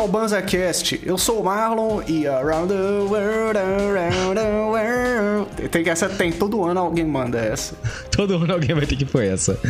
ao 0.00 0.08
BanzaCast. 0.08 0.98
Eu 1.04 1.18
sou 1.18 1.40
o 1.40 1.44
Marlon 1.44 2.00
e 2.06 2.26
Around 2.26 2.72
the 2.72 2.80
World, 2.80 3.58
Around 3.58 4.34
the 4.34 4.50
World. 4.50 5.68
Tem, 5.68 5.86
essa, 5.88 6.08
tem 6.08 6.32
todo 6.32 6.64
ano 6.64 6.80
alguém 6.80 7.04
manda 7.04 7.38
essa. 7.38 7.74
todo 8.10 8.34
ano 8.36 8.54
alguém 8.54 8.74
vai 8.74 8.86
ter 8.86 8.96
que 8.96 9.04
pôr 9.04 9.22
essa. 9.22 9.60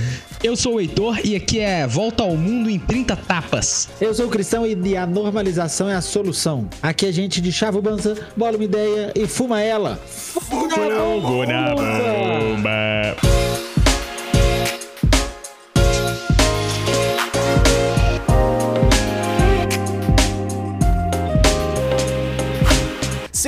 Eu 0.43 0.55
sou 0.55 0.75
o 0.75 0.81
Heitor 0.81 1.19
e 1.25 1.35
aqui 1.35 1.59
é 1.59 1.85
Volta 1.85 2.23
ao 2.23 2.37
Mundo 2.37 2.71
em 2.71 2.79
30 2.79 3.17
Tapas. 3.17 3.89
Eu 4.01 4.15
sou 4.15 4.27
o 4.27 4.29
Cristão 4.29 4.65
e 4.65 4.97
a 4.97 5.05
normalização 5.05 5.89
é 5.89 5.97
a 5.97 6.01
solução. 6.01 6.69
Aqui 6.81 7.07
a 7.07 7.13
gente 7.13 7.41
de 7.41 7.51
chava 7.51 7.79
o 7.79 7.83
Banza, 7.83 8.17
bola 8.37 8.57
uma 8.57 8.65
ideia 8.65 9.13
e 9.17 9.27
fuma 9.27 9.61
ela. 9.61 9.99
Fogo 10.07 11.45
na 11.45 11.75
bomba! 11.75 13.40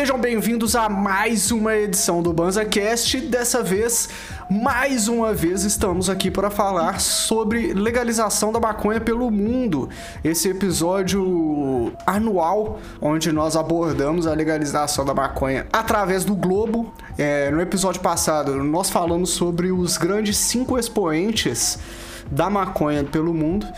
Sejam 0.02 0.18
bem-vindos 0.18 0.74
a 0.74 0.88
mais 0.88 1.52
uma 1.52 1.76
edição 1.76 2.24
do 2.24 2.32
BanzaCast. 2.32 3.20
Dessa 3.20 3.62
vez, 3.62 4.08
mais 4.50 5.06
uma 5.06 5.32
vez, 5.32 5.62
estamos 5.62 6.10
aqui 6.10 6.28
para 6.28 6.50
falar 6.50 7.00
sobre 7.00 7.72
legalização 7.72 8.50
da 8.50 8.58
maconha 8.58 9.00
pelo 9.00 9.30
mundo. 9.30 9.88
Esse 10.24 10.48
episódio 10.48 11.92
anual, 12.04 12.80
onde 13.00 13.30
nós 13.30 13.54
abordamos 13.54 14.26
a 14.26 14.34
legalização 14.34 15.04
da 15.04 15.14
maconha 15.14 15.68
através 15.72 16.24
do 16.24 16.34
globo. 16.34 16.92
É, 17.16 17.52
no 17.52 17.60
episódio 17.60 18.00
passado, 18.00 18.56
nós 18.56 18.90
falamos 18.90 19.30
sobre 19.30 19.70
os 19.70 19.96
grandes 19.96 20.36
cinco 20.36 20.76
expoentes 20.76 21.78
da 22.28 22.50
maconha 22.50 23.04
pelo 23.04 23.32
mundo. 23.32 23.68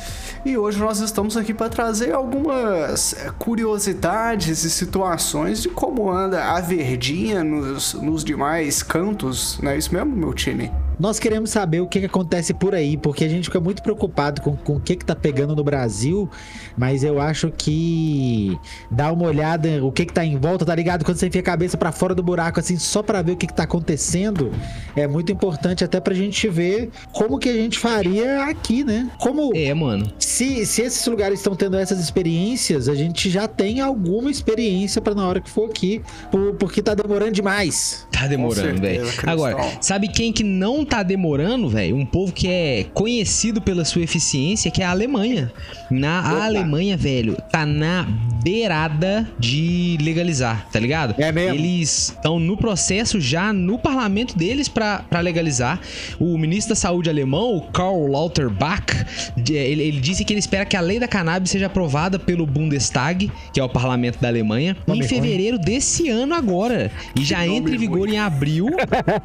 E 0.44 0.58
hoje 0.58 0.78
nós 0.78 1.00
estamos 1.00 1.38
aqui 1.38 1.54
para 1.54 1.70
trazer 1.70 2.12
algumas 2.12 3.14
eh, 3.14 3.32
curiosidades 3.38 4.62
e 4.62 4.68
situações 4.68 5.62
de 5.62 5.70
como 5.70 6.10
anda 6.10 6.52
a 6.52 6.60
verdinha 6.60 7.42
nos, 7.42 7.94
nos 7.94 8.22
demais 8.22 8.82
cantos, 8.82 9.58
não 9.62 9.70
é 9.70 9.78
isso 9.78 9.94
mesmo, 9.94 10.14
meu 10.14 10.34
time? 10.34 10.70
Nós 10.98 11.18
queremos 11.18 11.50
saber 11.50 11.80
o 11.80 11.86
que, 11.86 12.00
que, 12.00 12.06
acontece 12.06 12.54
por 12.54 12.74
aí, 12.74 12.96
porque 12.96 13.24
a 13.24 13.28
gente 13.28 13.44
fica 13.44 13.60
muito 13.60 13.82
preocupado 13.82 14.40
com, 14.40 14.56
com 14.56 14.76
o 14.76 14.80
que, 14.80 14.96
que 14.96 15.04
tá 15.04 15.14
pegando 15.14 15.56
no 15.56 15.64
Brasil, 15.64 16.30
mas 16.76 17.02
eu 17.02 17.20
acho 17.20 17.50
que 17.50 18.58
dá 18.90 19.12
uma 19.12 19.26
olhada 19.26 19.84
o 19.84 19.90
que, 19.90 20.06
que 20.06 20.12
tá 20.12 20.24
em 20.24 20.36
volta, 20.36 20.64
tá 20.64 20.74
ligado? 20.74 21.04
Quando 21.04 21.16
você 21.16 21.26
enfia 21.26 21.40
a 21.40 21.44
cabeça 21.44 21.76
para 21.76 21.90
fora 21.90 22.14
do 22.14 22.22
buraco, 22.22 22.60
assim, 22.60 22.76
só 22.78 23.02
para 23.02 23.22
ver 23.22 23.32
o 23.32 23.36
que, 23.36 23.46
que 23.46 23.54
tá 23.54 23.64
acontecendo, 23.64 24.52
é 24.94 25.06
muito 25.06 25.32
importante 25.32 25.82
até 25.84 26.00
pra 26.00 26.14
gente 26.14 26.48
ver 26.48 26.90
como 27.12 27.38
que 27.38 27.48
a 27.48 27.54
gente 27.54 27.78
faria 27.78 28.44
aqui, 28.44 28.84
né? 28.84 29.10
Como. 29.18 29.54
É, 29.54 29.72
mano. 29.74 30.12
Se, 30.18 30.64
se 30.66 30.82
esses 30.82 31.04
lugares 31.06 31.40
estão 31.40 31.54
tendo 31.54 31.76
essas 31.76 31.98
experiências, 31.98 32.88
a 32.88 32.94
gente 32.94 33.30
já 33.30 33.48
tem 33.48 33.80
alguma 33.80 34.30
experiência 34.30 35.00
para 35.00 35.14
na 35.14 35.26
hora 35.26 35.40
que 35.40 35.50
for 35.50 35.68
aqui, 35.68 36.02
por, 36.30 36.54
porque 36.54 36.82
tá 36.82 36.94
demorando 36.94 37.32
demais. 37.32 38.06
Tá 38.12 38.26
demorando, 38.26 38.80
velho. 38.80 39.04
Agora, 39.26 39.56
sabe 39.80 40.08
quem 40.08 40.32
que 40.32 40.44
não 40.44 40.83
tá 40.84 41.02
demorando, 41.02 41.68
velho, 41.68 41.96
um 41.96 42.06
povo 42.06 42.32
que 42.32 42.48
é 42.48 42.86
conhecido 42.92 43.60
pela 43.60 43.84
sua 43.84 44.02
eficiência, 44.02 44.70
que 44.70 44.82
é 44.82 44.84
a 44.84 44.90
Alemanha. 44.90 45.52
Na 45.90 46.20
a 46.20 46.44
Alemanha, 46.44 46.96
velho, 46.96 47.36
tá 47.50 47.64
na 47.64 48.06
beirada 48.42 49.28
de 49.38 49.96
legalizar, 50.00 50.68
tá 50.70 50.78
ligado? 50.78 51.14
É 51.18 51.32
mesmo. 51.32 51.58
Eles 51.58 52.10
estão 52.10 52.38
no 52.38 52.56
processo 52.56 53.20
já 53.20 53.52
no 53.52 53.78
parlamento 53.78 54.36
deles 54.36 54.68
para 54.68 55.20
legalizar. 55.20 55.80
O 56.18 56.36
ministro 56.36 56.74
da 56.74 56.76
Saúde 56.76 57.08
alemão, 57.08 57.56
o 57.56 57.62
Karl 57.62 58.06
Lauterbach, 58.06 58.84
ele, 59.48 59.82
ele, 59.82 60.00
disse 60.00 60.24
que 60.24 60.32
ele 60.32 60.40
espera 60.40 60.64
que 60.64 60.76
a 60.76 60.80
lei 60.80 60.98
da 60.98 61.08
cannabis 61.08 61.50
seja 61.50 61.66
aprovada 61.66 62.18
pelo 62.18 62.46
Bundestag, 62.46 63.30
que 63.52 63.60
é 63.60 63.64
o 63.64 63.68
parlamento 63.68 64.20
da 64.20 64.28
Alemanha, 64.28 64.76
em 64.88 65.02
fevereiro 65.02 65.58
desse 65.58 66.08
ano 66.08 66.34
agora. 66.34 66.90
E 67.18 67.24
já 67.24 67.46
entra 67.46 67.74
em 67.74 67.78
vigor 67.78 68.00
ruim. 68.00 68.14
em 68.14 68.18
abril. 68.18 68.66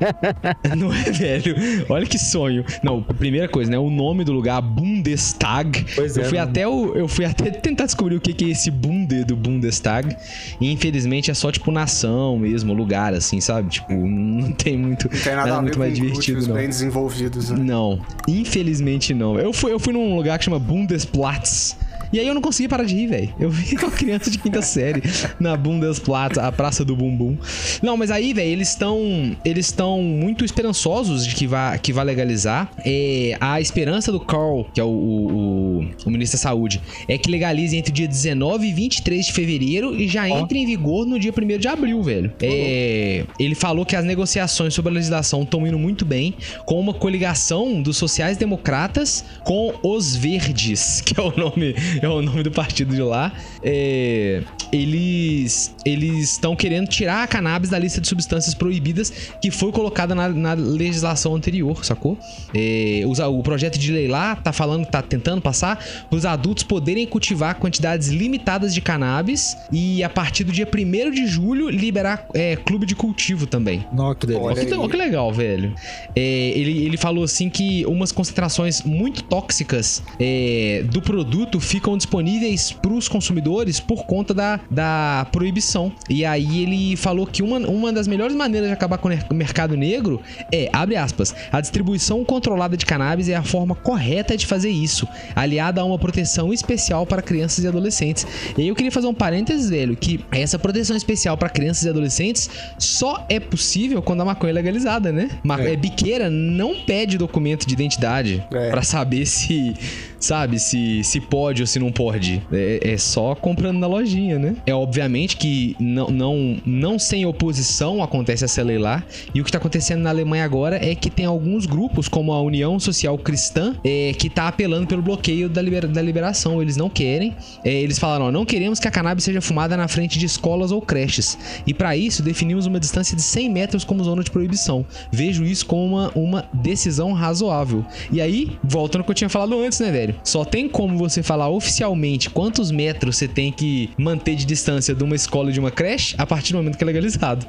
Não 0.78 0.94
é, 0.94 1.12
velho? 1.12 1.49
Olha 1.90 2.06
que 2.06 2.18
sonho. 2.18 2.66
Não, 2.84 3.02
primeira 3.02 3.48
coisa, 3.48 3.70
né? 3.72 3.78
O 3.78 3.90
nome 3.90 4.24
do 4.24 4.32
lugar, 4.32 4.62
Bundestag. 4.62 5.86
Pois 5.96 6.18
eu 6.18 6.24
é, 6.24 6.26
fui 6.28 6.38
até 6.38 6.68
o, 6.68 6.96
eu 6.96 7.08
fui 7.08 7.26
até 7.26 7.50
tentar 7.52 7.86
descobrir 7.86 8.16
o 8.16 8.22
que, 8.22 8.34
que 8.34 8.46
é 8.46 8.50
esse 8.50 8.72
Bunde 8.72 9.24
do 9.24 9.36
Bundestag. 9.36 10.16
E 10.60 10.72
infelizmente 10.72 11.32
é 11.32 11.34
só 11.34 11.52
tipo 11.52 11.72
nação 11.72 12.38
mesmo, 12.38 12.74
lugar 12.74 13.14
assim, 13.14 13.42
sabe? 13.42 13.70
Tipo, 13.70 13.94
não 13.94 14.52
tem 14.52 14.78
muito 14.78 15.10
não 15.12 15.20
tem 15.22 15.36
nada, 15.36 15.50
nada 15.50 15.62
muito 15.62 15.80
mais 15.80 15.96
divertido 15.96 16.48
não. 16.48 16.56
bem 16.56 16.68
desenvolvidos, 16.68 17.50
né? 17.50 17.58
Não, 17.60 18.02
infelizmente 18.28 19.14
não. 19.14 19.40
Eu 19.40 19.54
fui 19.54 19.72
eu 19.72 19.80
fui 19.80 19.94
num 19.94 20.16
lugar 20.16 20.38
que 20.38 20.46
chama 20.46 20.60
Bundesplatz. 20.60 21.78
E 22.12 22.20
aí 22.20 22.28
eu 22.28 22.34
não 22.34 22.42
consegui 22.42 22.68
parar 22.68 22.84
de 22.84 22.96
rir, 22.96 23.08
velho. 23.08 23.34
Eu 23.40 23.50
vi 23.50 23.76
uma 23.76 23.92
criança 23.92 24.32
de 24.32 24.38
quinta 24.38 24.62
série 24.62 25.02
na 25.40 25.56
Bundesplatz, 25.56 26.38
a 26.38 26.52
Praça 26.52 26.84
do 26.84 26.96
Bumbum. 26.96 27.38
Não, 27.82 27.96
mas 27.96 28.10
aí, 28.10 28.34
velho, 28.34 28.50
eles 28.50 28.70
estão 28.70 29.38
eles 29.46 29.68
estão 29.68 30.02
muito 30.02 30.44
esperançosos 30.44 31.26
de 31.26 31.36
que 31.36 31.46
vá, 31.46 31.78
que 31.78 31.94
vá 31.94 32.04
legalizar. 32.04 32.72
É, 32.86 33.38
a 33.40 33.62
esperança 33.62 34.12
do 34.12 34.20
Carl, 34.20 34.66
que 34.74 34.82
é 34.82 34.84
o, 34.84 34.88
o, 34.88 35.86
o, 36.06 36.10
ministro 36.10 36.38
da 36.38 36.42
Saúde, 36.42 36.82
é 37.08 37.18
que 37.18 37.30
legalize 37.30 37.76
entre 37.76 37.92
o 37.92 37.94
dia 37.94 38.08
19 38.08 38.68
e 38.68 38.74
23 38.74 39.26
de 39.28 39.34
fevereiro 39.34 39.96
e 39.96 40.08
já 40.08 40.28
entre 40.30 40.60
em 40.60 40.66
vigor 40.66 41.06
no 41.06 41.20
dia 41.20 41.32
1 41.32 41.58
de 41.58 41.68
abril, 41.68 42.02
velho. 42.02 42.32
É, 42.42 43.26
ele 43.40 43.56
falou 43.56 43.86
que 43.86 43.96
as 43.96 44.04
negociações 44.04 44.74
sobre 44.74 44.92
a 44.92 44.96
legislação 44.96 45.44
estão 45.44 45.66
indo 45.66 45.78
muito 45.78 46.06
bem, 46.06 46.34
com 46.66 46.80
uma 46.80 46.94
coligação 46.94 47.82
dos 47.82 47.98
sociais-democratas 47.98 49.24
com 49.44 49.74
os 49.84 50.16
verdes, 50.16 51.02
que 51.06 51.20
é 51.20 51.24
o 51.24 51.36
nome 51.36 51.76
é 52.06 52.10
o 52.10 52.22
nome 52.22 52.44
do 52.44 52.52
partido 52.52 52.94
de 52.96 53.02
lá. 53.02 53.32
É, 53.64 54.44
eles 54.72 55.76
eles 55.86 56.32
estão 56.32 56.56
querendo 56.56 56.88
tirar 56.88 57.24
a 57.24 57.28
cannabis 57.28 57.70
da 57.70 57.80
lista 57.80 58.00
de 58.00 58.08
substâncias 58.08 58.54
proibidas 58.54 59.12
que 59.42 59.50
foi 59.50 59.72
colocada 59.72 60.14
na, 60.14 60.30
na 60.30 60.54
legislação 60.54 61.36
anterior, 61.36 61.84
sacou? 61.84 62.18
É, 62.54 63.04
os, 63.08 63.20
o 63.20 63.42
projeto 63.42 63.78
de 63.78 63.92
lei 63.92 64.08
lá 64.08 64.36
tá 64.36 64.52
falando, 64.52 64.86
tá 64.86 65.02
tentando 65.02 65.42
passar 65.42 65.84
os 66.12 66.26
adultos 66.26 66.64
poderem 66.64 67.06
cultivar 67.08 67.56
quantidades 67.56 68.10
limitadas 68.10 68.74
de 68.74 68.82
cannabis 68.82 69.58
e 69.72 70.04
a 70.04 70.10
partir 70.10 70.44
do 70.44 70.52
dia 70.52 70.68
1 70.68 71.12
de 71.12 71.26
julho 71.26 71.70
liberar 71.70 72.28
é, 72.34 72.56
clube 72.56 72.86
de 72.86 72.96
cultivo 72.96 73.48
também. 73.48 73.86
Nossa, 73.92 74.16
que 74.16 74.28
delícia. 74.28 74.46
Olha 74.46 74.66
que, 74.66 74.90
que 74.90 74.98
legal, 74.98 75.32
velho. 75.32 75.74
É, 76.16 76.22
ele, 76.22 76.86
ele 76.86 76.98
falou 76.98 77.24
assim 77.24 77.50
que 77.50 77.86
umas 77.86 78.12
concentrações 78.12 78.84
muito 78.84 79.24
tóxicas 79.24 80.04
é, 80.20 80.84
do 80.92 81.02
produto 81.02 81.60
ficam 81.60 81.89
ficam 81.90 81.98
disponíveis 81.98 82.72
para 82.72 82.92
os 82.92 83.08
consumidores 83.08 83.80
por 83.80 84.06
conta 84.06 84.34
da, 84.34 84.60
da 84.70 85.28
proibição. 85.32 85.92
E 86.10 86.24
aí 86.26 86.62
ele 86.62 86.96
falou 86.96 87.26
que 87.26 87.42
uma, 87.42 87.58
uma 87.60 87.92
das 87.92 88.08
melhores 88.08 88.36
maneiras 88.36 88.68
de 88.70 88.74
acabar 88.74 88.98
com 88.98 89.10
o 89.10 89.34
mercado 89.34 89.76
negro 89.76 90.22
é, 90.52 90.70
abre 90.72 90.96
aspas, 90.96 91.34
a 91.52 91.60
distribuição 91.60 92.24
controlada 92.24 92.78
de 92.78 92.86
cannabis 92.86 93.30
é 93.30 93.36
a 93.36 93.44
forma 93.44 93.76
correta 93.76 94.38
de 94.38 94.46
fazer 94.46 94.70
isso, 94.70 95.08
aliada 95.36 95.82
a 95.82 95.86
uma 95.86 95.98
proteção 95.98 96.54
especial 96.54 97.06
para 97.06 97.22
crianças 97.22 97.64
e 97.64 97.68
adolescentes. 97.68 98.28
E 98.58 98.62
aí 98.62 98.68
eu 98.68 98.76
queria 98.76 98.92
fazer 98.92 99.08
um 99.08 99.14
parênteses, 99.14 99.70
velho, 99.70 99.96
que 99.96 100.20
essa 100.32 100.60
proteção 100.60 100.96
especial 100.96 101.38
para 101.38 101.50
crianças 101.50 101.86
e 101.86 101.90
adolescentes 101.90 102.50
só 102.78 103.26
é 103.30 103.40
possível 103.40 104.02
quando 104.02 104.22
a 104.22 104.26
maconha 104.26 104.52
é 104.52 104.54
legalizada, 104.54 105.12
né? 105.12 105.30
Ma 105.44 105.60
é. 105.62 105.76
biqueira 105.76 106.30
não 106.30 106.76
pede 106.82 107.18
documento 107.18 107.66
de 107.66 107.74
identidade 107.74 108.44
é. 108.52 108.70
para 108.70 108.82
saber 108.82 109.26
se, 109.26 109.74
sabe, 110.20 110.60
se, 110.60 111.04
se 111.04 111.20
pode 111.20 111.62
ou 111.62 111.68
se 111.68 111.79
não 111.80 111.92
pode. 111.92 112.42
É, 112.52 112.80
é, 112.94 112.98
só 112.98 113.36
comprando 113.36 113.80
na 113.80 113.88
lojinha, 113.88 114.38
né? 114.38 114.56
É 114.66 114.74
obviamente 114.74 115.38
que 115.38 115.76
não, 115.80 116.10
não, 116.10 116.58
não 116.66 117.00
sem 117.00 117.26
oposição 117.26 118.04
acontece 118.04 118.46
essa 118.46 118.62
lei 118.62 118.78
lá. 118.78 119.04
E 119.34 119.42
o 119.42 119.44
que 119.44 119.52
tá 119.52 119.58
acontecendo 119.58 120.02
na 120.02 120.10
Alemanha 120.10 120.46
agora 120.46 120.78
é 120.84 120.94
que 120.94 121.10
tem 121.10 121.26
alguns 121.26 121.66
grupos, 121.66 122.08
como 122.08 122.32
a 122.34 122.42
União 122.42 122.80
Social 122.80 123.18
Cristã, 123.18 123.76
é, 123.84 124.14
que 124.18 124.30
tá 124.30 124.48
apelando 124.48 124.88
pelo 124.88 125.02
bloqueio 125.02 125.50
da, 125.50 125.62
da 125.62 126.02
liberação. 126.02 126.62
Eles 126.62 126.78
não 126.78 126.90
querem. 126.90 127.36
É, 127.64 127.72
eles 127.72 127.98
falaram: 127.98 128.26
ó, 128.26 128.32
não 128.32 128.46
queremos 128.46 128.80
que 128.80 128.88
a 128.88 128.92
cannabis 128.92 129.24
seja 129.24 129.42
fumada 129.42 129.76
na 129.78 129.88
frente 129.88 130.20
de 130.20 130.26
escolas 130.26 130.72
ou 130.72 130.82
creches. 130.82 131.38
E 131.66 131.74
para 131.74 131.96
isso, 131.96 132.22
definimos 132.22 132.66
uma 132.66 132.80
distância 132.80 133.16
de 133.16 133.22
100 133.22 133.50
metros 133.50 133.84
como 133.84 134.04
zona 134.04 134.24
de 134.24 134.32
proibição. 134.32 134.86
Vejo 135.12 135.44
isso 135.44 135.66
como 135.66 135.86
uma, 135.86 136.12
uma 136.16 136.50
decisão 136.54 137.14
razoável. 137.14 137.86
E 138.12 138.22
aí, 138.22 138.58
voltando 138.64 139.02
ao 139.02 139.06
que 139.06 139.12
eu 139.12 139.16
tinha 139.16 139.30
falado 139.30 139.60
antes, 139.60 139.80
né, 139.80 139.92
velho? 139.92 140.16
Só 140.24 140.44
tem 140.44 140.68
como 140.68 140.98
você 140.98 141.24
falar 141.24 141.50
oficialmente 141.50 141.69
oficialmente 141.70 142.30
quantos 142.32 142.72
metros 142.72 143.18
você 143.18 143.28
tem 143.28 143.52
que 143.52 143.92
manter 143.98 144.36
de 144.36 144.46
distância 144.46 144.96
de 144.96 145.04
uma 145.04 145.16
escola 145.16 145.52
e 145.52 145.54
de 145.54 145.60
uma 145.60 145.70
creche 145.70 146.16
a 146.18 146.26
partir 146.26 146.54
do 146.54 146.58
momento 146.58 146.78
que 146.78 146.84
é 146.84 146.88
legalizado. 146.88 147.46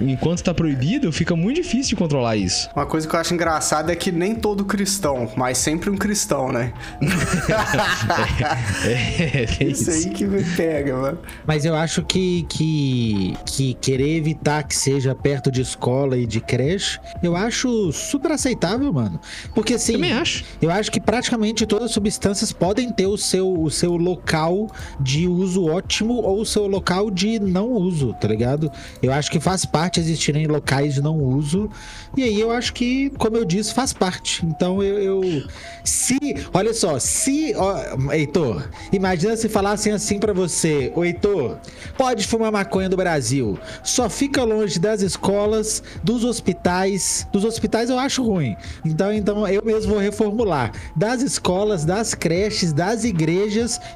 Enquanto 0.00 0.42
tá 0.42 0.54
proibido, 0.54 1.10
fica 1.10 1.34
muito 1.34 1.56
difícil 1.56 1.90
de 1.90 1.96
controlar 1.96 2.36
isso. 2.36 2.70
Uma 2.74 2.86
coisa 2.86 3.08
que 3.08 3.14
eu 3.14 3.18
acho 3.18 3.34
engraçada 3.34 3.92
é 3.92 3.96
que 3.96 4.12
nem 4.12 4.34
todo 4.34 4.64
cristão, 4.64 5.30
mas 5.36 5.58
sempre 5.58 5.90
um 5.90 5.96
cristão, 5.96 6.52
né? 6.52 6.72
é, 8.84 8.90
é, 8.90 9.48
é 9.60 9.64
isso. 9.64 9.90
isso 9.90 10.08
aí 10.08 10.14
que 10.14 10.24
me 10.24 10.44
pega, 10.56 10.96
mano. 10.96 11.18
Mas 11.46 11.64
eu 11.64 11.74
acho 11.74 12.02
que, 12.04 12.46
que, 12.48 13.34
que 13.44 13.74
querer 13.74 14.16
evitar 14.16 14.62
que 14.62 14.76
seja 14.76 15.14
perto 15.14 15.50
de 15.50 15.60
escola 15.60 16.16
e 16.16 16.26
de 16.26 16.40
creche, 16.40 17.00
eu 17.22 17.34
acho 17.34 17.90
super 17.92 18.32
aceitável, 18.32 18.92
mano. 18.92 19.20
Porque 19.54 19.74
assim. 19.74 19.94
Também 19.94 20.12
acho. 20.12 20.44
Eu 20.62 20.70
acho 20.70 20.90
que 20.90 21.00
praticamente 21.00 21.66
todas 21.66 21.86
as 21.86 21.92
substâncias 21.92 22.52
podem 22.52 22.92
ter 22.92 23.06
o 23.06 23.16
seu, 23.16 23.39
o 23.40 23.70
seu 23.70 23.96
local 23.96 24.68
de 24.98 25.26
uso 25.28 25.66
ótimo 25.66 26.14
ou 26.14 26.40
o 26.40 26.46
seu 26.46 26.66
local 26.66 27.10
de 27.10 27.38
não 27.38 27.72
uso, 27.72 28.14
tá 28.20 28.28
ligado? 28.28 28.70
Eu 29.02 29.12
acho 29.12 29.30
que 29.30 29.40
faz 29.40 29.64
parte 29.64 30.00
existirem 30.00 30.46
locais 30.46 30.94
de 30.94 31.02
não 31.02 31.18
uso. 31.18 31.70
E 32.16 32.22
aí 32.22 32.40
eu 32.40 32.50
acho 32.50 32.72
que, 32.72 33.10
como 33.10 33.36
eu 33.36 33.44
disse, 33.44 33.72
faz 33.72 33.92
parte. 33.92 34.44
Então 34.44 34.82
eu. 34.82 34.98
eu 34.98 35.42
se. 35.84 36.18
Olha 36.52 36.74
só, 36.74 36.98
se. 36.98 37.54
Ó, 37.56 38.12
Heitor, 38.12 38.68
imagina 38.92 39.36
se 39.36 39.48
falassem 39.48 39.92
assim 39.92 40.18
para 40.18 40.32
você, 40.32 40.92
ô 40.94 41.04
Heitor, 41.04 41.58
pode 41.96 42.26
fumar 42.26 42.50
maconha 42.50 42.88
do 42.88 42.96
Brasil. 42.96 43.58
Só 43.82 44.08
fica 44.08 44.44
longe 44.44 44.78
das 44.78 45.02
escolas, 45.02 45.82
dos 46.02 46.24
hospitais. 46.24 47.26
Dos 47.32 47.44
hospitais 47.44 47.90
eu 47.90 47.98
acho 47.98 48.22
ruim. 48.22 48.56
Então, 48.84 49.12
então 49.12 49.46
eu 49.46 49.64
mesmo 49.64 49.92
vou 49.92 50.00
reformular. 50.00 50.72
Das 50.96 51.22
escolas, 51.22 51.84
das 51.84 52.14
creches, 52.14 52.72
das 52.72 53.04
igrejas, 53.04 53.19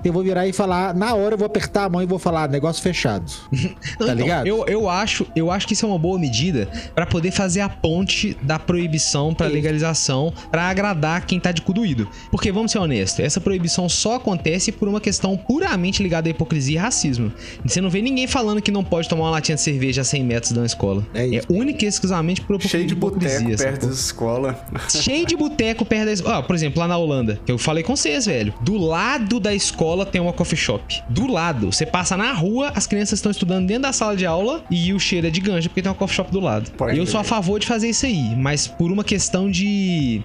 eu 0.05 0.13
vou 0.13 0.23
virar 0.23 0.47
e 0.47 0.53
falar, 0.53 0.95
na 0.95 1.15
hora 1.15 1.35
eu 1.35 1.39
vou 1.39 1.47
apertar 1.47 1.85
a 1.85 1.89
mão 1.89 2.03
e 2.03 2.07
vou 2.07 2.19
falar, 2.19 2.49
negócio 2.49 2.83
fechado. 2.83 3.31
tá 3.53 4.05
então, 4.05 4.15
ligado? 4.15 4.47
Eu, 4.47 4.65
eu, 4.67 4.89
acho, 4.89 5.27
eu 5.35 5.51
acho 5.51 5.67
que 5.67 5.75
isso 5.75 5.87
é 5.87 5.89
uma 5.89 5.99
boa 5.99 6.19
medida 6.19 6.69
para 6.95 7.07
poder 7.07 7.31
fazer 7.31 7.61
a 7.61 7.69
ponte 7.69 8.37
da 8.43 8.59
proibição 8.59 9.35
para 9.35 9.47
legalização 9.47 10.33
para 10.51 10.65
agradar 10.65 11.27
quem 11.27 11.41
tá 11.41 11.53
de 11.53 11.63
cu 11.63 11.73
doído. 11.73 12.09
Porque 12.31 12.53
vamos 12.53 12.73
ser 12.73 12.79
honestos, 12.79 13.21
essa 13.21 13.41
proibição 13.41 13.89
só 13.89 14.17
acontece 14.17 14.73
por 14.73 14.89
uma 14.89 15.01
questão 15.01 15.37
puramente 15.37 16.03
ligada 16.03 16.29
à 16.29 16.31
hipocrisia 16.31 16.79
e 16.79 16.83
racismo. 16.83 17.33
Você 17.65 17.81
não 17.81 17.91
vê 17.91 18.03
ninguém 18.03 18.27
falando 18.27 18.61
que 18.61 18.71
não 18.71 18.85
pode 18.85 19.09
tomar 19.09 19.25
uma 19.25 19.31
latinha 19.31 19.57
de 19.57 19.63
cerveja 19.63 20.03
a 20.03 20.05
100 20.05 20.25
metros 20.25 20.53
da 20.53 20.65
escola. 20.65 21.07
É, 21.15 21.37
é 21.37 21.43
única 21.49 21.85
e 21.85 21.89
exclusivamente 21.89 22.41
por 22.41 22.61
Cheio 22.61 22.87
de 22.87 22.95
boteco 22.95 23.57
perto 23.57 23.87
da 23.87 23.93
escola. 23.93 24.67
Cheio 24.89 25.27
de 25.27 25.37
boteco 25.37 25.85
perto 25.85 26.07
da 26.07 26.13
escola. 26.13 26.39
Ah, 26.39 26.43
por 26.43 26.55
exemplo, 26.55 26.81
lá 26.81 26.89
na 26.89 26.97
Holanda, 26.97 27.39
que 27.45 27.53
eu 27.53 27.59
falei 27.59 27.83
com 27.83 27.95
vocês, 27.95 28.27
velho. 28.27 28.55
Do 28.61 28.77
lado 28.77 29.14
da 29.19 29.55
escola 29.55 30.05
tem 30.05 30.21
uma 30.21 30.33
coffee 30.33 30.57
shop. 30.57 31.03
Do 31.09 31.27
lado. 31.27 31.73
Você 31.73 31.87
passa 31.87 32.17
na 32.17 32.33
rua, 32.33 32.73
as 32.75 32.87
crianças 32.87 33.19
estão 33.19 33.31
estudando 33.31 33.67
dentro 33.67 33.83
da 33.83 33.93
sala 33.93 34.17
de 34.17 34.27
aula 34.27 34.63
e 34.71 34.93
o 34.93 34.99
cheiro 34.99 35.27
é 35.27 35.31
de 35.31 35.41
ganja 35.41 35.69
porque 35.69 35.83
tem 35.83 35.91
uma 35.91 35.97
coffee 35.97 36.17
shop 36.17 36.31
do 36.31 36.41
lado. 36.41 36.71
Pode 36.73 36.99
eu 36.99 37.07
sou 37.07 37.21
a 37.21 37.25
favor 37.25 37.59
de 37.59 37.67
fazer 37.67 37.89
isso 37.89 38.07
aí, 38.07 38.35
mas 38.37 38.67
por 38.67 38.91
uma 38.91 39.05
questão 39.05 39.51
de. 39.51 40.23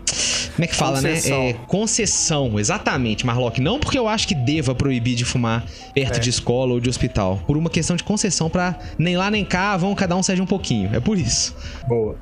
Como 0.56 0.65
é 0.65 0.68
que 0.68 0.75
fala, 0.75 1.01
né? 1.01 1.13
concessão. 1.13 1.39
né? 1.39 1.50
É, 1.50 1.53
concessão, 1.53 2.59
exatamente, 2.59 3.25
Marlock. 3.25 3.62
Não 3.62 3.80
porque 3.80 3.97
eu 3.97 4.07
acho 4.07 4.27
que 4.27 4.36
deva 4.36 4.75
proibir 4.75 5.15
de 5.15 5.25
fumar 5.25 5.65
perto 5.94 6.18
é. 6.18 6.19
de 6.19 6.30
escola 6.30 6.74
ou 6.74 6.80
de 6.80 6.89
hospital. 6.89 7.42
Por 7.45 7.57
uma 7.57 7.69
questão 7.69 7.95
de 7.95 8.03
concessão 8.03 8.50
para 8.50 8.77
nem 8.97 9.15
lá 9.15 9.31
nem 9.31 9.45
cá, 9.45 9.77
vão 9.77 9.95
cada 9.95 10.15
um 10.15 10.24
seja 10.24 10.44
um 10.44 10.47
pouquinho. 10.47 10.89
É 10.94 11.00
por 11.00 11.18
isso. 11.18 11.56
Boa 11.88 12.15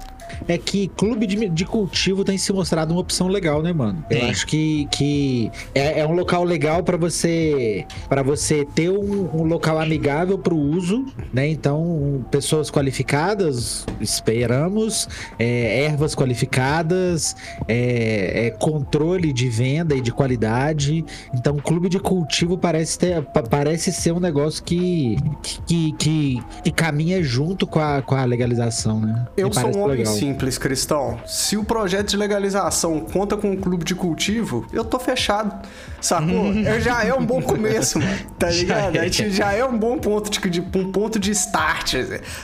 é 0.48 0.57
que 0.57 0.88
clube 0.89 1.25
de, 1.25 1.50
de 1.50 1.66
cultivo 1.66 2.24
tem 2.24 2.38
se 2.38 2.51
mostrado 2.51 2.94
uma 2.94 3.01
opção 3.01 3.28
legal, 3.28 3.62
né, 3.62 3.72
mano? 3.74 4.04
Eu 4.10 4.25
acho 4.28 4.45
que, 4.45 4.88
que 4.92 5.51
é, 5.74 6.00
é 6.00 6.07
um 6.07 6.13
local 6.13 6.44
legal 6.44 6.84
para 6.84 6.98
você 6.98 7.86
para 8.10 8.24
você 8.24 8.66
ter 8.66 8.89
um, 8.89 9.30
um 9.34 9.44
local 9.44 9.80
amigável 9.80 10.38
para 10.38 10.54
o 10.54 10.60
uso, 10.60 11.06
né? 11.34 11.48
Então, 11.48 12.25
pessoas 12.31 12.69
qualificadas, 12.69 13.86
esperamos, 14.00 15.07
é, 15.39 15.86
ervas 15.86 16.16
qualificadas, 16.16 17.36
é, 17.68 18.48
é, 18.48 18.50
controle 18.51 19.31
de 19.31 19.50
venda 19.50 19.95
e 19.95 20.01
de 20.01 20.12
qualidade. 20.12 21.06
Então, 21.34 21.57
clube 21.57 21.89
de 21.89 22.00
cultivo 22.00 22.57
parece, 22.57 22.98
ter, 22.98 23.22
parece 23.50 23.92
ser 23.92 24.12
um 24.12 24.19
negócio 24.19 24.63
que, 24.63 25.18
que, 25.66 25.92
que, 25.94 26.44
que 26.63 26.72
caminha 26.72 27.22
junto 27.24 27.66
com 27.68 27.80
a, 27.80 28.01
com 28.01 28.16
a 28.16 28.25
legalização, 28.25 29.00
né? 29.00 29.28
Eu 29.36 29.51
sou 29.51 29.75
um 29.75 29.81
homem 29.81 30.06
simples, 30.27 30.57
Cristão. 30.57 31.19
Se 31.25 31.56
o 31.56 31.63
projeto 31.63 32.09
de 32.09 32.18
legalização 32.18 33.00
conta 33.00 33.38
com 33.38 33.51
um 33.51 33.56
clube 33.56 33.85
de 33.85 33.95
cultivo, 33.95 34.65
eu 34.74 34.83
tô 34.83 35.00
fechado. 35.00 35.65
Sacou? 36.01 36.53
já 36.81 37.03
é 37.03 37.13
um 37.13 37.25
bom 37.25 37.41
começo, 37.41 38.00
mano. 38.00 38.18
Tá 38.38 38.50
ligado? 38.50 38.97
A 38.97 39.07
gente 39.07 39.31
já 39.31 39.53
é 39.53 39.63
um 39.63 39.77
bom 39.77 39.97
ponto 39.97 40.29
de, 40.29 40.50
de 40.50 40.62
um 40.77 40.91
ponto 40.91 41.18
de 41.18 41.31
start 41.31 41.95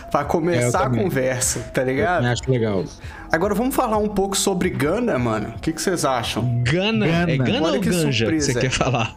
para 0.09 0.23
começar 0.23 0.83
é, 0.83 0.85
a 0.85 0.89
conversa, 0.89 1.59
tá 1.73 1.83
ligado? 1.83 2.25
Eu 2.25 2.31
acho 2.31 2.49
legal. 2.49 2.85
Agora 3.33 3.55
vamos 3.55 3.73
falar 3.73 3.97
um 3.97 4.09
pouco 4.09 4.37
sobre 4.37 4.69
Gana, 4.69 5.17
mano. 5.17 5.55
O 5.57 5.59
que, 5.59 5.71
vocês 5.71 6.05
acham? 6.05 6.61
Gana? 6.61 7.07
Gana. 7.07 7.31
É 7.31 7.37
Gana 7.37 7.63
Olha 7.63 7.75
ou 7.77 7.81
que 7.81 7.89
Ganja 7.89 8.25
surpresa. 8.25 8.47
que 8.47 8.53
você 8.53 8.59
quer 8.59 8.69
falar? 8.69 9.15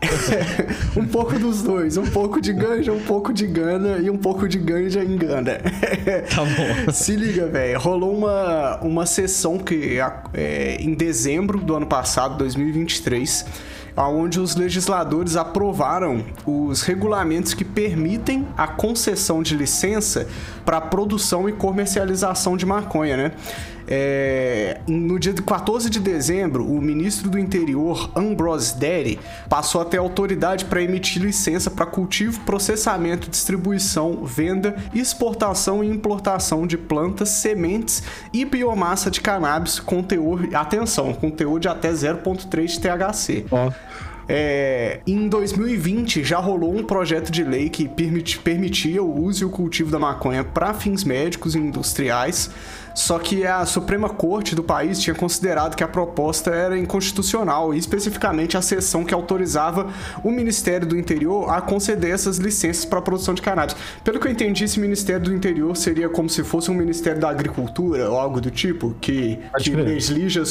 um 0.97 1.07
pouco 1.07 1.39
dos 1.39 1.63
dois. 1.63 1.99
Um 1.99 2.07
pouco 2.07 2.41
de 2.41 2.51
Ganja, 2.55 2.95
um 2.95 3.01
pouco 3.03 3.31
de 3.31 3.47
Gana 3.47 3.99
e 3.99 4.09
um 4.09 4.17
pouco 4.17 4.49
de 4.49 4.57
Ganja 4.57 5.05
em 5.05 5.19
Gana. 5.19 5.59
tá 6.35 6.45
bom. 6.47 6.89
Se 6.95 7.15
liga, 7.15 7.47
velho. 7.47 7.79
Rolou 7.79 8.17
uma, 8.17 8.79
uma 8.81 9.05
sessão 9.05 9.59
que 9.59 9.99
é, 10.33 10.79
em 10.81 10.95
dezembro 10.95 11.59
do 11.59 11.77
ano 11.77 11.87
passado, 11.87 12.39
2023 12.39 13.45
onde 13.99 14.39
os 14.39 14.55
legisladores 14.55 15.37
aprovaram 15.37 16.23
os 16.45 16.83
regulamentos 16.83 17.55
que 17.55 17.65
permitem 17.65 18.47
a 18.55 18.67
concessão 18.67 19.43
de 19.43 19.57
licença 19.57 20.29
para 20.67 20.83
produção 20.83 21.49
e 21.49 21.53
comercialização 21.53 22.59
de 22.59 22.67
maconha, 22.67 23.17
né? 23.17 23.33
É, 23.89 24.81
no 24.87 25.19
dia 25.19 25.33
14 25.33 25.89
de 25.89 26.01
dezembro, 26.01 26.67
o 26.67 26.81
ministro 26.81 27.31
do 27.31 27.39
Interior, 27.39 28.11
Ambrose 28.17 28.77
Derry, 28.77 29.19
passou 29.49 29.81
a 29.81 29.85
ter 29.85 29.99
autoridade 29.99 30.65
para 30.65 30.83
emitir 30.83 31.23
licença 31.23 31.71
para 31.71 31.87
cultivo, 31.87 32.41
processamento, 32.41 33.31
distribuição, 33.31 34.25
venda, 34.25 34.77
exportação 34.95 35.85
e 35.85 35.89
importação 35.89 36.67
de 36.67 36.77
plantas, 36.77 37.29
sementes 37.29 38.03
e 38.33 38.45
biomassa 38.45 39.11
de 39.11 39.21
cannabis 39.21 39.79
com 39.79 40.03
teor, 40.03 40.49
atenção, 40.55 41.13
com 41.13 41.31
teor 41.31 41.61
de 41.61 41.69
até 41.69 41.91
0,3 41.91 42.67
de 42.67 42.81
THC. 42.81 43.47
Oh. 43.51 43.73
É, 44.29 45.01
em 45.07 45.29
2020 45.29 46.25
já 46.25 46.39
rolou 46.39 46.77
um 46.77 46.83
projeto 46.83 47.31
de 47.31 47.45
lei 47.45 47.71
que 47.71 47.89
permitia 48.43 49.01
o 49.01 49.23
uso 49.23 49.45
e 49.45 49.47
o 49.47 49.51
cultivo 49.51 49.89
da 49.89 50.01
maconha 50.01 50.43
para 50.43 50.75
fins 50.75 51.05
médicos 51.05 51.55
e 51.55 51.59
industriais. 51.59 52.51
Só 52.97 53.19
que 53.19 53.47
a 53.47 53.67
Suprema 53.67 54.09
Corte 54.09 54.55
do 54.55 54.63
país 54.63 54.99
tinha 54.99 55.15
considerado 55.15 55.77
que 55.77 55.85
a 55.85 55.89
proposta 55.89 56.51
era 56.51 56.79
inconstitucional, 56.79 57.75
e 57.75 57.79
especificamente 57.79 58.57
a 58.57 58.63
seção 58.63 59.05
que 59.05 59.13
autorizava 59.13 59.89
o 60.25 60.31
Ministério 60.31 60.87
do 60.87 60.97
Interior 60.97 61.51
a 61.51 61.61
conceder 61.61 62.11
essas 62.11 62.39
licenças 62.39 62.87
para 62.87 62.99
a 62.99 63.03
produção 63.03 63.35
de 63.35 63.43
cannabis. 63.43 63.77
Pelo 64.03 64.19
que 64.19 64.27
eu 64.27 64.33
entendi, 64.33 64.65
esse 64.65 64.81
Ministério 64.81 65.27
do 65.27 65.35
Interior 65.35 65.77
seria 65.77 66.09
como 66.09 66.31
se 66.31 66.43
fosse 66.43 66.71
um 66.71 66.75
Ministério 66.75 67.21
da 67.21 67.29
Agricultura 67.29 68.09
ou 68.09 68.19
algo 68.19 68.41
do 68.41 68.51
tipo, 68.51 68.97
que, 68.99 69.39
que 69.59 69.71
legisla, 69.77 70.45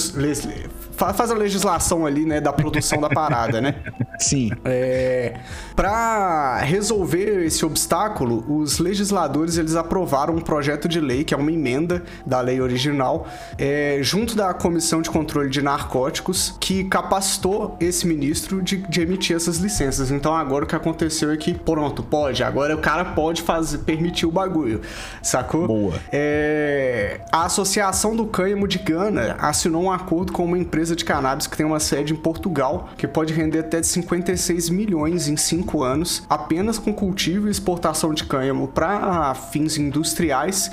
faz 0.96 1.32
a 1.32 1.34
legislação 1.34 2.06
ali, 2.06 2.26
né, 2.26 2.40
da 2.40 2.54
produção 2.54 3.02
da 3.02 3.10
parada, 3.10 3.60
né? 3.60 3.76
Sim. 4.20 4.52
É, 4.64 5.36
para 5.76 6.60
resolver 6.60 7.46
esse 7.46 7.66
obstáculo, 7.66 8.46
os 8.48 8.80
legisladores 8.80 9.58
eles 9.58 9.76
aprovaram 9.76 10.36
um 10.36 10.42
projeto 10.42 10.88
de 10.88 11.00
lei 11.00 11.24
que 11.24 11.34
é 11.34 11.38
uma 11.38 11.52
emenda 11.52 12.04
da 12.26 12.35
da 12.36 12.42
lei 12.42 12.60
original, 12.60 13.28
é, 13.58 14.00
junto 14.02 14.36
da 14.36 14.54
Comissão 14.54 15.02
de 15.02 15.10
Controle 15.10 15.50
de 15.50 15.62
Narcóticos, 15.62 16.56
que 16.60 16.84
capacitou 16.84 17.78
esse 17.80 18.06
ministro 18.06 18.62
de, 18.62 18.78
de, 18.78 19.02
emitir 19.02 19.36
essas 19.36 19.58
licenças. 19.58 20.12
Então 20.12 20.36
agora 20.36 20.66
o 20.66 20.68
que 20.68 20.76
aconteceu 20.76 21.32
é 21.32 21.38
que, 21.38 21.54
pronto, 21.54 22.04
pode, 22.04 22.44
agora 22.44 22.76
o 22.76 22.80
cara 22.80 23.06
pode 23.06 23.42
fazer, 23.42 23.80
permitir 23.80 24.26
o 24.26 24.32
bagulho, 24.32 24.82
sacou? 25.22 25.68
Boa. 25.68 25.94
É, 26.12 27.22
a 27.32 27.46
Associação 27.46 28.16
do 28.16 28.26
Cânhamo 28.26 28.68
de 28.68 28.80
Gana 28.80 29.38
assinou 29.40 29.84
um 29.84 29.92
acordo 29.92 30.34
com 30.34 30.44
uma 30.44 30.58
empresa 30.58 30.96
de 30.96 31.06
cannabis 31.06 31.48
que 31.48 31.56
tem 31.56 31.66
uma 31.66 31.80
sede 31.80 32.12
em 32.12 32.18
Portugal, 32.18 32.90
que 32.98 33.08
pode 33.08 33.34
render 33.34 33.60
até 33.60 33.80
de 33.80 33.88
56 33.88 34.70
milhões 34.70 35.30
em 35.30 35.38
5 35.38 35.84
anos, 35.84 36.24
apenas 36.30 36.78
com 36.78 36.94
cultivo 36.94 37.48
e 37.48 37.52
exportação 37.52 38.14
de 38.14 38.26
cânhamo 38.26 38.68
para 38.68 39.34
fins 39.36 39.78
industriais 39.78 40.70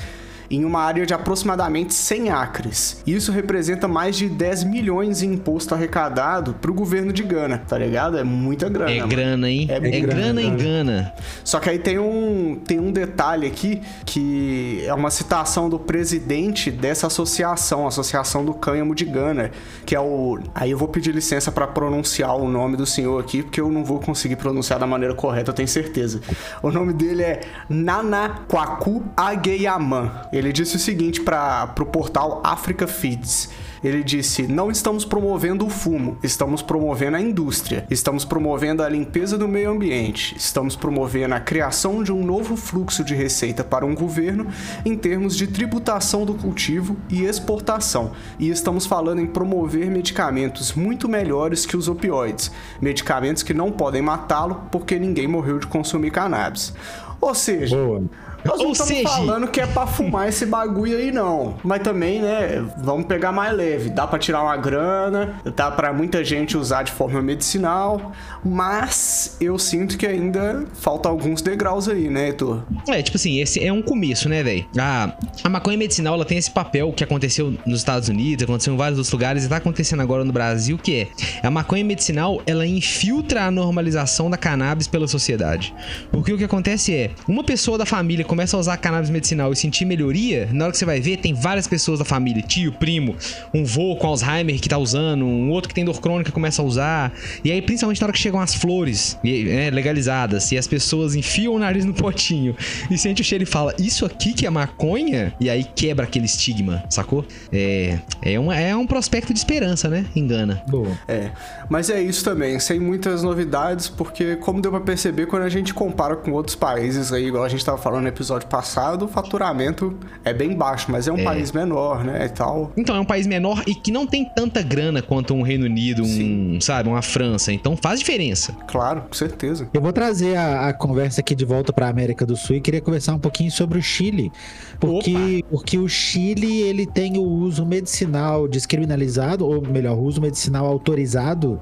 em 0.50 0.64
uma 0.64 0.80
área 0.80 1.04
de 1.04 1.14
aproximadamente 1.14 1.94
100 1.94 2.30
acres. 2.30 3.02
Isso 3.06 3.32
representa 3.32 3.88
mais 3.88 4.16
de 4.16 4.28
10 4.28 4.64
milhões 4.64 5.22
em 5.22 5.32
imposto 5.32 5.74
arrecadado 5.74 6.54
para 6.54 6.70
o 6.70 6.74
governo 6.74 7.12
de 7.12 7.22
Gana, 7.22 7.62
tá 7.66 7.78
ligado? 7.78 8.18
É 8.18 8.24
muita 8.24 8.68
grana. 8.68 8.90
É 8.90 8.96
mano. 8.98 9.08
grana, 9.08 9.50
hein? 9.50 9.66
É, 9.68 9.76
é 9.76 10.00
grana, 10.00 10.42
em 10.42 10.56
Gana. 10.56 11.12
Só 11.44 11.58
que 11.58 11.70
aí 11.70 11.78
tem 11.78 11.98
um, 11.98 12.60
tem 12.64 12.78
um 12.78 12.92
detalhe 12.92 13.46
aqui 13.46 13.80
que 14.04 14.82
é 14.86 14.94
uma 14.94 15.10
citação 15.10 15.68
do 15.68 15.78
presidente 15.78 16.70
dessa 16.70 17.06
associação, 17.06 17.84
a 17.84 17.88
Associação 17.88 18.44
do 18.44 18.54
Cânhamo 18.54 18.94
de 18.94 19.04
Gana, 19.04 19.50
que 19.84 19.94
é 19.94 20.00
o. 20.00 20.38
Aí 20.54 20.70
eu 20.70 20.78
vou 20.78 20.88
pedir 20.88 21.14
licença 21.14 21.50
para 21.50 21.66
pronunciar 21.66 22.36
o 22.36 22.48
nome 22.48 22.76
do 22.76 22.86
senhor 22.86 23.20
aqui, 23.20 23.42
porque 23.42 23.60
eu 23.60 23.70
não 23.70 23.84
vou 23.84 24.00
conseguir 24.00 24.36
pronunciar 24.36 24.78
da 24.78 24.86
maneira 24.86 25.14
correta, 25.14 25.50
eu 25.50 25.54
tenho 25.54 25.68
certeza. 25.68 26.20
O 26.62 26.70
nome 26.70 26.92
dele 26.92 27.22
é 27.22 27.40
Nanaquaku 27.68 29.04
Ageyaman. 29.16 30.10
Ele 30.32 30.52
disse 30.52 30.76
o 30.76 30.78
seguinte 30.78 31.20
para 31.20 31.74
o 31.78 31.86
portal 31.86 32.40
Africa 32.42 32.86
Feeds. 32.86 33.50
Ele 33.82 34.02
disse: 34.04 34.44
Não 34.44 34.70
estamos 34.70 35.04
promovendo 35.04 35.66
o 35.66 35.70
fumo, 35.70 36.16
estamos 36.22 36.62
promovendo 36.62 37.16
a 37.16 37.20
indústria, 37.20 37.84
estamos 37.90 38.24
promovendo 38.24 38.82
a 38.82 38.88
limpeza 38.88 39.36
do 39.36 39.48
meio 39.48 39.72
ambiente, 39.72 40.36
estamos 40.36 40.76
promovendo 40.76 41.34
a 41.34 41.40
criação 41.40 42.02
de 42.02 42.12
um 42.12 42.24
novo 42.24 42.56
fluxo 42.56 43.02
de 43.02 43.14
receita 43.14 43.64
para 43.64 43.84
um 43.84 43.94
governo 43.94 44.46
em 44.84 44.96
termos 44.96 45.36
de 45.36 45.48
tributação 45.48 46.24
do 46.24 46.34
cultivo 46.34 46.96
e 47.10 47.24
exportação. 47.24 48.12
E 48.38 48.48
estamos 48.50 48.86
falando 48.86 49.20
em 49.20 49.26
promover 49.26 49.90
medicamentos 49.90 50.72
muito 50.72 51.08
melhores 51.08 51.66
que 51.66 51.76
os 51.76 51.88
opioides, 51.88 52.52
medicamentos 52.80 53.42
que 53.42 53.52
não 53.52 53.72
podem 53.72 54.00
matá-lo 54.00 54.62
porque 54.70 54.98
ninguém 54.98 55.26
morreu 55.26 55.58
de 55.58 55.66
consumir 55.66 56.12
cannabis. 56.12 56.72
Ou 57.20 57.34
seja, 57.36 57.76
Boa. 57.76 58.02
Nós 58.44 58.58
não 58.58 58.66
Ou 58.66 58.72
estamos 58.72 58.92
seja- 58.94 59.08
falando 59.08 59.48
que 59.48 59.60
é 59.60 59.66
pra 59.66 59.86
fumar 59.88 60.28
esse 60.28 60.46
bagulho 60.46 60.96
aí, 60.96 61.10
não. 61.12 61.54
Mas 61.62 61.82
também, 61.82 62.20
né, 62.20 62.64
vamos 62.78 63.06
pegar 63.06 63.32
mais 63.32 63.54
leve. 63.56 63.90
Dá 63.90 64.06
pra 64.06 64.18
tirar 64.18 64.42
uma 64.42 64.56
grana, 64.56 65.40
dá 65.56 65.70
pra 65.70 65.92
muita 65.92 66.24
gente 66.24 66.56
usar 66.56 66.82
de 66.82 66.92
forma 66.92 67.20
medicinal, 67.22 68.12
mas 68.44 69.36
eu 69.40 69.58
sinto 69.58 69.96
que 69.96 70.06
ainda 70.06 70.64
falta 70.74 71.08
alguns 71.08 71.42
degraus 71.42 71.88
aí, 71.88 72.08
né, 72.08 72.28
Heitor? 72.28 72.62
É, 72.88 73.02
tipo 73.02 73.16
assim, 73.16 73.40
esse 73.40 73.62
é 73.64 73.72
um 73.72 73.82
começo, 73.82 74.28
né, 74.28 74.42
velho? 74.42 74.66
A, 74.78 75.16
a 75.44 75.48
maconha 75.48 75.76
medicinal, 75.76 76.14
ela 76.14 76.24
tem 76.24 76.38
esse 76.38 76.50
papel 76.50 76.92
que 76.92 77.02
aconteceu 77.02 77.54
nos 77.66 77.78
Estados 77.80 78.08
Unidos, 78.08 78.44
aconteceu 78.44 78.74
em 78.74 78.76
vários 78.76 78.98
outros 78.98 79.12
lugares 79.12 79.44
e 79.44 79.48
tá 79.48 79.56
acontecendo 79.56 80.00
agora 80.02 80.24
no 80.24 80.32
Brasil, 80.32 80.78
que 80.78 81.08
é 81.42 81.46
a 81.46 81.50
maconha 81.50 81.84
medicinal, 81.84 82.40
ela 82.46 82.66
infiltra 82.66 83.44
a 83.46 83.50
normalização 83.50 84.28
da 84.30 84.36
cannabis 84.36 84.86
pela 84.86 85.08
sociedade. 85.08 85.74
Porque 86.10 86.32
o 86.32 86.38
que 86.38 86.44
acontece 86.44 86.94
é, 86.94 87.10
uma 87.26 87.42
pessoa 87.44 87.78
da 87.78 87.86
família 87.86 88.24
começa 88.32 88.56
a 88.56 88.60
usar 88.60 88.78
cannabis 88.78 89.10
medicinal 89.10 89.52
e 89.52 89.56
sentir 89.56 89.84
melhoria, 89.84 90.48
na 90.52 90.64
hora 90.64 90.72
que 90.72 90.78
você 90.78 90.86
vai 90.86 90.98
ver, 91.02 91.18
tem 91.18 91.34
várias 91.34 91.66
pessoas 91.66 91.98
da 91.98 92.04
família, 92.06 92.42
tio, 92.42 92.72
primo, 92.72 93.14
um 93.52 93.62
vô 93.62 93.94
com 93.94 94.06
Alzheimer 94.06 94.58
que 94.58 94.70
tá 94.70 94.78
usando, 94.78 95.22
um 95.22 95.50
outro 95.50 95.68
que 95.68 95.74
tem 95.74 95.84
dor 95.84 96.00
crônica 96.00 96.32
começa 96.32 96.62
a 96.62 96.64
usar. 96.64 97.12
E 97.44 97.52
aí, 97.52 97.60
principalmente 97.60 98.00
na 98.00 98.06
hora 98.06 98.12
que 98.14 98.18
chegam 98.18 98.40
as 98.40 98.54
flores 98.54 99.18
e, 99.22 99.50
é, 99.50 99.68
legalizadas 99.68 100.50
e 100.50 100.56
as 100.56 100.66
pessoas 100.66 101.14
enfiam 101.14 101.52
o 101.52 101.58
nariz 101.58 101.84
no 101.84 101.92
potinho 101.92 102.56
e 102.90 102.96
sente 102.96 103.20
o 103.20 103.24
cheiro 103.24 103.44
e 103.44 103.46
fala, 103.46 103.74
isso 103.78 104.06
aqui 104.06 104.32
que 104.32 104.46
é 104.46 104.50
maconha? 104.50 105.34
E 105.38 105.50
aí 105.50 105.62
quebra 105.62 106.06
aquele 106.06 106.24
estigma, 106.24 106.82
sacou? 106.88 107.26
É, 107.52 107.98
é, 108.22 108.40
uma, 108.40 108.56
é 108.58 108.74
um 108.74 108.86
prospecto 108.86 109.34
de 109.34 109.40
esperança, 109.40 109.90
né? 109.90 110.06
Engana. 110.16 110.62
Boa. 110.68 110.98
É, 111.06 111.32
mas 111.68 111.90
é 111.90 112.00
isso 112.00 112.24
também, 112.24 112.58
sem 112.58 112.80
muitas 112.80 113.22
novidades, 113.22 113.90
porque 113.90 114.36
como 114.36 114.62
deu 114.62 114.70
pra 114.70 114.80
perceber, 114.80 115.26
quando 115.26 115.42
a 115.42 115.50
gente 115.50 115.74
compara 115.74 116.16
com 116.16 116.32
outros 116.32 116.56
países 116.56 117.12
aí, 117.12 117.26
igual 117.26 117.44
a 117.44 117.48
gente 117.50 117.62
tava 117.62 117.76
falando 117.76 118.04
no 118.04 118.08
episódio 118.08 118.21
passado, 118.46 119.04
o 119.04 119.08
faturamento 119.08 119.96
é 120.24 120.32
bem 120.32 120.54
baixo, 120.56 120.90
mas 120.90 121.08
é 121.08 121.12
um 121.12 121.22
país 121.24 121.52
menor, 121.52 122.04
né, 122.04 122.26
e 122.26 122.28
tal. 122.28 122.72
Então, 122.76 122.96
é 122.96 123.00
um 123.00 123.04
país 123.04 123.26
menor 123.26 123.62
e 123.66 123.74
que 123.74 123.90
não 123.90 124.06
tem 124.06 124.24
tanta 124.24 124.62
grana 124.62 125.02
quanto 125.02 125.34
um 125.34 125.42
Reino 125.42 125.64
Unido, 125.64 126.02
um, 126.02 126.60
sabe, 126.60 126.88
uma 126.88 127.02
França. 127.02 127.52
Então 127.52 127.76
faz 127.76 128.00
diferença. 128.00 128.52
Claro, 128.66 129.02
com 129.02 129.14
certeza. 129.14 129.68
Eu 129.72 129.80
vou 129.80 129.92
trazer 129.92 130.36
a, 130.36 130.68
a 130.68 130.72
conversa 130.72 131.20
aqui 131.20 131.34
de 131.34 131.44
volta 131.44 131.72
para 131.72 131.86
a 131.86 131.90
América 131.90 132.24
do 132.24 132.36
Sul 132.36 132.56
e 132.56 132.60
queria 132.60 132.80
conversar 132.80 133.14
um 133.14 133.18
pouquinho 133.18 133.50
sobre 133.50 133.78
o 133.78 133.82
Chile, 133.82 134.30
porque, 134.78 135.44
porque 135.50 135.78
o 135.78 135.88
Chile 135.88 136.62
ele 136.62 136.86
tem 136.86 137.18
o 137.18 137.22
uso 137.22 137.64
medicinal 137.64 138.46
descriminalizado, 138.48 139.46
ou 139.46 139.62
melhor, 139.62 139.96
o 139.96 140.02
uso 140.02 140.20
medicinal 140.20 140.66
autorizado, 140.66 141.60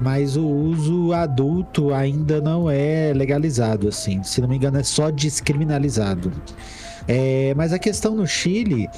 mas 0.00 0.36
o 0.36 0.46
uso 0.46 1.12
adulto 1.12 1.92
ainda 1.92 2.40
não 2.40 2.70
é 2.70 3.12
legalizado, 3.14 3.88
assim. 3.88 4.22
Se 4.22 4.40
não 4.40 4.48
me 4.48 4.56
engano, 4.56 4.78
é 4.78 4.82
só 4.82 5.10
descriminalizado 5.10 5.99
pesado. 6.00 6.32
É, 7.08 7.52
mas 7.56 7.72
a 7.72 7.78
questão 7.78 8.14
no 8.14 8.26
Chile 8.26 8.88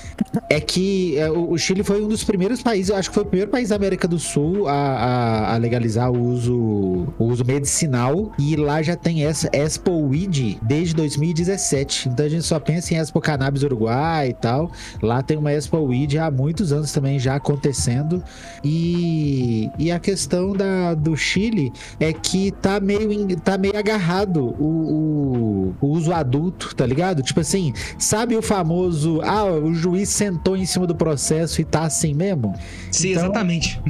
é 0.51 0.61
que 0.61 1.17
é, 1.19 1.31
o 1.31 1.57
Chile 1.57 1.83
foi 1.83 2.03
um 2.03 2.09
dos 2.09 2.25
primeiros 2.25 2.63
países, 2.63 2.91
eu 2.91 2.97
acho 2.97 3.09
que 3.11 3.15
foi 3.15 3.23
o 3.23 3.27
primeiro 3.27 3.51
país 3.51 3.69
da 3.71 3.77
América 3.77 4.07
do 4.09 4.19
Sul 4.19 4.69
a, 4.69 4.73
a- 4.73 5.55
a 5.55 5.57
legalizar 5.57 6.11
o 6.11 6.19
uso, 6.21 6.55
o 7.19 7.25
uso 7.25 7.45
medicinal. 7.45 8.33
E 8.39 8.57
lá 8.57 8.83
já 8.83 8.97
tem 8.97 9.25
essa 9.25 9.49
Expo 9.53 9.91
Weed 10.09 10.59
desde 10.63 10.95
2017. 10.95 12.09
Então 12.09 12.27
a 12.27 12.29
gente 12.29 12.45
só 12.45 12.59
pensa 12.59 12.95
em 12.95 12.97
Expo 12.99 13.21
Cannabis 13.21 13.63
Uruguai 13.63 14.29
e 14.29 14.35
tal. 14.35 14.71
Lá 15.03 15.23
tem 15.23 15.37
uma 15.37 15.53
Expo 15.53 15.79
Weed 15.79 16.19
há 16.19 16.31
muitos 16.31 16.73
anos 16.73 16.93
também 16.93 17.19
já 17.19 17.37
acontecendo. 17.37 18.23
E, 18.65 19.71
e 19.79 19.91
a 19.91 19.99
questão 19.99 20.53
da, 20.53 20.95
do 20.95 21.17
Chile 21.17 21.73
é 22.01 22.13
que 22.13 22.51
tá 22.53 22.81
meio, 22.81 23.37
tá 23.41 23.57
meio 23.59 23.77
agarrado 23.77 24.55
o, 24.59 24.65
o, 24.67 25.75
o 25.81 25.87
uso 25.89 26.13
adulto, 26.13 26.75
tá 26.75 26.87
ligado? 26.87 27.23
Tipo 27.23 27.41
assim, 27.41 27.73
sabe 28.03 28.37
o 28.37 28.43
famoso, 28.43 29.21
ah, 29.23 29.45
o 29.45 29.73
juiz 29.75 30.09
sentou 30.09 30.57
em 30.57 30.67
cima 30.67 30.87
do 30.87 30.95
processo 30.95 31.61
e 31.61 31.65
tá 31.65 31.83
assim 31.85 32.13
mesmo? 32.15 32.55
Sim, 32.91 33.11
Então- 33.13 33.23
exatamente. 33.25 33.81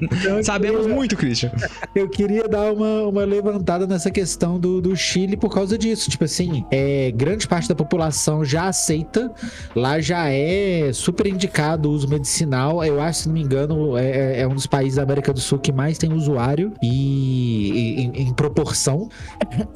Então, 0.00 0.42
Sabemos 0.42 0.82
queria- 0.82 0.94
muito, 0.94 1.16
Christian. 1.16 1.50
Eu 1.94 2.08
queria 2.08 2.48
dar 2.48 2.72
uma, 2.72 3.02
uma 3.08 3.24
levantada 3.24 3.86
nessa 3.86 4.10
questão 4.10 4.58
do, 4.58 4.80
do 4.80 4.96
Chile 4.96 5.36
por 5.36 5.52
causa 5.52 5.76
disso. 5.76 6.10
Tipo 6.10 6.24
assim, 6.24 6.64
é, 6.70 7.10
grande 7.14 7.46
parte 7.46 7.68
da 7.68 7.74
população 7.74 8.44
já 8.44 8.68
aceita, 8.68 9.30
lá 9.74 10.00
já 10.00 10.28
é 10.30 10.90
super 10.92 11.26
indicado 11.26 11.88
o 11.90 11.92
uso 11.92 12.08
medicinal. 12.08 12.84
Eu 12.84 13.00
acho, 13.00 13.20
se 13.22 13.28
não 13.28 13.34
me 13.34 13.42
engano, 13.42 13.96
é, 13.98 14.40
é 14.40 14.46
um 14.48 14.54
dos 14.54 14.66
países 14.66 14.96
da 14.96 15.02
América 15.02 15.32
do 15.32 15.40
Sul 15.40 15.58
que 15.58 15.72
mais 15.72 15.98
tem 15.98 16.12
usuário 16.12 16.72
e, 16.82 17.70
e- 17.72 18.00
em, 18.02 18.28
em 18.28 18.34
proporção. 18.34 19.08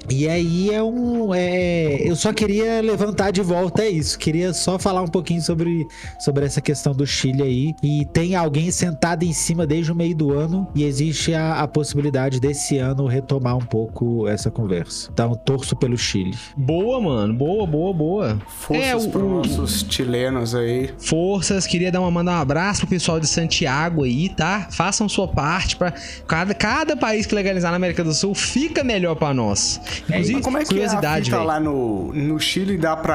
E 0.08 0.28
aí 0.28 0.70
é 0.70 0.82
um. 0.82 1.34
é, 1.34 2.08
eu 2.08 2.16
só 2.16 2.32
queria 2.32 2.80
levantar 2.80 3.21
de 3.30 3.40
volta 3.42 3.82
é 3.82 3.88
isso. 3.90 4.18
Queria 4.18 4.52
só 4.52 4.78
falar 4.78 5.02
um 5.02 5.06
pouquinho 5.08 5.40
sobre, 5.42 5.86
sobre 6.18 6.44
essa 6.44 6.60
questão 6.60 6.92
do 6.92 7.06
Chile 7.06 7.42
aí. 7.42 7.74
E 7.82 8.04
tem 8.06 8.34
alguém 8.34 8.70
sentado 8.70 9.22
em 9.24 9.32
cima 9.32 9.66
desde 9.66 9.92
o 9.92 9.94
meio 9.94 10.14
do 10.14 10.32
ano 10.32 10.66
e 10.74 10.84
existe 10.84 11.34
a, 11.34 11.60
a 11.62 11.68
possibilidade 11.68 12.40
desse 12.40 12.78
ano 12.78 13.06
retomar 13.06 13.56
um 13.56 13.60
pouco 13.64 14.26
essa 14.28 14.50
conversa. 14.50 15.08
Então, 15.12 15.34
torço 15.34 15.76
pelo 15.76 15.96
Chile. 15.96 16.34
Boa, 16.56 17.00
mano. 17.00 17.34
Boa, 17.34 17.66
boa, 17.66 17.92
boa. 17.92 18.38
Forças 18.48 19.06
É, 19.06 19.08
para 19.08 19.20
o- 19.22 19.28
nossos 19.36 19.86
chilenos 19.88 20.54
aí. 20.54 20.90
Forças, 20.98 21.66
queria 21.66 21.90
dar 21.92 22.00
uma, 22.00 22.10
mandar 22.10 22.38
um 22.38 22.42
abraço 22.42 22.80
pro 22.80 22.88
pessoal 22.90 23.18
de 23.20 23.26
Santiago 23.26 24.04
aí, 24.04 24.28
tá? 24.28 24.68
Façam 24.70 25.08
sua 25.08 25.28
parte 25.28 25.76
para 25.76 25.92
cada, 26.26 26.54
cada 26.54 26.96
país 26.96 27.26
que 27.26 27.34
legalizar 27.34 27.70
na 27.70 27.76
América 27.76 28.02
do 28.04 28.12
Sul 28.14 28.34
fica 28.34 28.82
melhor 28.84 29.14
pra 29.16 29.34
nós. 29.34 29.80
Inclusive, 30.08 30.34
Mas 30.34 30.44
como 30.44 30.58
é 30.58 30.60
que 30.64 30.66
é 30.66 30.84
a 30.84 30.88
curiosidade, 30.88 31.24
fita 31.30 31.42
lá 31.42 31.58
no, 31.60 32.12
no 32.12 32.38
Chile? 32.38 32.76
Dá 32.76 32.96
pra, 32.96 33.11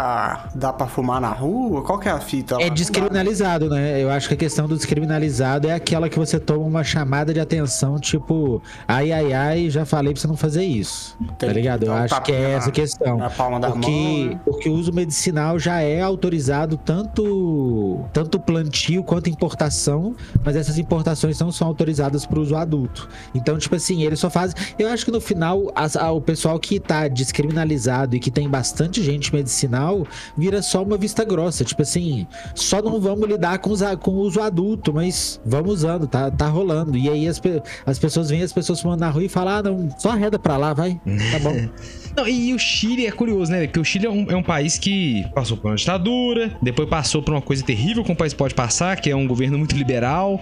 dá 0.55 0.71
pra 0.73 0.87
fumar 0.87 1.19
na 1.21 1.29
rua? 1.31 1.81
Qual 1.83 1.97
que 1.99 2.07
é 2.07 2.11
a 2.11 2.19
fita 2.19 2.55
lá? 2.55 2.61
É 2.63 2.69
descriminalizado, 2.69 3.69
né? 3.69 4.01
Eu 4.01 4.09
acho 4.09 4.27
que 4.27 4.33
a 4.33 4.37
questão 4.37 4.67
do 4.67 4.75
descriminalizado 4.75 5.67
é 5.67 5.73
aquela 5.73 6.09
que 6.09 6.17
você 6.17 6.39
toma 6.39 6.65
uma 6.65 6.83
chamada 6.83 7.33
de 7.33 7.39
atenção, 7.39 7.99
tipo, 7.99 8.61
ai, 8.87 9.11
ai, 9.11 9.33
ai, 9.33 9.69
já 9.69 9.85
falei 9.85 10.13
pra 10.13 10.21
você 10.21 10.27
não 10.27 10.37
fazer 10.37 10.63
isso. 10.63 11.15
Tá 11.19 11.25
Entendi. 11.47 11.53
ligado? 11.53 11.83
Eu 11.83 11.93
Então, 11.93 12.03
acho 12.03 12.21
que 12.23 12.31
é 12.31 12.51
essa 12.51 12.65
na- 12.67 12.71
a 12.71 12.71
questão. 12.71 13.17
Na 13.17 13.29
palma 13.29 13.59
da 13.59 13.71
Porque, 13.71 13.89
mão. 13.91 14.25
né? 14.29 14.39
porque 14.45 14.69
o 14.69 14.73
uso 14.73 14.91
medicinal 14.93 15.57
já 15.59 15.81
é 15.81 16.01
autorizado 16.01 16.77
tanto 16.77 18.01
tanto 18.13 18.39
plantio 18.39 19.03
quanto 19.03 19.29
importação, 19.29 20.15
mas 20.43 20.55
essas 20.55 20.77
importações 20.77 21.39
não 21.39 21.51
são 21.51 21.67
autorizadas 21.67 22.25
para 22.25 22.39
uso 22.39 22.55
adulto. 22.55 23.07
Então, 23.33 23.57
tipo 23.57 23.75
assim, 23.75 24.03
eles 24.03 24.19
só 24.19 24.29
fazem. 24.29 24.55
Eu 24.77 24.89
acho 24.89 25.05
que 25.05 25.11
no 25.11 25.19
final, 25.21 25.71
a- 25.75 26.11
o 26.11 26.21
pessoal 26.21 26.59
que 26.59 26.79
tá 26.79 27.07
descriminalizado 27.07 28.15
e 28.15 28.19
que 28.19 28.29
tem 28.31 28.49
bastante 28.49 29.01
gente 29.03 29.33
medicinal 29.33 29.87
vira 30.38 30.62
só 30.62 30.84
uma 30.84 30.98
vista 30.98 31.24
grossa. 31.24 31.63
Tipo 31.63 31.82
assim, 31.82 32.25
só 32.56 32.82
não 32.82 33.00
vamos 33.00 33.27
lidar 33.27 33.60
com, 33.60 33.72
os 33.72 33.82
com 34.01 34.12
o 34.12 34.20
uso 34.20 34.41
adulto, 34.41 34.94
mas 34.94 35.39
vamos 35.46 35.72
usando, 35.72 36.08
tá, 36.08 36.32
tá 36.32 36.48
rolando. 36.48 36.98
E 36.98 37.10
aí 37.10 37.27
as, 37.27 37.41
as 37.86 38.00
pessoas 38.00 38.29
veem 38.29 38.44
as 38.44 38.53
pessoas 38.53 38.82
fumando 38.82 39.01
na 39.01 39.10
rua 39.10 39.24
e 39.24 39.29
falam: 39.29 39.53
ah, 39.56 39.63
não, 39.63 39.89
só 39.98 40.12
arreda 40.12 40.38
pra 40.39 40.58
lá, 40.58 40.74
vai. 40.74 41.00
Tá 41.32 41.39
bom. 41.39 41.56
Não, 42.17 42.27
e 42.27 42.51
o 42.51 42.58
Chile 42.58 43.06
é 43.06 43.12
curioso, 43.12 43.51
né? 43.51 43.67
Porque 43.67 43.79
o 43.79 43.84
Chile 43.84 44.08
é 44.08 44.10
um, 44.10 44.25
é 44.32 44.36
um 44.36 44.41
país 44.41 44.79
que 44.79 45.24
passou 45.36 45.56
por 45.56 45.70
uma 45.70 45.75
ditadura, 45.75 46.51
depois 46.60 46.89
passou 46.89 47.22
por 47.22 47.32
uma 47.32 47.44
coisa 47.44 47.63
terrível 47.63 48.03
que 48.03 48.12
um 48.12 48.15
país 48.15 48.34
pode 48.34 48.56
passar, 48.56 49.00
que 49.00 49.08
é 49.12 49.15
um 49.15 49.27
governo 49.27 49.56
muito 49.56 49.77
liberal. 49.77 50.41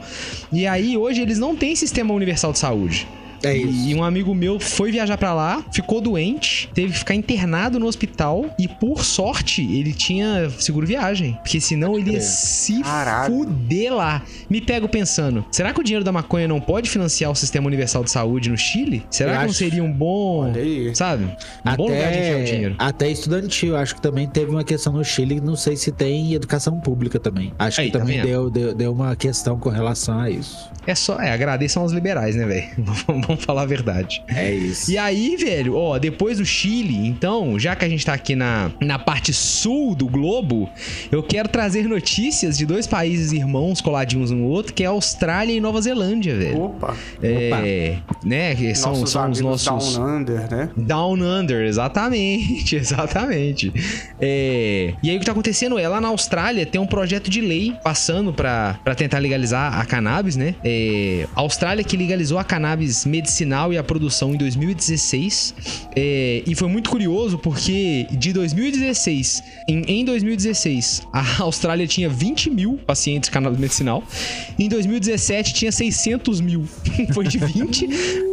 E 0.54 0.66
aí, 0.66 0.96
hoje, 0.96 1.22
eles 1.22 1.38
não 1.38 1.54
têm 1.54 1.76
sistema 1.76 2.14
universal 2.14 2.54
de 2.54 2.60
saúde. 2.60 3.06
É 3.48 3.58
isso. 3.58 3.90
E 3.90 3.96
um 3.96 4.04
amigo 4.04 4.34
meu 4.34 4.60
foi 4.60 4.92
viajar 4.92 5.18
pra 5.18 5.34
lá, 5.34 5.64
ficou 5.72 6.02
doente, 6.02 6.70
teve 6.74 6.94
que 6.94 7.00
ficar 7.00 7.16
internado 7.16 7.80
no 7.80 7.86
hospital 7.86 8.46
e 8.60 8.68
por 8.68 9.04
sorte 9.04 9.62
ele 9.62 9.94
tinha 9.94 10.50
seguro 10.60 10.86
viagem, 10.88 11.34
porque 11.44 11.60
senão 11.60 11.98
ele 11.98 12.12
ia 12.12 12.22
se 12.22 12.82
Caralho. 12.82 13.34
fuder 13.34 13.94
lá. 13.94 14.22
Me 14.50 14.62
pego 14.62 14.88
pensando, 14.88 15.46
será 15.52 15.74
que 15.74 15.80
o 15.80 15.84
dinheiro 15.84 16.04
da 16.04 16.12
maconha 16.12 16.48
não 16.48 16.60
pode 16.60 16.90
financiar 16.90 17.32
o 17.32 17.36
sistema 17.36 17.68
universal 17.68 18.04
de 18.04 18.12
saúde 18.12 18.50
no 18.50 18.58
Chile? 18.58 19.04
Será 19.10 19.34
Eu 19.36 19.40
que 19.42 19.46
não 19.48 19.54
seria 19.54 19.84
um 19.84 19.92
bom, 19.92 20.52
sabe? 20.94 21.26
Um 21.66 21.76
bom 21.76 21.88
lugar 21.88 22.12
de 22.12 22.18
enfiar 22.20 22.40
o 22.40 22.44
dinheiro. 22.44 22.76
até 22.78 23.10
estudantil, 23.10 23.76
acho 23.76 23.96
que 23.96 24.02
também 24.02 24.28
teve 24.28 24.52
uma 24.52 24.64
questão 24.64 24.94
no 24.94 25.04
Chile, 25.04 25.40
não 25.42 25.56
sei 25.56 25.76
se 25.76 25.92
tem 25.92 26.34
educação 26.34 26.80
pública 26.80 27.20
também. 27.20 27.54
Acho 27.58 27.82
Aí, 27.82 27.88
que 27.88 27.94
tá 27.94 28.00
também 28.00 28.18
vendo? 28.18 28.28
deu, 28.28 28.50
deu, 28.50 28.76
deu 28.76 28.92
uma 28.92 29.16
questão 29.16 29.58
com 29.60 29.70
relação 29.70 30.20
a 30.20 30.30
isso. 30.30 30.70
É 30.88 30.94
só, 30.94 31.20
é, 31.20 31.32
agradeçam 31.32 31.82
aos 31.84 31.92
liberais, 31.92 32.36
né, 32.36 32.46
velho? 32.46 32.66
Vamos 33.36 33.46
falar 33.46 33.64
a 33.64 33.66
verdade. 33.66 34.24
É 34.28 34.54
isso. 34.54 34.90
E 34.90 34.98
aí, 34.98 35.36
velho, 35.36 35.76
ó, 35.76 36.00
depois 36.00 36.38
do 36.38 36.46
Chile, 36.46 37.08
então, 37.08 37.60
já 37.60 37.76
que 37.76 37.84
a 37.84 37.90
gente 37.90 38.06
tá 38.06 38.14
aqui 38.14 38.36
na, 38.36 38.72
na 38.80 38.98
parte 38.98 39.34
sul 39.34 39.94
do 39.94 40.08
globo, 40.08 40.70
eu 41.12 41.22
quero 41.22 41.50
trazer 41.50 41.88
notícias 41.88 42.58
de 42.58 42.66
dois 42.66 42.88
países 42.88 43.32
irmãos 43.32 43.82
coladinhos 43.82 44.32
um 44.32 44.36
no 44.36 44.48
outro, 44.48 44.74
que 44.74 44.84
é 44.84 44.88
a 44.88 44.92
Austrália 44.92 45.54
e 45.54 45.60
Nova 45.60 45.82
Zelândia, 45.82 46.36
velho. 46.36 46.62
Opa. 46.62 46.96
É, 47.22 47.98
né, 48.24 48.56
que 48.56 48.74
são, 48.74 48.92
nossos 48.92 49.10
são 49.10 49.30
os 49.30 49.42
nossos... 49.42 49.96
Down 49.98 50.18
Under, 50.18 50.50
né? 50.50 50.70
Down 50.78 51.22
Under, 51.22 51.66
exatamente, 51.66 52.76
exatamente. 52.78 53.74
É, 54.20 54.94
e 55.04 55.10
aí 55.10 55.18
o 55.18 55.20
que 55.20 55.26
tá 55.26 55.34
acontecendo 55.34 55.78
é, 55.78 55.88
lá 55.88 56.00
na 56.00 56.08
Austrália 56.08 56.66
tem 56.66 56.80
um 56.80 56.88
projeto 56.88 57.30
de 57.30 57.42
lei 57.42 57.76
passando 57.84 58.34
pra 58.34 58.80
pra 58.84 58.96
tentar 58.96 59.20
legalizar 59.20 59.80
a 59.80 59.86
cannabis, 59.86 60.36
né? 60.36 60.56
É, 60.64 61.28
a 61.36 61.42
Austrália 61.42 61.84
que 61.84 61.98
legalizou 61.98 62.38
a 62.38 62.44
cannabis 62.44 63.06
medicinal 63.06 63.25
e 63.72 63.78
a 63.78 63.84
produção 63.84 64.34
em 64.34 64.38
2016. 64.38 65.56
É, 65.96 66.44
e 66.46 66.56
foi 66.56 66.68
muito 66.68 66.90
curioso 66.90 67.38
porque 67.38 68.08
de 68.12 68.34
2016, 68.34 69.44
em, 69.68 69.84
em 69.88 70.06
2016, 70.06 71.04
a 71.12 71.42
Austrália 71.44 71.88
tinha 71.88 72.10
20 72.10 72.50
mil 72.50 72.80
pacientes 72.86 73.30
cannabis 73.30 73.60
medicinal. 73.60 74.04
Em 74.58 74.70
2017 74.70 75.54
tinha 75.54 75.72
600 75.72 76.42
mil. 76.42 76.66
Foi 77.14 77.26
de 77.26 77.38
20 77.38 77.88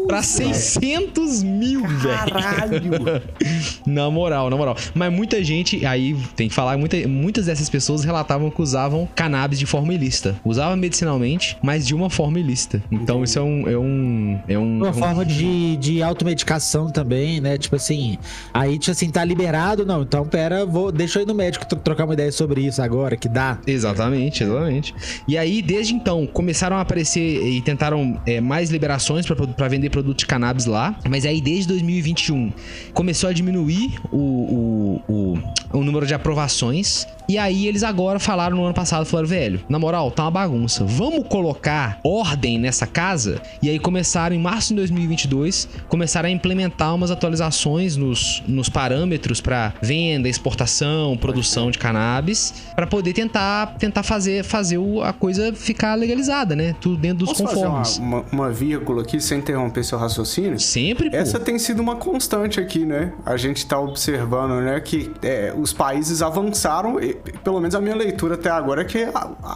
pra 0.07 0.23
600 0.23 1.43
mil, 1.43 1.87
velho. 1.87 2.03
Caralho! 2.03 3.23
Na 3.87 4.11
moral, 4.11 4.49
na 4.51 4.57
moral. 4.57 4.77
Mas 4.95 5.13
muita 5.13 5.43
gente, 5.43 5.85
aí 5.85 6.17
tem 6.37 6.49
que 6.49 6.55
falar, 6.55 6.77
muita, 6.77 6.97
muitas 7.09 7.47
dessas 7.47 7.69
pessoas 7.69 8.05
relatavam 8.05 8.51
que 8.51 8.63
usavam 8.63 9.09
cannabis 9.15 9.59
de 9.59 9.67
forma 9.67 9.93
ilícita. 9.93 10.37
Usava 10.45 10.77
medicinalmente, 10.77 11.57
mas 11.63 11.87
de 11.87 11.95
uma 11.95 12.09
forma 12.09 12.39
ilícita. 12.39 12.83
Então 12.91 13.25
isso 13.25 13.39
é 13.39 13.43
um. 13.43 13.69
É 13.69 13.79
um. 13.79 14.41
É 14.49 14.59
um, 14.59 14.72
Uma 14.79 14.91
um- 14.91 14.93
forma 14.93 15.25
de, 15.25 15.77
de 15.81 16.03
automedicação 16.03 16.91
também, 16.91 17.41
né? 17.41 17.59
Tipo 17.59 17.77
assim, 17.77 18.19
aí, 18.53 18.79
tipo 18.79 18.91
assim, 18.93 19.11
tá 19.11 19.25
liberado? 19.25 19.85
Não, 19.87 20.03
então 20.03 20.27
pera, 20.27 20.65
vou, 20.67 20.91
deixa 20.93 21.19
eu 21.19 21.25
ir 21.25 21.27
no 21.27 21.35
médico 21.35 21.67
tro- 21.67 21.79
trocar 21.79 22.05
uma 22.05 22.15
ideia 22.15 22.33
sobre 22.33 22.63
isso 22.63 22.81
agora, 22.83 23.17
que 23.17 23.29
dá. 23.29 23.59
Exatamente, 23.67 24.43
exatamente. 24.45 24.95
E 25.27 25.37
aí, 25.39 25.61
desde 25.63 25.95
então, 25.95 26.27
começaram 26.27 26.77
a 26.77 26.81
aparecer 26.81 27.43
e 27.47 27.61
tentaram 27.61 28.21
é, 28.27 28.41
mais 28.41 28.71
liberações 28.71 29.27
pra 29.27 29.37
pra 29.43 29.69
vender 29.69 29.91
produtos 29.91 30.23
de 30.23 30.27
cannabis 30.27 30.67
lá. 30.67 30.95
Mas 31.09 31.27
aí, 31.27 31.41
desde 31.41 31.69
2021, 31.69 32.53
começou 32.95 33.29
a 33.29 33.33
diminuir 33.33 33.99
o, 34.11 34.17
o, 34.17 35.03
o, 35.73 35.79
o 35.79 35.85
número 35.85 36.07
de 36.07 36.15
aprovações. 36.15 37.07
E 37.29 37.39
aí, 37.39 37.67
eles 37.67 37.83
agora 37.83 38.19
falaram 38.19 38.57
no 38.57 38.65
ano 38.65 38.75
passado: 38.75 39.05
falaram, 39.07 39.29
velho, 39.29 39.61
na 39.69 39.79
moral, 39.79 40.11
tá 40.11 40.25
uma 40.25 40.31
bagunça. 40.31 40.85
Vamos 40.85 41.27
colocar 41.29 41.99
ordem 42.05 42.59
nessa 42.59 42.87
casa? 42.87 43.41
E 43.63 43.69
aí, 43.71 43.79
começaram 43.79 44.35
em 44.35 44.39
março 44.39 44.69
de 44.71 44.75
2022, 44.77 45.69
começaram 45.89 46.29
a 46.29 46.33
implementar 46.33 46.95
umas 46.95 47.11
atualizações 47.11 47.97
nos, 47.97 48.43
nos 48.47 48.69
parâmetros 48.69 49.41
pra 49.41 49.73
venda, 49.83 50.29
exportação, 50.29 51.17
produção 51.17 51.71
de 51.71 51.79
cannabis, 51.79 52.55
pra 52.75 52.87
poder 52.87 53.13
tentar 53.13 53.75
tentar 53.79 54.03
fazer 54.03 54.45
fazer 54.45 54.79
o- 54.79 55.03
a 55.03 55.13
coisa 55.13 55.53
ficar 55.53 55.95
legalizada, 55.95 56.55
né? 56.57 56.75
Tudo 56.81 56.97
dentro 56.97 57.19
dos 57.19 57.29
Posso 57.31 57.45
fazer 57.45 57.67
uma, 57.67 57.79
conformes. 57.79 57.99
uma, 57.99 58.25
uma 58.33 58.51
vírgula 58.51 59.03
aqui 59.03 59.21
sem 59.21 59.39
interromper 59.39 59.85
seu 59.85 59.99
raciocínio? 59.99 60.59
Sempre, 60.59 61.11
pô. 61.11 61.17
Essa 61.17 61.39
tem 61.41 61.59
sido 61.59 61.81
uma 61.81 61.97
constante 61.97 62.61
aqui, 62.61 62.85
né? 62.85 63.13
A 63.25 63.37
gente 63.37 63.65
tá 63.67 63.79
observando, 63.79 64.61
né, 64.63 64.81
que 64.81 65.11
é, 65.23 65.53
os 65.57 65.73
países 65.73 66.23
avançaram, 66.23 66.99
pelo 67.45 67.61
menos 67.61 67.75
a 67.75 67.81
minha 67.81 67.95
leitura 67.95 68.35
até 68.35 68.51
agora 68.51 68.83
é 68.83 68.85
que, 68.85 69.07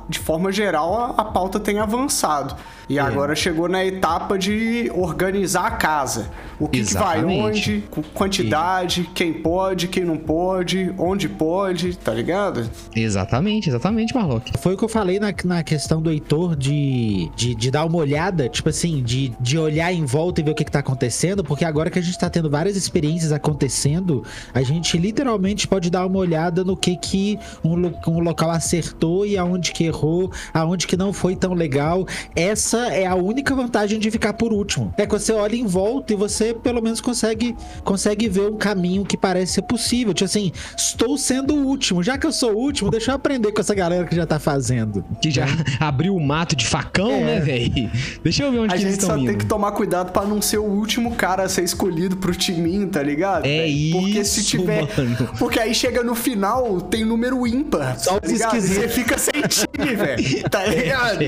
de 0.09 0.19
forma 0.19 0.51
geral, 0.53 0.95
a, 0.95 1.23
a 1.23 1.25
pauta 1.25 1.59
tem 1.59 1.79
avançado. 1.79 2.55
É. 2.89 2.93
E 2.93 2.99
agora 2.99 3.35
chegou 3.35 3.69
na 3.69 3.85
etapa 3.85 4.39
de 4.39 4.91
organizar 4.95 5.67
a 5.67 5.71
casa. 5.73 6.31
O 6.59 6.69
que, 6.69 6.83
que 6.83 6.95
vai 6.95 7.23
onde, 7.23 7.85
quantidade, 8.15 9.11
quem 9.15 9.33
pode, 9.33 9.89
quem 9.89 10.05
não 10.05 10.17
pode, 10.17 10.95
onde 10.97 11.29
pode, 11.29 11.97
tá 11.99 12.15
ligado? 12.15 12.71
Exatamente, 12.95 13.69
exatamente, 13.69 14.15
Marlock. 14.15 14.53
Foi 14.59 14.75
o 14.75 14.77
que 14.77 14.85
eu 14.85 14.89
falei 14.89 15.19
na, 15.19 15.35
na 15.45 15.63
questão 15.63 16.01
do 16.01 16.11
Heitor 16.11 16.57
de, 16.57 17.31
de, 17.37 17.55
de 17.55 17.71
dar 17.71 17.85
uma 17.85 17.99
olhada, 17.99 18.49
tipo 18.49 18.69
assim, 18.69 19.03
de, 19.03 19.35
de 19.39 19.59
olhar 19.59 19.93
em 19.93 20.05
volta 20.05 20.41
e 20.41 20.45
ver 20.45 20.53
o 20.53 20.55
que, 20.55 20.65
que 20.65 20.71
tá 20.71 20.79
acontecendo, 20.79 21.45
porque 21.45 21.65
agora 21.65 21.91
que 21.91 21.99
a 21.99 22.03
gente 22.03 22.19
tá 22.19 22.31
tendo 22.31 22.49
várias 22.49 22.77
experiências 22.77 23.33
acontecendo, 23.33 24.25
a 24.55 24.63
gente 24.63 24.97
literalmente 24.97 25.69
pode 25.69 25.91
dar 25.91 26.07
uma 26.07 26.19
olhada 26.19 26.65
no 26.65 26.77
que 26.77 26.97
que 26.97 27.39
um, 27.65 27.93
um 28.09 28.21
local 28.21 28.51
acertou 28.51 29.27
e 29.27 29.37
aonde 29.37 29.73
que 29.73 29.85
errou, 29.85 30.31
aonde 30.53 30.87
que 30.87 30.97
não 30.97 31.13
foi 31.13 31.35
tão 31.37 31.53
legal. 31.55 32.07
Essa 32.35 32.89
é 32.93 33.07
a 33.07 33.15
única 33.15 33.55
vantagem 33.55 33.99
de 33.99 34.11
ficar 34.11 34.33
por 34.35 34.53
último. 34.53 34.93
É 34.97 35.07
que 35.07 35.13
você 35.13 35.33
olha 35.33 35.57
em 35.57 35.67
volta 35.67 36.13
e 36.13 36.17
você 36.17 36.55
pelo 36.55 36.83
menos 36.83 37.01
consegue, 37.01 37.57
consegue 37.85 38.29
ver 38.29 38.51
um 38.51 38.57
caminho 38.57 39.05
que 39.05 39.17
parece 39.17 39.55
ser 39.55 39.63
possível. 39.63 40.13
Tipo 40.15 40.25
assim, 40.27 40.53
estou 40.77 41.17
sendo 41.17 41.55
o 41.55 41.67
último. 41.67 42.03
Já 42.03 42.19
que 42.19 42.27
eu 42.27 42.33
sou 42.33 42.53
o 42.53 42.57
último, 42.59 42.91
deixa 42.91 43.11
eu 43.11 43.15
aprender 43.17 43.53
com 43.53 43.61
essa 43.61 43.75
galera 43.75 44.05
que 44.05 44.15
já 44.15 44.27
tá 44.27 44.39
fazendo. 44.39 45.05
Que 45.21 45.31
já 45.31 45.47
abriu 45.81 46.15
o 46.17 46.21
mato 46.21 46.55
de 46.57 46.67
facão, 46.67 47.11
É. 47.11 47.21
né, 47.25 47.41
velho? 47.41 47.91
Deixa 48.23 48.43
eu 48.45 48.53
ver 48.53 48.59
onde 48.61 48.75
A 48.75 48.77
que 48.77 48.83
eles 48.83 48.95
gente 48.95 49.05
só 49.05 49.13
estão 49.13 49.25
tem 49.25 49.35
indo. 49.35 49.39
que 49.39 49.47
tomar 49.47 49.73
cuidado 49.73 50.13
pra 50.13 50.25
não 50.25 50.41
ser 50.43 50.59
o 50.59 50.65
último 50.65 51.15
cara 51.15 51.43
a 51.45 51.49
ser 51.49 51.63
escolhido 51.65 52.17
pro 52.17 52.35
timinho, 52.35 52.87
tá 52.89 53.03
ligado? 53.03 53.45
É 53.47 53.63
velho? 53.63 53.93
Porque 53.93 54.25
se 54.25 54.41
isso, 54.41 54.51
tiver. 54.51 54.83
mano. 54.83 55.29
Porque 55.39 55.59
aí 55.61 55.75
chega 55.75 56.03
no 56.03 56.15
final, 56.15 56.81
tem 56.81 57.05
número 57.05 57.36
ímpar. 57.45 57.99
Só 57.99 58.21
os 58.23 58.31
esquisitos. 58.31 58.77
Você 58.77 58.89
fica 58.89 59.19
sem 59.19 59.33
time, 59.43 59.97
velho. 59.97 60.43
Tá 60.49 60.65
ligado? 60.67 61.23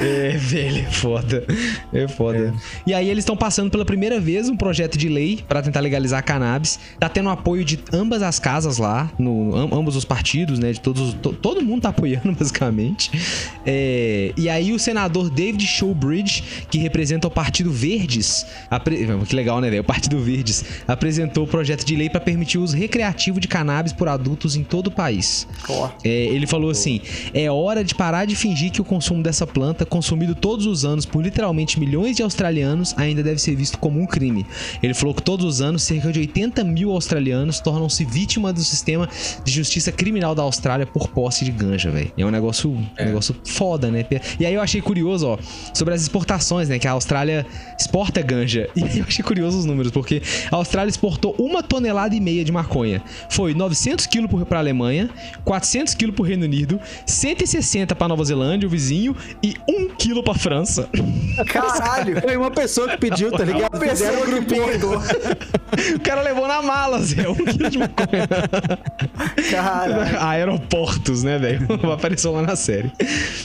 É, 0.00 0.36
velho, 0.36 0.78
é 0.86 0.90
foda. 0.90 1.44
É 1.92 2.06
foda. 2.08 2.52
E 2.86 2.94
aí 2.94 3.08
eles 3.08 3.22
estão 3.22 3.36
passando 3.36 3.70
pela 3.70 3.84
primeira 3.84 4.18
vez 4.20 4.48
um 4.48 4.56
projeto 4.56 4.96
de 4.96 5.08
lei 5.08 5.40
pra 5.48 5.60
tentar 5.62 5.80
legalizar 5.80 6.18
a 6.20 6.22
cannabis. 6.22 6.78
Tá 6.98 7.08
tendo 7.08 7.28
apoio 7.28 7.64
de 7.64 7.78
ambas 7.92 8.22
as 8.22 8.38
casas 8.38 8.78
lá, 8.78 9.10
no, 9.18 9.54
am- 9.56 9.74
ambos 9.78 9.96
os 9.96 10.04
partidos, 10.04 10.58
né? 10.58 10.72
De 10.72 10.80
todos, 10.80 11.08
os- 11.10 11.14
to- 11.14 11.32
todo 11.32 11.62
mundo 11.62 11.82
tá 11.82 11.88
apoiando, 11.90 12.32
basicamente. 12.38 13.10
É, 13.66 14.32
e 14.36 14.48
aí 14.48 14.72
o 14.72 14.78
senador 14.78 15.30
David 15.30 15.66
Showbridge, 15.66 16.66
que 16.70 16.78
representa 16.78 17.26
o 17.26 17.30
Partido 17.30 17.70
Verdes, 17.72 18.46
apre- 18.70 19.06
que 19.28 19.36
legal, 19.36 19.60
né, 19.60 19.68
velho? 19.70 19.82
O 19.82 19.84
Partido 19.84 20.18
Verdes 20.20 20.64
apresentou 20.86 21.44
o 21.44 21.46
projeto 21.46 21.84
de 21.84 21.94
lei 21.96 22.08
pra 22.08 22.20
permitir 22.20 22.58
o 22.58 22.62
uso 22.62 22.76
recreativo 22.76 23.38
de 23.40 23.48
cannabis 23.48 23.92
por 23.92 24.08
adultos 24.08 24.56
em 24.56 24.62
todo 24.64 24.89
o 24.90 24.94
país. 24.94 25.46
Ó, 25.68 25.90
É, 26.04 26.08
ele 26.08 26.46
falou 26.46 26.70
assim: 26.70 27.00
é 27.32 27.50
hora 27.50 27.82
de 27.82 27.94
parar 27.94 28.24
de 28.24 28.36
fingir 28.36 28.70
que 28.70 28.80
o 28.80 28.84
consumo 28.84 29.22
dessa 29.22 29.46
planta, 29.46 29.86
consumido 29.86 30.34
todos 30.34 30.66
os 30.66 30.84
anos 30.84 31.06
por 31.06 31.22
literalmente 31.22 31.78
milhões 31.78 32.16
de 32.16 32.22
australianos, 32.22 32.94
ainda 32.96 33.22
deve 33.22 33.40
ser 33.40 33.54
visto 33.54 33.78
como 33.78 34.00
um 34.00 34.06
crime. 34.06 34.46
Ele 34.82 34.94
falou 34.94 35.14
que 35.14 35.22
todos 35.22 35.46
os 35.46 35.60
anos, 35.60 35.82
cerca 35.82 36.12
de 36.12 36.20
80 36.20 36.62
mil 36.64 36.92
australianos 36.92 37.60
tornam-se 37.60 38.04
vítima 38.04 38.52
do 38.52 38.60
sistema 38.60 39.08
de 39.44 39.52
justiça 39.52 39.92
criminal 39.92 40.34
da 40.34 40.42
Austrália 40.42 40.86
por 40.86 41.08
posse 41.08 41.44
de 41.44 41.50
ganja, 41.50 41.90
velho. 41.90 42.12
É 42.16 42.24
um 42.24 42.30
negócio, 42.30 42.70
um 42.70 42.86
negócio 42.98 43.34
foda, 43.44 43.90
né? 43.90 44.04
E 44.38 44.46
aí 44.46 44.54
eu 44.54 44.60
achei 44.60 44.80
curioso, 44.80 45.26
ó, 45.26 45.38
sobre 45.74 45.94
as 45.94 46.02
exportações, 46.02 46.68
né? 46.68 46.78
Que 46.78 46.88
a 46.88 46.92
Austrália 46.92 47.46
exporta 47.78 48.20
ganja. 48.22 48.68
E 48.80 48.82
aí 48.82 48.98
eu 48.98 49.04
achei 49.04 49.22
curioso 49.22 49.58
os 49.58 49.66
números, 49.66 49.92
porque 49.92 50.22
a 50.50 50.56
Austrália 50.56 50.88
exportou 50.88 51.34
uma 51.38 51.62
tonelada 51.62 52.14
e 52.14 52.20
meia 52.20 52.42
de 52.42 52.50
maconha. 52.50 53.02
Foi 53.28 53.52
900 53.52 54.06
quilos 54.06 54.30
para 54.44 54.58
a 54.58 54.62
Alemanha, 54.80 55.10
400 55.44 55.94
quilos 55.94 56.14
para 56.14 56.22
o 56.22 56.26
Reino 56.26 56.44
Unido, 56.44 56.80
160 57.06 57.94
para 57.94 58.08
Nova 58.08 58.24
Zelândia, 58.24 58.66
o 58.66 58.70
vizinho, 58.70 59.14
e 59.42 59.54
1 59.68 59.90
quilo 59.96 60.22
para 60.22 60.34
França. 60.34 60.88
caralho. 61.46 62.20
Foi 62.20 62.36
uma 62.36 62.50
pessoa 62.50 62.88
que 62.88 62.96
pediu, 62.98 63.30
tá 63.30 63.44
ligado? 63.44 63.74
Uma 63.74 63.80
pessoa 63.80 64.10
um 64.12 64.20
que 64.24 64.30
grupinho. 64.30 64.64
o 65.96 66.00
cara 66.00 66.22
levou 66.22 66.48
na 66.48 66.62
mala, 66.62 67.00
Zé, 67.02 67.28
1 67.28 67.34
quilo 67.34 67.70
de 67.70 67.78
maconha. 67.78 68.28
Caralho. 69.50 70.20
Aeroportos, 70.20 71.22
né, 71.22 71.38
velho? 71.38 71.66
Apareceu 71.92 72.32
lá 72.32 72.42
na 72.42 72.56
série. 72.56 72.90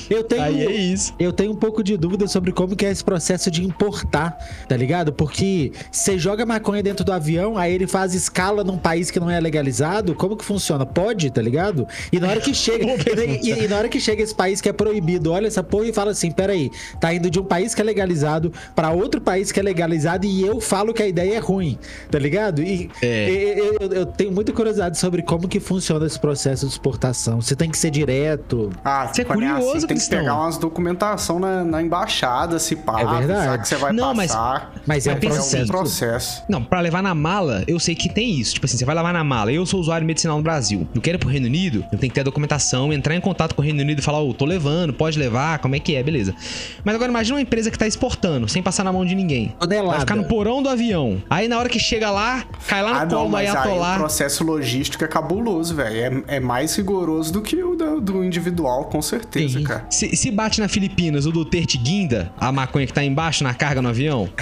Eu 0.10 0.24
tenho, 0.24 0.41
Aí 0.43 0.65
é 0.65 0.71
isso. 0.71 1.13
eu 1.19 1.34
tenho 1.34 1.52
um 1.52 1.56
pouco 1.56 1.84
de 1.84 1.98
dúvida 1.98 2.28
sobre 2.28 2.52
como 2.52 2.76
que 2.76 2.86
é 2.86 2.91
esse 2.91 3.04
processo 3.04 3.50
de 3.52 3.63
importar, 3.63 4.38
tá 4.67 4.76
ligado? 4.78 5.12
Porque 5.13 5.71
você 5.91 6.17
joga 6.17 6.45
maconha 6.45 6.82
dentro 6.82 7.04
do 7.04 7.12
avião, 7.12 7.58
aí 7.58 7.74
ele 7.74 7.88
faz 7.88 8.13
escala 8.13 8.63
num 8.63 8.78
país 8.78 9.12
que 9.12 9.19
não 9.19 9.30
é 9.30 9.39
legalizado, 9.39 10.15
como 10.15 10.36
que 10.38 10.45
funciona? 10.45 10.86
Pode, 10.86 11.25
tá 11.30 11.42
ligado? 11.42 11.88
E 12.12 12.20
na 12.20 12.28
hora 12.30 12.40
que 12.42 12.54
chega, 12.54 12.86
e, 13.44 13.50
e- 13.50 13.64
e 13.66 13.68
na 13.68 13.78
hora 13.78 13.90
que 13.90 14.00
chega 14.00 14.22
esse 14.24 14.34
país 14.36 14.62
que 14.62 14.70
é 14.70 14.74
proibido, 14.74 15.32
olha 15.32 15.48
essa 15.48 15.64
porra 15.64 15.88
e 15.88 15.94
fala 15.94 16.12
assim, 16.12 16.32
peraí, 16.32 16.72
tá 17.00 17.14
indo 17.14 17.30
de 17.30 17.40
um 17.40 17.44
país 17.44 17.74
que 17.76 17.82
é 17.82 17.84
legalizado 17.84 18.52
pra 18.76 18.92
outro 18.92 19.20
país 19.22 19.52
que 19.52 19.60
é 19.60 19.64
legalizado 19.64 20.26
e 20.26 20.42
eu 20.46 20.60
falo 20.62 20.94
que 20.94 21.02
a 21.04 21.08
ideia 21.08 21.36
é 21.36 21.40
ruim, 21.40 21.78
tá 22.12 22.20
ligado? 22.20 22.62
E 22.62 22.90
É. 23.02 23.30
e- 23.30 23.60
eu, 23.60 23.78
eu- 23.82 23.94
eu 23.94 24.06
tenho 24.06 24.32
muita 24.32 24.52
curiosidade 24.52 24.98
sobre 24.98 25.22
como 25.22 25.48
que 25.48 25.60
funciona 25.60 26.06
esse 26.06 26.20
processo 26.20 26.66
de 26.66 26.72
exportação. 26.72 27.42
Você 27.42 27.56
tem 27.56 27.70
que 27.70 27.78
ser 27.78 27.92
direto, 27.92 28.70
Ah, 28.84 29.08
Você 29.08 29.22
é 29.22 29.26
curioso, 29.26 29.78
assim, 29.78 29.88
tem 29.88 29.98
que 29.98 30.10
pegar 30.10 30.36
umas 30.36 30.58
documentação 30.58 31.40
na, 31.40 31.64
na 31.64 31.82
embaixada, 31.82 32.60
se 32.60 32.76
pá, 32.76 33.02
É 33.02 33.06
verdade. 33.06 33.62
que 33.64 33.68
você 33.68 33.76
vai 33.76 33.92
Não, 33.94 34.14
mas- 34.14 34.32
passar. 34.32 34.74
mas 34.86 35.08
é 35.08 35.12
um 35.12 35.16
Mas 35.16 35.26
processo. 35.26 35.68
processo. 35.72 36.44
Não, 36.50 36.64
pra 36.64 36.80
levar 36.82 37.02
na 37.04 37.14
mala, 37.16 37.64
eu 37.68 37.80
sei 37.80 37.96
que 37.96 38.10
tem 38.14 38.32
isso. 38.40 38.54
Tipo 38.56 38.66
assim, 38.66 38.78
você 38.78 38.86
vai 38.86 38.96
levar 38.96 39.14
na 39.14 39.24
mala. 39.24 39.52
Eu 39.52 39.66
sou 39.66 39.80
usuário 39.80 40.06
medicinal 40.06 40.38
no 40.38 40.44
Brasil. 40.44 40.88
Eu 40.94 41.02
quero 41.02 41.14
libera 41.15 41.19
pro 41.19 41.30
Reino 41.30 41.47
Unido, 41.47 41.84
eu 41.91 41.97
tenho 41.97 42.10
que 42.12 42.15
ter 42.15 42.21
a 42.21 42.23
documentação, 42.23 42.91
entrar 42.93 43.15
em 43.15 43.21
contato 43.21 43.56
com 43.56 43.62
o 43.62 43.65
Reino 43.65 43.82
Unido 43.82 43.99
e 43.99 44.01
falar, 44.01 44.21
ô, 44.21 44.34
tô 44.34 44.45
levando, 44.45 44.93
pode 44.93 45.17
levar, 45.17 45.60
como 45.60 45.75
é 45.75 45.80
que 45.80 45.95
é, 45.95 46.04
beleza. 46.04 46.36
Mas 46.84 46.95
agora 46.95 47.10
imagina 47.10 47.36
uma 47.36 47.41
empresa 47.41 47.71
que 47.71 47.78
tá 47.78 47.88
exportando, 47.88 48.47
sem 48.47 48.62
passar 48.62 48.84
na 48.84 48.91
mão 48.91 49.06
de 49.06 49.15
ninguém. 49.15 49.54
Tonelada. 49.60 49.91
Vai 49.91 49.99
ficar 50.01 50.15
no 50.15 50.25
porão 50.25 50.62
do 50.62 50.69
avião. 50.69 51.21
Aí 51.30 51.47
na 51.47 51.58
hora 51.58 51.69
que 51.69 51.80
chega 51.80 52.10
lá, 52.12 52.43
cai 52.67 52.82
lá 52.84 52.89
no 52.91 52.95
Ah, 52.95 53.06
colo 53.08 53.23
não, 53.23 53.30
do 53.32 53.36
aí 53.38 53.45
o 53.47 53.49
Ayatollah. 53.51 53.97
processo 53.97 54.43
logístico 54.43 55.04
é 55.04 55.08
cabuloso, 55.08 55.75
velho. 55.75 56.23
É, 56.28 56.36
é 56.36 56.39
mais 56.39 56.75
rigoroso 56.75 57.32
do 57.34 57.41
que 57.41 57.62
o 57.63 57.75
do, 57.75 58.01
do 58.01 58.23
individual, 58.23 58.86
com 58.86 59.01
certeza, 59.01 59.60
Sim. 59.60 59.63
cara. 59.63 59.86
Se, 59.89 60.15
se 60.15 60.32
bate 60.32 60.60
na 60.60 60.67
Filipinas, 60.67 61.25
o 61.25 61.32
Duterte 61.32 61.78
guinda 61.78 62.32
a 62.38 62.51
maconha 62.51 62.86
que 62.86 62.93
tá 62.93 63.04
embaixo 63.04 63.43
na 63.43 63.54
carga 63.54 63.82
no 63.82 63.89
avião. 63.89 64.30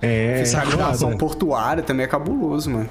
É, 0.00 0.38
Fiscalização 0.44 1.08
foda. 1.08 1.18
portuária 1.18 1.82
também 1.82 2.04
é 2.04 2.06
cabuloso, 2.08 2.70
mano. 2.70 2.88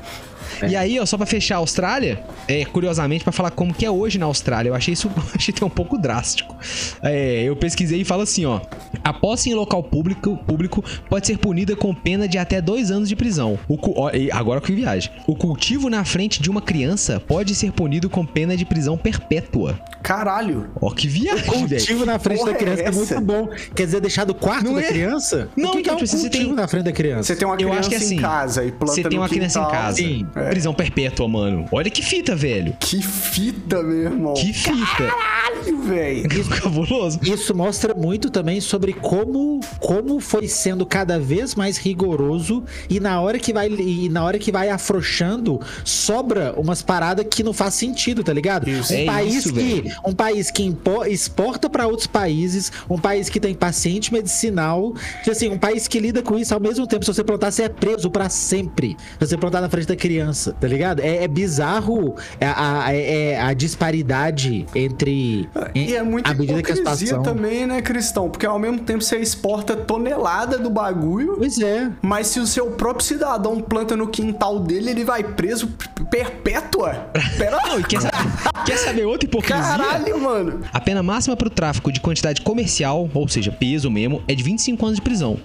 E 0.69 0.75
aí, 0.75 0.99
ó, 0.99 1.05
só 1.05 1.17
pra 1.17 1.25
fechar 1.25 1.55
a 1.55 1.57
Austrália, 1.59 2.23
é, 2.47 2.65
curiosamente, 2.65 3.23
pra 3.23 3.31
falar 3.33 3.51
como 3.51 3.73
que 3.73 3.85
é 3.85 3.91
hoje 3.91 4.17
na 4.17 4.25
Austrália, 4.25 4.69
eu 4.69 4.75
achei 4.75 4.93
isso 4.93 5.09
achei 5.35 5.53
até 5.55 5.65
um 5.65 5.69
pouco 5.69 5.97
drástico. 5.97 6.55
É, 7.01 7.43
eu 7.43 7.55
pesquisei 7.55 8.01
e 8.01 8.05
fala 8.05 8.23
assim, 8.23 8.45
ó. 8.45 8.61
A 9.03 9.13
posse 9.13 9.49
em 9.49 9.53
local 9.53 9.83
público, 9.83 10.37
público 10.45 10.83
pode 11.09 11.27
ser 11.27 11.37
punida 11.37 11.75
com 11.75 11.93
pena 11.93 12.27
de 12.27 12.37
até 12.37 12.61
dois 12.61 12.91
anos 12.91 13.09
de 13.09 13.15
prisão. 13.15 13.57
O 13.67 13.77
ó, 14.01 14.11
agora 14.31 14.61
que 14.61 14.71
viagem. 14.73 15.11
O 15.25 15.35
cultivo 15.35 15.89
na 15.89 16.03
frente 16.03 16.41
de 16.41 16.49
uma 16.49 16.61
criança 16.61 17.19
pode 17.19 17.55
ser 17.55 17.71
punido 17.71 18.09
com 18.09 18.25
pena 18.25 18.55
de 18.57 18.65
prisão 18.65 18.97
perpétua. 18.97 19.79
Caralho. 20.03 20.69
Ó, 20.81 20.89
que 20.91 21.07
viagem, 21.07 21.65
velho. 21.65 21.81
Cultivo 21.81 22.05
na 22.05 22.19
frente 22.19 22.39
porra 22.39 22.51
da 22.51 22.57
criança 22.57 22.81
é 22.81 22.87
é, 22.87 22.91
muito 22.91 23.21
bom. 23.21 23.49
Quer 23.75 23.85
dizer, 23.85 24.01
deixar 24.01 24.23
do 24.23 24.33
quarto 24.33 24.65
Não 24.65 24.75
da 24.75 24.81
é? 24.81 24.87
criança? 24.87 25.49
Não, 25.55 25.69
o 25.69 25.71
que, 25.73 25.81
que 25.83 25.89
é 25.89 25.93
então, 25.93 25.95
um 25.95 25.97
tipo, 25.97 26.07
você 26.17 26.21
cultivo 26.29 26.45
tem- 26.45 26.53
na 26.55 26.67
frente 26.67 26.83
da 26.83 26.91
criança? 26.91 27.23
Você 27.23 27.35
tem 27.35 27.47
uma 27.47 27.55
Eu 27.55 27.57
criança 27.57 27.79
acho 27.79 27.89
que 27.89 27.95
é 27.95 27.97
assim, 27.97 28.15
em 28.15 28.19
casa 28.21 28.63
e 28.63 28.71
planta 28.71 28.93
Você 28.93 29.03
tem 29.03 29.11
no 29.11 29.17
uma 29.23 29.29
criança 29.29 29.59
em 29.59 29.69
casa. 29.69 29.97
Sim. 29.97 30.27
Prisão 30.49 30.73
perpétua, 30.73 31.27
mano. 31.27 31.65
Olha 31.71 31.89
que 31.89 32.01
fita, 32.01 32.35
velho. 32.35 32.75
Que 32.79 33.01
fita, 33.01 33.81
meu 33.83 34.03
irmão. 34.03 34.33
Que 34.33 34.53
fita. 34.53 34.75
Caralho, 35.07 35.81
velho. 35.83 36.27
Cabuloso. 36.61 37.19
Isso 37.23 37.55
mostra 37.55 37.93
muito 37.93 38.29
também 38.29 38.59
sobre 38.61 38.93
como, 38.93 39.59
como 39.79 40.19
foi 40.19 40.47
sendo 40.47 40.85
cada 40.85 41.19
vez 41.19 41.55
mais 41.55 41.77
rigoroso 41.77 42.63
e 42.89 42.99
na 42.99 43.19
hora 43.21 43.39
que 43.39 43.51
vai 43.53 43.67
e 43.69 44.09
na 44.09 44.23
hora 44.23 44.37
que 44.39 44.51
vai 44.51 44.69
afrouxando, 44.69 45.59
sobra 45.83 46.53
umas 46.57 46.81
paradas 46.81 47.25
que 47.29 47.43
não 47.43 47.53
faz 47.53 47.73
sentido, 47.73 48.23
tá 48.23 48.33
ligado? 48.33 48.69
Isso. 48.69 48.93
Um 48.93 48.97
É 48.97 49.05
país 49.05 49.35
isso, 49.35 49.53
que 49.53 49.81
velho. 49.81 49.95
um 50.05 50.13
país 50.13 50.51
que 50.51 50.63
impo- 50.63 51.05
exporta 51.05 51.69
pra 51.69 51.87
outros 51.87 52.07
países, 52.07 52.71
um 52.89 52.97
país 52.97 53.29
que 53.29 53.39
tem 53.39 53.53
paciente 53.53 54.11
medicinal, 54.13 54.93
que 55.23 55.31
assim, 55.31 55.49
um 55.49 55.57
país 55.57 55.87
que 55.87 55.99
lida 55.99 56.21
com 56.21 56.37
isso 56.37 56.53
ao 56.53 56.59
mesmo 56.59 56.85
tempo, 56.87 57.05
se 57.05 57.13
você 57.13 57.23
plantar, 57.23 57.51
você 57.51 57.63
é 57.63 57.69
preso 57.69 58.09
pra 58.09 58.29
sempre. 58.29 58.95
Se 59.19 59.27
você 59.27 59.37
plantar 59.37 59.61
na 59.61 59.69
frente 59.69 59.87
da 59.87 59.95
criança, 59.95 60.26
tá 60.59 60.67
ligado? 60.67 60.99
É, 60.99 61.23
é 61.23 61.27
bizarro 61.27 62.15
a, 62.41 62.85
a, 62.85 62.93
é- 62.93 63.39
a 63.41 63.53
disparidade 63.53 64.65
entre 64.75 65.49
E 65.73 65.95
é 65.95 66.03
muita 66.03 66.31
a 66.31 66.33
medida 66.33 66.61
que 66.61 66.71
a 66.71 66.75
situação 66.75 67.23
também, 67.23 67.65
né, 67.65 67.81
Cristão? 67.81 68.29
Porque 68.29 68.45
ao 68.45 68.59
mesmo 68.59 68.79
tempo 68.79 69.01
você 69.03 69.17
exporta 69.17 69.75
tonelada 69.75 70.57
do 70.57 70.69
bagulho, 70.69 71.35
Pois 71.37 71.59
é. 71.59 71.89
mas 72.01 72.27
se 72.27 72.39
o 72.39 72.47
seu 72.47 72.71
próprio 72.71 73.05
cidadão 73.05 73.59
planta 73.61 73.95
no 73.95 74.07
quintal 74.07 74.59
dele, 74.59 74.89
ele 74.89 75.03
vai 75.03 75.23
preso 75.23 75.69
perpétua? 76.09 77.09
Pera 77.37 77.57
Não, 77.67 77.81
quer, 77.81 78.01
sa- 78.01 78.11
quer 78.65 78.77
saber 78.77 79.05
outra 79.05 79.27
hipocrisia? 79.27 79.61
Caralho, 79.63 80.19
mano. 80.21 80.61
A 80.73 80.79
pena 80.79 81.01
máxima 81.03 81.35
para 81.35 81.47
o 81.47 81.51
tráfico 81.51 81.91
de 81.91 81.99
quantidade 81.99 82.41
comercial, 82.41 83.09
ou 83.13 83.27
seja, 83.27 83.51
peso 83.51 83.89
mesmo, 83.91 84.21
é 84.27 84.33
de 84.35 84.43
25 84.43 84.85
anos 84.85 84.97
de 84.97 85.01
prisão. 85.01 85.37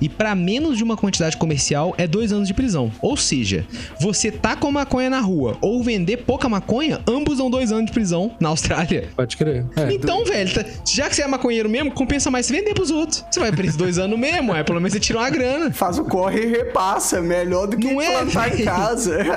E 0.00 0.08
para 0.08 0.34
menos 0.34 0.76
de 0.76 0.84
uma 0.84 0.96
quantidade 0.96 1.36
comercial 1.36 1.94
é 1.98 2.06
2 2.06 2.32
anos 2.32 2.48
de 2.48 2.54
prisão. 2.54 2.90
Ou 3.00 3.16
seja, 3.16 3.66
você 4.00 4.29
tá 4.30 4.56
com 4.56 4.70
maconha 4.70 5.10
na 5.10 5.20
rua 5.20 5.56
ou 5.60 5.82
vender 5.82 6.18
pouca 6.18 6.48
maconha, 6.48 7.00
ambos 7.08 7.38
dão 7.38 7.50
2 7.50 7.72
anos 7.72 7.86
de 7.86 7.92
prisão 7.92 8.32
na 8.40 8.48
Austrália. 8.50 9.08
Pode 9.16 9.36
crer. 9.36 9.64
É. 9.76 9.92
Então, 9.92 10.24
velho, 10.24 10.52
tá- 10.52 10.64
já 10.86 11.08
que 11.08 11.16
você 11.16 11.22
é 11.22 11.26
maconheiro 11.26 11.68
mesmo, 11.68 11.90
compensa 11.92 12.30
mais 12.30 12.46
você 12.46 12.52
vender 12.52 12.74
pros 12.74 12.90
outros. 12.90 13.24
Você 13.30 13.40
vai 13.40 13.52
preso 13.52 13.76
dois 13.78 13.98
anos 13.98 14.18
mesmo, 14.18 14.54
é 14.54 14.62
pelo 14.62 14.80
menos 14.80 14.92
você 14.92 15.00
tira 15.00 15.18
uma 15.18 15.30
grana. 15.30 15.72
Faz 15.72 15.98
o 15.98 16.04
corre 16.04 16.42
e 16.42 16.46
repassa. 16.46 17.20
Melhor 17.20 17.66
do 17.66 17.76
que 17.76 17.92
Não 17.92 18.00
é, 18.00 18.10
plantar 18.10 18.60
em 18.60 18.64
casa. 18.64 19.18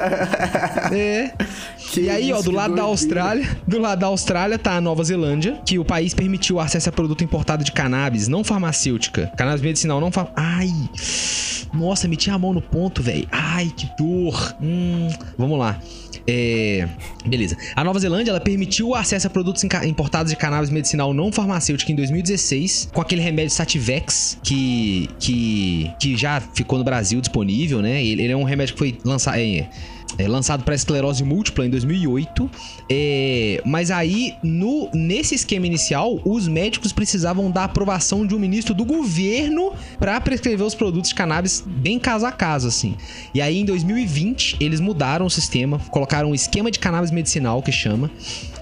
É. 0.94 1.32
Que 1.92 2.02
e 2.02 2.10
aí, 2.10 2.34
ó, 2.34 2.42
do 2.42 2.52
lado 2.52 2.76
da. 2.76 2.84
Austrália, 2.84 3.48
do 3.68 3.80
lado 3.80 4.00
da 4.00 4.08
Austrália 4.08 4.58
tá 4.60 4.74
a 4.74 4.82
Nova 4.82 5.04
Zelândia, 5.04 5.60
que 5.66 5.80
o 5.80 5.86
país 5.86 6.14
permitiu 6.14 6.58
o 6.58 6.60
acesso 6.60 6.90
a 6.90 6.92
produto 6.92 7.24
importado 7.24 7.64
de 7.64 7.72
cannabis 7.72 8.28
não 8.28 8.44
farmacêutica. 8.44 9.32
Cannabis 9.38 9.62
medicinal 9.62 10.00
não 10.00 10.12
far... 10.12 10.32
Ai. 10.36 10.70
Nossa, 11.74 12.08
meti 12.08 12.30
a 12.30 12.38
mão 12.38 12.54
no 12.54 12.62
ponto, 12.62 13.02
velho. 13.02 13.28
Ai, 13.32 13.72
que 13.76 13.90
dor. 13.98 14.56
Hum, 14.62 14.83
vamos 15.38 15.58
lá. 15.58 15.80
É, 16.26 16.88
beleza. 17.26 17.58
A 17.76 17.84
Nova 17.84 18.00
Zelândia 18.00 18.32
ela 18.32 18.39
permitiu 18.39 18.89
o 18.89 18.96
acesso 18.96 19.28
a 19.28 19.30
produtos 19.30 19.63
importados 19.63 20.32
de 20.32 20.38
cannabis 20.38 20.69
medicinal 20.69 21.13
não 21.13 21.32
farmacêutica 21.32 21.91
em 21.91 21.96
2016, 21.96 22.89
com 22.93 23.02
aquele 23.02 23.22
remédio 23.22 23.52
Sativex 23.52 24.38
que 24.41 25.10
que, 25.19 25.91
que 26.00 26.15
já 26.15 26.41
ficou 26.54 26.78
no 26.78 26.86
Brasil 26.86 27.19
disponível, 27.19 27.82
né? 27.82 28.04
Ele, 28.04 28.24
ele 28.24 28.34
é 28.34 28.38
um 28.38 28.43
remédio 28.43 28.74
que 28.74 28.80
foi 28.80 28.98
lançado 29.04 29.38
é, 29.38 29.67
é, 30.18 30.28
lançado 30.28 30.63
para 30.63 30.76
esclerose 30.76 31.24
múltipla 31.24 31.66
em 31.66 31.70
2008. 31.70 32.50
É, 32.89 33.62
mas 33.66 33.92
aí, 33.92 34.36
no, 34.44 34.89
nesse 34.94 35.36
esquema 35.36 35.66
inicial, 35.66 36.20
os 36.26 36.48
médicos 36.48 36.92
precisavam 36.92 37.50
da 37.50 37.63
aprovação 37.63 38.26
de 38.26 38.36
um 38.36 38.39
ministro 38.39 38.74
do 38.74 38.86
governo 38.86 39.74
para 40.00 40.20
prescrever 40.22 40.66
os 40.66 40.76
produtos 40.76 41.10
de 41.10 41.16
cannabis 41.16 41.63
bem 41.66 42.00
caso 42.00 42.26
a 42.26 42.32
caso, 42.32 42.68
assim. 42.68 42.96
E 43.34 43.42
aí, 43.42 43.60
em 43.60 43.66
2020, 43.66 44.58
eles 44.60 44.80
mudaram 44.80 45.26
o 45.26 45.30
sistema, 45.30 45.80
colocaram 45.89 46.32
um 46.32 46.36
esquema 46.36 46.70
de 46.70 46.80
cannabis 46.80 47.12
medicinal, 47.12 47.62
que 47.62 47.72
chama. 47.72 48.10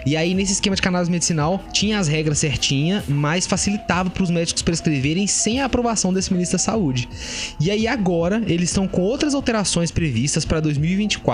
E 0.06 0.17
aí, 0.17 0.34
nesse 0.34 0.54
esquema 0.54 0.75
de 0.75 0.82
cannabis 0.82 1.10
medicinal, 1.10 1.63
tinha 1.71 1.99
as 1.99 2.08
regras 2.08 2.39
certinhas, 2.39 3.04
mas 3.08 3.45
facilitava 3.45 4.10
para 4.10 4.23
os 4.23 4.32
médicos 4.32 4.63
prescreverem 4.63 5.27
sem 5.27 5.62
a 5.62 5.65
aprovação 5.65 6.12
desse 6.12 6.34
ministro 6.34 6.58
da 6.58 6.63
Saúde. 6.63 7.08
E 7.60 7.69
aí, 7.69 7.88
agora, 7.88 8.41
eles 8.47 8.69
estão 8.69 8.88
com 8.88 9.01
outras 9.01 9.36
alterações 9.36 9.91
previstas 9.91 10.43
para 10.43 10.60
2024 10.60 11.31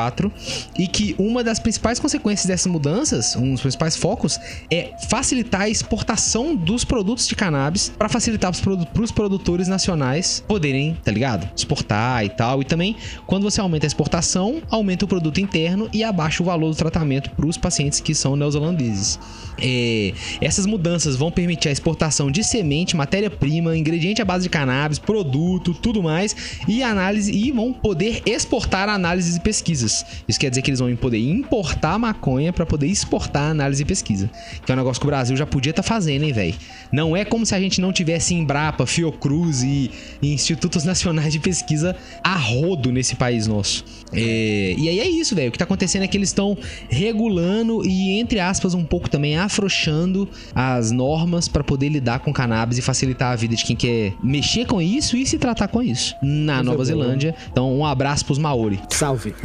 e 0.77 0.87
que 0.87 1.15
uma 1.17 1.43
das 1.43 1.59
principais 1.59 1.99
consequências 1.99 2.45
dessas 2.45 2.71
mudanças, 2.71 3.35
um 3.35 3.53
dos 3.53 3.61
principais 3.61 3.95
focos, 3.95 4.39
é 4.71 4.91
facilitar 5.09 5.61
a 5.61 5.69
exportação 5.69 6.55
dos 6.55 6.83
produtos 6.83 7.27
de 7.27 7.35
cannabis 7.35 7.89
para 7.89 8.09
facilitar 8.09 8.51
para 8.61 9.01
os 9.01 9.11
produtores 9.11 9.67
nacionais 9.67 10.43
poderem, 10.47 10.97
tá 11.03 11.11
ligado? 11.11 11.49
Exportar 11.55 12.23
e 12.25 12.29
tal. 12.29 12.61
E 12.61 12.65
também, 12.65 12.95
quando 13.25 13.43
você 13.43 13.59
aumenta 13.59 13.85
a 13.85 13.87
exportação, 13.87 14.61
aumenta 14.69 15.05
o 15.05 15.07
produto 15.07 15.39
interno 15.39 15.89
e 15.93 16.03
abaixa 16.03 16.43
o 16.43 16.45
valor 16.45 16.69
do 16.69 16.75
tratamento 16.75 17.29
para 17.31 17.45
os 17.45 17.57
pacientes 17.57 17.99
que 17.99 18.13
são 18.13 18.35
neozelandeses. 18.35 19.19
É, 19.59 20.13
essas 20.39 20.65
mudanças 20.65 21.15
vão 21.15 21.31
permitir 21.31 21.69
a 21.69 21.71
exportação 21.71 22.29
de 22.29 22.43
semente, 22.43 22.95
matéria-prima, 22.95 23.75
ingrediente 23.75 24.21
à 24.21 24.25
base 24.25 24.43
de 24.43 24.49
cannabis, 24.49 24.99
produto, 24.99 25.73
tudo 25.73 26.03
mais, 26.03 26.35
e 26.67 26.83
análise 26.83 27.31
e 27.31 27.51
vão 27.51 27.73
poder 27.73 28.21
exportar 28.25 28.87
análises 28.89 29.35
e 29.35 29.39
pesquisas. 29.39 29.86
Isso 30.27 30.39
quer 30.39 30.49
dizer 30.49 30.61
que 30.61 30.69
eles 30.69 30.79
vão 30.79 30.95
poder 30.95 31.19
importar 31.19 31.97
maconha 31.97 32.51
para 32.51 32.65
poder 32.65 32.87
exportar 32.87 33.51
análise 33.51 33.83
e 33.83 33.85
pesquisa. 33.85 34.29
Que 34.65 34.71
é 34.71 34.75
um 34.75 34.77
negócio 34.77 34.99
que 34.99 35.05
o 35.05 35.09
Brasil 35.09 35.35
já 35.35 35.45
podia 35.45 35.71
estar 35.71 35.83
fazendo, 35.83 36.23
hein, 36.23 36.33
velho? 36.33 36.55
Não 36.91 37.15
é 37.15 37.25
como 37.25 37.45
se 37.45 37.55
a 37.55 37.59
gente 37.59 37.81
não 37.81 37.91
tivesse 37.91 38.33
Embrapa, 38.33 38.85
Fiocruz 38.85 39.63
e, 39.63 39.91
e 40.21 40.33
institutos 40.33 40.83
nacionais 40.83 41.33
de 41.33 41.39
pesquisa 41.39 41.95
a 42.23 42.35
rodo 42.35 42.91
nesse 42.91 43.15
país 43.15 43.47
nosso. 43.47 43.83
É, 44.13 44.75
e 44.77 44.89
aí 44.89 44.99
é 44.99 45.07
isso, 45.07 45.35
velho. 45.35 45.49
O 45.49 45.51
que 45.51 45.57
tá 45.57 45.65
acontecendo 45.65 46.03
é 46.03 46.07
que 46.07 46.17
eles 46.17 46.29
estão 46.29 46.57
regulando 46.89 47.85
e, 47.85 48.19
entre 48.19 48.39
aspas, 48.39 48.73
um 48.73 48.83
pouco 48.83 49.09
também 49.09 49.37
afrouxando 49.37 50.27
as 50.55 50.91
normas 50.91 51.47
para 51.47 51.63
poder 51.63 51.89
lidar 51.89 52.19
com 52.19 52.31
cannabis 52.31 52.77
e 52.77 52.81
facilitar 52.81 53.33
a 53.33 53.35
vida 53.35 53.55
de 53.55 53.63
quem 53.63 53.75
quer 53.75 54.13
mexer 54.23 54.65
com 54.65 54.81
isso 54.81 55.17
e 55.17 55.25
se 55.25 55.37
tratar 55.37 55.67
com 55.67 55.81
isso 55.81 56.15
na 56.21 56.63
Nova 56.63 56.77
boa. 56.77 56.85
Zelândia. 56.85 57.35
Então, 57.51 57.75
um 57.75 57.85
abraço 57.85 58.25
pros 58.25 58.37
Maori. 58.37 58.79
Salve. 58.89 59.33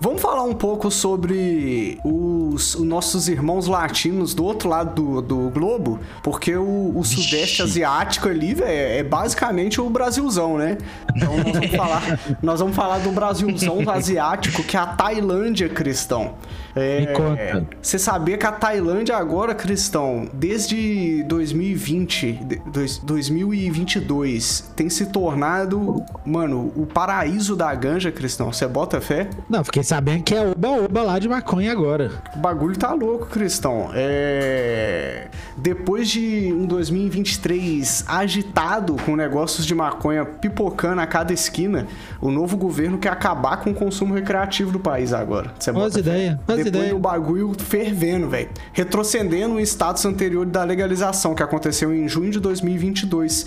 Vamos 0.00 0.22
falar 0.22 0.44
um 0.44 0.54
pouco 0.54 0.90
sobre 0.90 1.98
os, 2.02 2.74
os 2.74 2.86
nossos 2.86 3.28
irmãos 3.28 3.66
latinos 3.66 4.32
do 4.32 4.42
outro 4.42 4.66
lado 4.66 4.94
do, 4.94 5.20
do 5.20 5.50
globo, 5.50 6.00
porque 6.22 6.56
o, 6.56 6.92
o 6.96 7.04
sudeste 7.04 7.60
asiático 7.60 8.26
ali, 8.26 8.54
velho, 8.54 8.70
é 8.70 9.02
basicamente 9.02 9.82
o 9.82 9.90
Brasilzão, 9.90 10.56
né? 10.56 10.78
Então 11.14 11.36
nós 11.36 11.52
vamos 11.52 11.70
falar, 11.76 12.20
nós 12.42 12.60
vamos 12.60 12.76
falar 12.76 12.98
do 12.98 13.12
Brasilzão 13.44 13.90
asiático, 13.90 14.62
que 14.62 14.76
é 14.76 14.80
a 14.80 14.86
Tailândia, 14.86 15.68
Cristão. 15.68 16.34
É, 16.76 17.00
Me 17.00 17.06
conta. 17.08 17.66
Você 17.80 17.98
sabia 17.98 18.36
que 18.36 18.46
a 18.46 18.52
Tailândia 18.52 19.16
agora, 19.16 19.54
Cristão, 19.54 20.28
desde 20.32 21.22
2020, 21.24 22.32
de- 22.32 22.60
dois- 22.66 22.98
2022, 22.98 24.72
tem 24.74 24.88
se 24.88 25.06
tornado, 25.06 26.02
mano, 26.24 26.72
o 26.76 26.84
paraíso 26.86 27.54
da 27.56 27.72
ganja, 27.74 28.10
Cristão. 28.10 28.52
Você 28.52 28.66
bota 28.66 29.00
fé? 29.00 29.28
Não, 29.48 29.62
fiquei 29.64 29.82
sabendo 29.82 30.22
que 30.24 30.34
é 30.34 30.40
oba-oba 30.46 31.02
lá 31.02 31.18
de 31.18 31.28
maconha 31.28 31.70
agora. 31.72 32.10
O 32.34 32.38
bagulho 32.38 32.76
tá 32.76 32.92
louco, 32.92 33.26
Cristão. 33.26 33.90
É... 33.94 35.28
Depois 35.56 36.08
de 36.08 36.52
um 36.52 36.66
2023 36.66 38.04
agitado 38.08 38.96
com 39.04 39.14
negócios 39.16 39.64
de 39.66 39.74
maconha 39.74 40.24
pipocando 40.24 41.00
a 41.00 41.06
cada 41.06 41.32
esquina, 41.32 41.86
o 42.20 42.30
novo 42.30 42.56
governo 42.56 42.98
quer 42.98 43.10
acabar 43.10 43.58
com 43.58 43.70
o 43.70 43.74
consumo 43.74 44.14
recreativo 44.14 44.72
do 44.72 44.80
país 44.80 45.12
agora. 45.12 45.52
Você 45.58 45.70
bota 45.72 45.92
fé? 45.94 46.00
ideia, 46.00 46.40
faz 46.46 46.63
Depois 46.64 46.84
ideia. 46.84 46.94
do 46.94 47.00
bagulho 47.00 47.54
fervendo, 47.58 48.28
velho. 48.28 48.48
Retrocedendo 48.72 49.54
o 49.54 49.60
status 49.60 50.04
anterior 50.04 50.46
da 50.46 50.64
legalização, 50.64 51.34
que 51.34 51.42
aconteceu 51.42 51.94
em 51.94 52.08
junho 52.08 52.30
de 52.30 52.40
2022. 52.40 53.46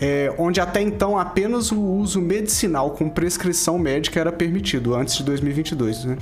é, 0.00 0.32
onde 0.38 0.60
até 0.60 0.82
então 0.82 1.18
apenas 1.18 1.72
o 1.72 1.80
uso 1.80 2.20
medicinal 2.20 2.90
com 2.90 3.08
prescrição 3.08 3.78
médica 3.78 4.20
era 4.20 4.32
permitido, 4.32 4.94
antes 4.94 5.16
de 5.16 5.24
2022, 5.24 6.04
né? 6.04 6.16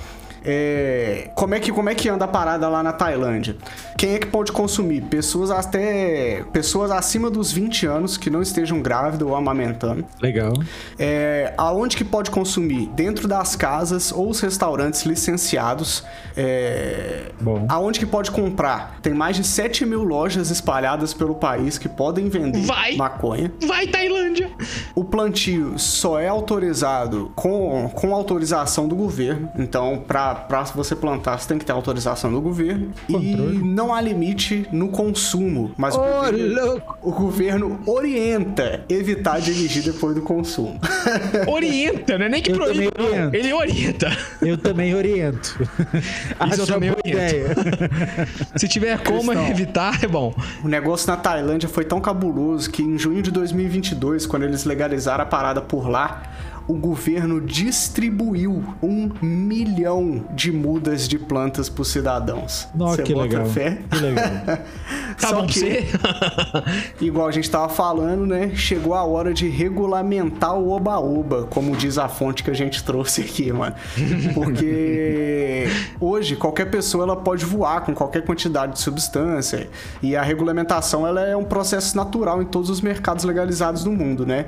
É, 0.45 1.31
como, 1.35 1.55
é 1.55 1.61
que, 1.61 1.73
como 1.73 1.89
é 1.89 1.95
que 1.95 2.09
anda 2.09 2.25
a 2.27 2.29
parada 2.29 2.69
lá 2.69 2.83
na 2.83 2.93
Tailândia? 2.93 3.57
Quem 3.97 4.15
é 4.15 4.19
que 4.19 4.27
pode 4.27 4.53
consumir? 4.53 5.01
Pessoas 5.03 5.51
até. 5.51 6.45
Pessoas 6.53 6.91
acima 6.91 7.31
dos 7.31 7.51
20 7.51 7.87
anos 7.87 8.17
que 8.17 8.29
não 8.29 8.43
estejam 8.43 8.83
grávidas 8.83 9.27
ou 9.27 9.35
amamentando. 9.35 10.05
Legal. 10.21 10.53
É, 10.99 11.55
aonde 11.57 11.97
que 11.97 12.05
pode 12.05 12.31
consumir? 12.31 12.89
Dentro 12.89 13.27
das 13.27 13.57
casas 13.57 14.13
ou 14.13 14.29
os 14.29 14.41
restaurantes 14.41 15.05
licenciados. 15.05 16.05
É, 16.37 17.31
Bom. 17.41 17.67
aonde 17.69 17.99
que 17.99 18.07
pode 18.07 18.31
comprar? 18.31 18.99
Tem 19.01 19.15
mais 19.15 19.37
de 19.37 19.45
7 19.45 19.87
mil 19.87 20.03
lojas 20.03 20.51
espalhadas 20.51 21.15
pelo 21.15 21.35
país 21.35 21.79
que 21.79 21.89
podem 21.89 22.29
vender 22.29 22.63
Vai! 22.63 22.97
maconha. 22.97 23.53
Vai, 23.67 23.87
Tailândia! 23.87 24.51
O 24.95 25.05
plantio 25.05 25.79
só 25.79 26.19
é 26.19 26.29
autorizado 26.29 27.33
com, 27.35 27.89
com 27.95 28.15
autorização 28.15 28.89
do 28.89 28.97
governo. 28.97 29.49
Então, 29.57 30.03
pra, 30.07 30.34
pra 30.35 30.63
você 30.65 30.95
plantar, 30.95 31.39
você 31.39 31.49
tem 31.49 31.59
que 31.59 31.65
ter 31.65 31.73
autorização 31.73 32.33
do 32.33 32.41
governo. 32.41 32.93
Controle. 33.07 33.57
E 33.57 33.63
não 33.63 33.95
há 33.95 34.01
limite 34.01 34.67
no 34.73 34.89
consumo. 34.89 35.73
Mas 35.77 35.95
o, 35.95 35.99
governo, 35.99 36.65
louco! 36.65 36.99
o 37.03 37.13
governo 37.13 37.81
orienta 37.87 38.85
evitar 38.89 39.41
dirigir 39.41 39.83
depois 39.83 40.15
do 40.15 40.23
consumo. 40.23 40.79
Orienta, 41.47 42.19
não 42.19 42.27
é 42.27 42.29
nem 42.29 42.43
que 42.43 42.51
Eu 42.53 42.57
proíbe. 42.57 42.91
Ele 43.33 43.53
orienta. 43.53 44.17
Eu 44.41 44.57
também 44.59 44.95
oriento. 44.95 45.59
Acho 46.39 46.63
eu 46.63 46.67
também 46.67 46.91
oriento. 46.91 47.09
ideia. 47.09 47.55
Se 48.57 48.69
tiver 48.69 48.99
como 49.03 49.33
Cristão. 49.33 49.51
evitar, 49.51 50.05
é 50.05 50.07
bom. 50.07 50.35
O 50.63 50.69
negócio 50.69 51.09
na 51.09 51.17
Tailândia 51.17 51.69
foi 51.69 51.85
tão 51.85 52.01
cabuloso 52.01 52.71
que 52.71 52.83
em 52.83 52.99
junho 52.99 53.23
de 53.23 53.31
2022, 53.31 54.27
quando 54.27 54.45
eles 54.45 54.65
legalizaram 54.65 55.23
a 55.23 55.27
parada 55.27 55.61
por 55.61 55.89
lá, 55.89 56.23
o 56.67 56.75
governo 56.75 57.41
distribuiu 57.41 58.63
um 58.83 59.11
milhão 59.21 60.25
de 60.35 60.51
mudas 60.51 61.07
de 61.07 61.19
plantas 61.19 61.69
para 61.69 61.83
os 61.83 61.89
cidadãos. 61.89 62.69
Nossa, 62.75 63.03
que 63.03 63.15
legal. 63.15 63.47
fé? 63.47 63.79
Que 63.91 63.99
legal. 63.99 64.25
Só 65.19 65.45
que- 65.47 65.59
você? 65.61 65.87
Igual 67.01 67.29
a 67.29 67.33
gente 67.33 67.51
tava 67.51 67.69
falando, 67.69 68.27
né? 68.27 68.53
Chegou 68.55 68.95
a 68.95 69.05
hora 69.05 69.33
de 69.33 69.49
regulamentar 69.49 70.55
o 70.55 70.71
oba-oba, 70.71 71.45
como 71.45 71.77
diz 71.77 71.99
a 71.99 72.09
fonte 72.09 72.43
que 72.43 72.51
a 72.51 72.55
gente 72.55 72.83
trouxe 72.83 73.21
aqui, 73.21 73.53
mano. 73.53 73.75
Porque 74.35 75.67
hoje 76.01 76.37
qualquer 76.37 76.71
pessoa 76.71 77.05
ela 77.05 77.17
pode 77.17 77.45
voar 77.45 77.83
com 77.83 77.95
qualquer 77.95 78.25
quantidade 78.25 78.73
de 78.73 78.81
substância 78.81 79.69
e 80.03 80.17
a 80.17 80.23
regulamentação 80.23 81.07
ela 81.07 81.21
é 81.23 81.37
um 81.37 81.45
processo 81.45 81.97
natural 81.97 82.43
em 82.43 82.47
todos 82.47 82.71
os 82.71 82.81
mercados 82.81 83.25
legalizados 83.25 83.85
do 83.85 83.93
mundo, 83.93 84.27
né? 84.27 84.47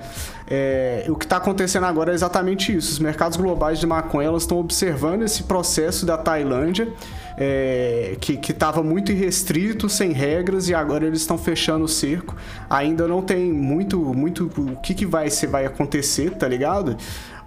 É, 0.49 1.05
o 1.09 1.17
que 1.17 1.27
tá 1.27 1.37
acontecendo 1.37 1.85
agora 1.85 2.06
é 2.11 2.15
exatamente 2.15 2.75
isso. 2.77 2.93
Os 2.93 2.99
mercados 2.99 3.37
globais 3.37 3.79
de 3.79 3.87
maconha 3.87 4.35
estão 4.37 4.59
observando 4.59 5.23
esse 5.23 5.45
processo 5.45 6.05
da 6.05 6.17
Tailândia 6.17 6.93
é, 7.37 8.17
que 8.21 8.41
estava 8.51 8.83
muito 8.83 9.13
irrestrito, 9.13 9.89
sem 9.89 10.13
regras, 10.13 10.69
e 10.69 10.75
agora 10.75 11.07
eles 11.07 11.21
estão 11.21 11.37
fechando 11.37 11.85
o 11.85 11.89
cerco. 11.89 12.35
Ainda 12.69 13.07
não 13.07 13.21
tem 13.21 13.53
muito, 13.53 13.99
muito 13.99 14.51
o 14.57 14.77
que, 14.77 14.95
que 14.95 15.07
vai, 15.07 15.29
se 15.29 15.47
vai 15.47 15.67
acontecer, 15.67 16.31
tá 16.31 16.49
ligado? 16.49 16.97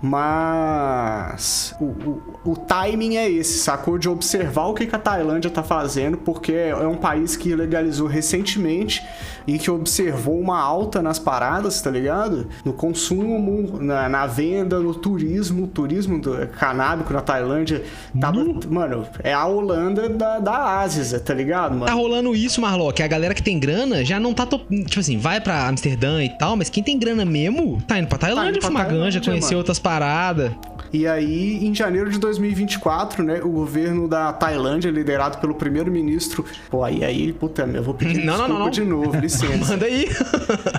Mas 0.02 1.76
o, 1.80 1.86
o, 1.86 2.24
o 2.52 2.56
timing 2.56 3.18
é 3.18 3.30
esse, 3.30 3.60
sacou? 3.60 3.98
De 3.98 4.08
observar 4.08 4.68
o 4.68 4.74
que, 4.74 4.86
que 4.86 4.96
a 4.96 5.00
Tailândia 5.00 5.52
tá 5.52 5.62
fazendo, 5.62 6.18
porque 6.18 6.54
é 6.54 6.88
um 6.88 6.96
país 6.96 7.36
que 7.36 7.54
legalizou 7.54 8.08
recentemente 8.08 9.06
e 9.48 9.58
que 9.58 9.70
observou 9.72 10.40
uma 10.40 10.60
alta 10.60 11.02
nas 11.02 11.20
paradas, 11.20 11.82
tá 11.82 11.90
ligado? 11.90 12.48
No 12.64 12.74
consumo, 12.74 13.80
na, 13.80 14.08
na 14.10 14.26
venda, 14.28 14.80
no 14.80 14.94
turismo, 14.94 15.68
turismo 15.68 16.20
do 16.20 16.36
canábico 16.48 17.12
na 17.14 17.22
Tailândia. 17.22 17.84
Tava, 18.20 18.40
Mano, 18.70 19.06
é 19.24 19.34
a 19.34 19.46
Holanda 19.46 20.10
da, 20.10 20.40
da 20.40 20.80
Ásia, 20.80 21.20
tá 21.20 21.34
ligado, 21.34 21.72
mano? 21.74 21.86
Tá 21.86 21.94
rolando 21.94 22.36
isso, 22.36 22.62
Marlock. 22.62 23.02
A 23.02 23.08
galera 23.08 23.34
que 23.34 23.44
tem 23.44 23.60
grana 23.60 24.04
já 24.06 24.20
não 24.20 24.34
tá. 24.34 24.46
to- 24.46 24.60
Tipo 24.70 25.00
assim, 25.00 25.18
vai 25.18 25.40
pra 25.42 25.68
Amsterdã 25.68 26.24
e 26.24 26.30
tal, 26.30 26.56
mas 26.56 26.70
quem 26.70 26.84
tem 26.84 26.98
grana 26.98 27.26
mesmo 27.26 27.82
tá 27.88 27.98
indo 28.00 28.08
pra 28.08 28.18
Tailândia 28.18 28.50
indo 28.52 28.60
pra 28.60 28.68
fumar 28.68 28.84
ganja, 28.84 28.96
Tailândia, 29.00 29.22
conhecer 29.22 29.48
mano. 29.50 29.58
outras 29.60 29.80
paradas. 29.80 30.52
E 30.92 31.08
aí, 31.08 31.66
em 31.66 31.74
janeiro 31.74 32.10
de 32.10 32.20
2024, 32.20 33.24
né, 33.24 33.42
o 33.44 33.50
governo 33.50 34.08
da 34.08 34.34
Tailândia, 34.34 34.90
liderado 34.90 35.38
pelo 35.40 35.56
primeiro-ministro. 35.56 36.46
Pô, 36.70 36.84
aí, 36.84 37.04
aí, 37.04 37.34
puta, 37.34 37.64
eu 37.64 37.84
vou 37.84 37.94
pedir 37.94 38.24
Não, 38.26 38.34
desculpa 38.34 38.54
não, 38.54 38.60
não. 38.60 38.70
de 38.70 38.82
novo, 38.86 39.16
licença. 39.20 39.72
Manda 39.72 39.86
aí. 39.86 40.08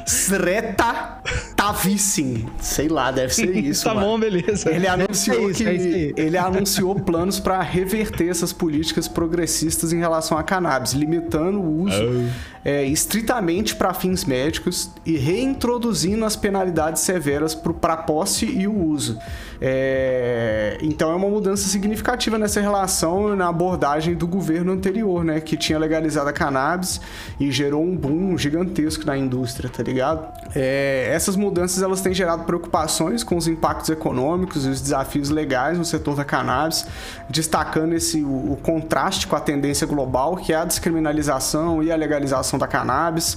Sreta 0.07 1.21
Tavissin. 1.57 2.47
Sei 2.61 2.89
lá, 2.89 3.11
deve 3.11 3.35
ser 3.35 3.55
isso. 3.57 3.85
tá 3.85 3.95
mano. 3.95 4.07
bom, 4.07 4.19
beleza. 4.21 4.71
Ele 4.71 4.87
anunciou 4.87 5.51
isso, 5.51 5.63
que 5.63 5.69
é 5.69 6.21
ele 6.21 6.37
anunciou 6.37 6.95
planos 6.95 7.39
para 7.41 7.61
reverter 7.61 8.29
essas 8.29 8.53
políticas 8.53 9.09
progressistas 9.09 9.93
em 9.93 9.99
relação 9.99 10.37
a 10.37 10.43
cannabis, 10.43 10.93
limitando 10.93 11.59
o 11.61 11.83
uso 11.83 12.31
é, 12.65 12.85
estritamente 12.85 13.75
para 13.75 13.95
fins 13.95 14.25
médicos 14.25 14.91
e 15.05 15.17
reintroduzindo 15.17 16.25
as 16.25 16.37
penalidades 16.37 17.03
severas 17.03 17.55
para 17.55 17.97
posse 17.97 18.47
e 18.47 18.67
o 18.67 18.85
uso. 18.87 19.19
É, 19.63 20.79
então 20.81 21.11
é 21.11 21.15
uma 21.15 21.29
mudança 21.29 21.69
significativa 21.69 22.39
nessa 22.39 22.61
relação 22.61 23.37
na 23.37 23.49
abordagem 23.49 24.15
do 24.15 24.27
governo 24.27 24.73
anterior, 24.73 25.23
né, 25.23 25.41
que 25.41 25.57
tinha 25.57 25.79
legalizado 25.79 26.31
a 26.31 26.33
cannabis 26.33 27.01
e 27.39 27.51
gerou 27.51 27.83
um 27.83 27.95
boom 27.95 28.39
gigantesco 28.39 29.05
na 29.05 29.17
indústria, 29.17 29.69
tá 29.69 29.83
ligado? 29.83 30.27
É, 30.55 31.11
essas 31.13 31.37
mudanças 31.37 31.83
elas 31.83 32.01
têm 32.01 32.15
gerado 32.15 32.45
preocupações 32.45 33.23
com 33.23 33.37
os 33.37 33.47
impactos 33.47 33.91
econômicos 33.91 34.65
e 34.65 34.69
os 34.71 34.81
desafios 34.81 35.29
legais 35.29 35.77
no 35.77 35.85
setor 35.85 36.17
da 36.17 36.25
cannabis, 36.25 36.87
destacando 37.29 37.93
esse 37.95 38.23
o, 38.23 38.53
o 38.53 38.59
contraste 38.63 39.27
com 39.27 39.37
a 39.37 39.41
tendência 39.41 39.87
global, 39.87 40.37
que 40.37 40.53
é 40.53 40.57
a 40.57 40.65
descriminalização 40.65 41.83
e 41.83 41.93
a 41.93 41.97
legalização 41.97 42.50
da 42.59 42.67
cannabis. 42.67 43.37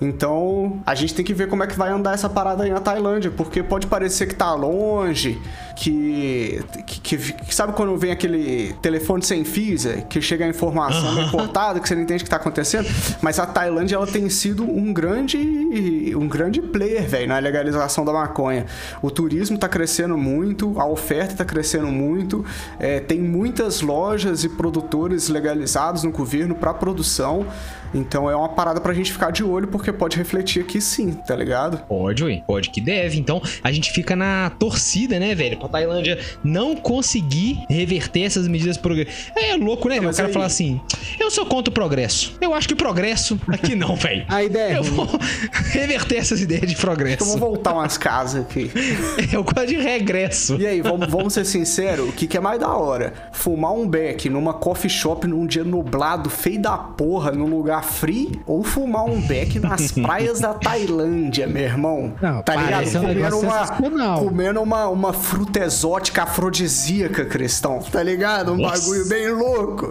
Então, 0.00 0.80
a 0.84 0.94
gente 0.94 1.14
tem 1.14 1.24
que 1.24 1.32
ver 1.32 1.48
como 1.48 1.62
é 1.62 1.66
que 1.68 1.78
vai 1.78 1.88
andar 1.90 2.14
essa 2.14 2.28
parada 2.28 2.64
aí 2.64 2.70
na 2.70 2.80
Tailândia, 2.80 3.30
porque 3.30 3.62
pode 3.62 3.86
parecer 3.86 4.26
que 4.26 4.34
tá 4.34 4.52
longe, 4.52 5.40
que, 5.76 6.62
que, 6.86 7.00
que- 7.00 7.32
que- 7.32 7.54
sabe 7.54 7.72
quando 7.74 7.96
vem 7.96 8.10
aquele 8.10 8.74
telefone 8.82 9.22
sem 9.24 9.44
fios, 9.44 9.86
que 10.10 10.20
chega 10.20 10.44
a 10.44 10.48
informação 10.48 11.14
meio 11.14 11.30
cortada, 11.30 11.78
que 11.78 11.88
você 11.88 11.94
não 11.94 12.02
entende 12.02 12.22
o 12.22 12.24
que 12.24 12.30
tá 12.30 12.36
acontecendo, 12.36 12.88
mas 13.22 13.38
a 13.38 13.46
Tailândia 13.46 13.94
ela 13.96 14.06
tem 14.06 14.28
sido 14.28 14.64
um 14.64 14.92
grande 14.92 16.12
um 16.16 16.28
grande 16.28 16.60
player, 16.60 17.08
velho, 17.08 17.28
na 17.28 17.38
legalização 17.38 18.04
da 18.04 18.12
maconha. 18.12 18.66
O 19.02 19.10
turismo 19.10 19.56
tá 19.58 19.68
crescendo 19.68 20.16
muito, 20.18 20.78
a 20.78 20.86
oferta 20.86 21.34
tá 21.36 21.44
crescendo 21.44 21.86
muito, 21.86 22.44
é, 22.78 23.00
tem 23.00 23.20
muitas 23.20 23.80
lojas 23.80 24.44
e 24.44 24.48
produtores 24.48 25.28
legalizados 25.28 26.02
no 26.02 26.10
governo 26.10 26.54
para 26.54 26.74
produção. 26.74 27.46
Então 27.94 28.28
é 28.30 28.34
uma 28.36 28.48
parada 28.48 28.80
pra 28.80 28.92
gente 28.92 29.12
ficar 29.12 29.30
de 29.30 29.42
olho, 29.44 29.68
porque 29.68 29.92
pode 29.92 30.16
refletir 30.16 30.62
aqui 30.62 30.80
sim, 30.80 31.12
tá 31.12 31.34
ligado? 31.36 31.78
Pode, 31.86 32.24
ué. 32.24 32.42
Pode 32.46 32.70
que 32.70 32.80
deve. 32.80 33.18
Então, 33.18 33.40
a 33.62 33.70
gente 33.72 33.92
fica 33.92 34.16
na 34.16 34.50
torcida, 34.58 35.18
né, 35.18 35.34
velho? 35.34 35.58
Pra 35.58 35.68
Tailândia 35.68 36.18
não 36.42 36.74
conseguir 36.76 37.64
reverter 37.68 38.22
essas 38.22 38.48
medidas 38.48 38.76
progressivas. 38.76 39.32
É 39.36 39.54
louco, 39.56 39.88
né, 39.88 40.00
velho? 40.00 40.10
O 40.10 40.14
cara 40.14 40.28
aí- 40.28 40.32
falar 40.34 40.46
assim: 40.46 40.80
eu 41.20 41.30
sou 41.30 41.46
contra 41.46 41.70
o 41.70 41.74
progresso. 41.74 42.36
Eu 42.40 42.52
acho 42.54 42.66
que 42.68 42.74
progresso 42.74 43.38
aqui 43.48 43.74
não, 43.76 43.94
velho. 43.96 44.24
A 44.28 44.42
ideia 44.42 44.74
é 44.74 44.78
Eu 44.78 44.82
vou 44.82 45.06
reverter 45.72 46.16
essas 46.16 46.40
ideias 46.40 46.62
de 46.66 46.72
Eu 46.74 46.78
vou 46.78 46.80
progresso. 46.94 47.38
voltar 47.38 47.74
umas 47.74 47.96
casas 47.96 48.42
aqui. 48.42 48.70
Eu 49.32 49.42
gosto 49.44 49.66
de 49.66 49.76
regresso. 49.76 50.56
E 50.60 50.66
aí, 50.66 50.80
vamos, 50.80 51.08
vamos 51.08 51.32
ser 51.32 51.44
sinceros, 51.44 52.08
o 52.08 52.12
que, 52.12 52.26
que 52.26 52.36
é 52.36 52.40
mais 52.40 52.58
da 52.60 52.68
hora? 52.74 53.12
Fumar 53.32 53.72
um 53.72 53.88
beck 53.88 54.28
numa 54.28 54.54
coffee 54.54 54.90
shop 54.90 55.26
num 55.26 55.46
dia 55.46 55.64
nublado, 55.64 56.28
feio 56.30 56.60
da 56.60 56.76
porra, 56.76 57.30
num 57.32 57.46
lugar 57.46 57.83
free? 57.84 58.40
Ou 58.46 58.62
fumar 58.64 59.04
um 59.04 59.20
beck 59.20 59.58
nas 59.60 59.92
praias 59.92 60.40
da 60.40 60.54
Tailândia, 60.54 61.46
meu 61.46 61.62
irmão? 61.62 62.12
Não, 62.20 62.42
tá 62.42 62.56
ligado? 62.56 62.84
um 62.88 63.04
Comendo 63.04 63.38
uma, 63.40 64.16
comendo 64.18 64.62
uma, 64.62 64.88
uma 64.88 65.12
fruta 65.12 65.60
exótica 65.60 66.22
afrodisíaca, 66.24 67.24
cristão, 67.24 67.78
tá 67.80 68.02
ligado? 68.02 68.52
Um 68.52 68.56
Nossa. 68.56 68.80
bagulho 68.80 69.08
bem 69.08 69.30
louco. 69.30 69.90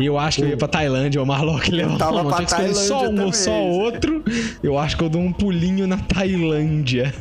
Eu 0.00 0.18
acho 0.18 0.38
que 0.38 0.42
eu 0.44 0.48
ia 0.48 0.56
pra 0.56 0.68
Tailândia, 0.68 1.22
o 1.22 1.26
Marlock 1.26 1.70
levou. 1.70 1.96
tava 1.98 2.24
pra 2.24 2.42
escolher 2.42 2.74
só 2.74 2.98
Tailândia 3.00 3.22
um 3.22 3.26
ou 3.26 3.32
só 3.32 3.52
outro. 3.62 4.24
Eu 4.62 4.78
acho 4.78 4.96
que 4.96 5.04
eu 5.04 5.08
dou 5.08 5.20
um 5.20 5.32
pulinho 5.32 5.86
na 5.86 5.98
Tailândia. 5.98 7.12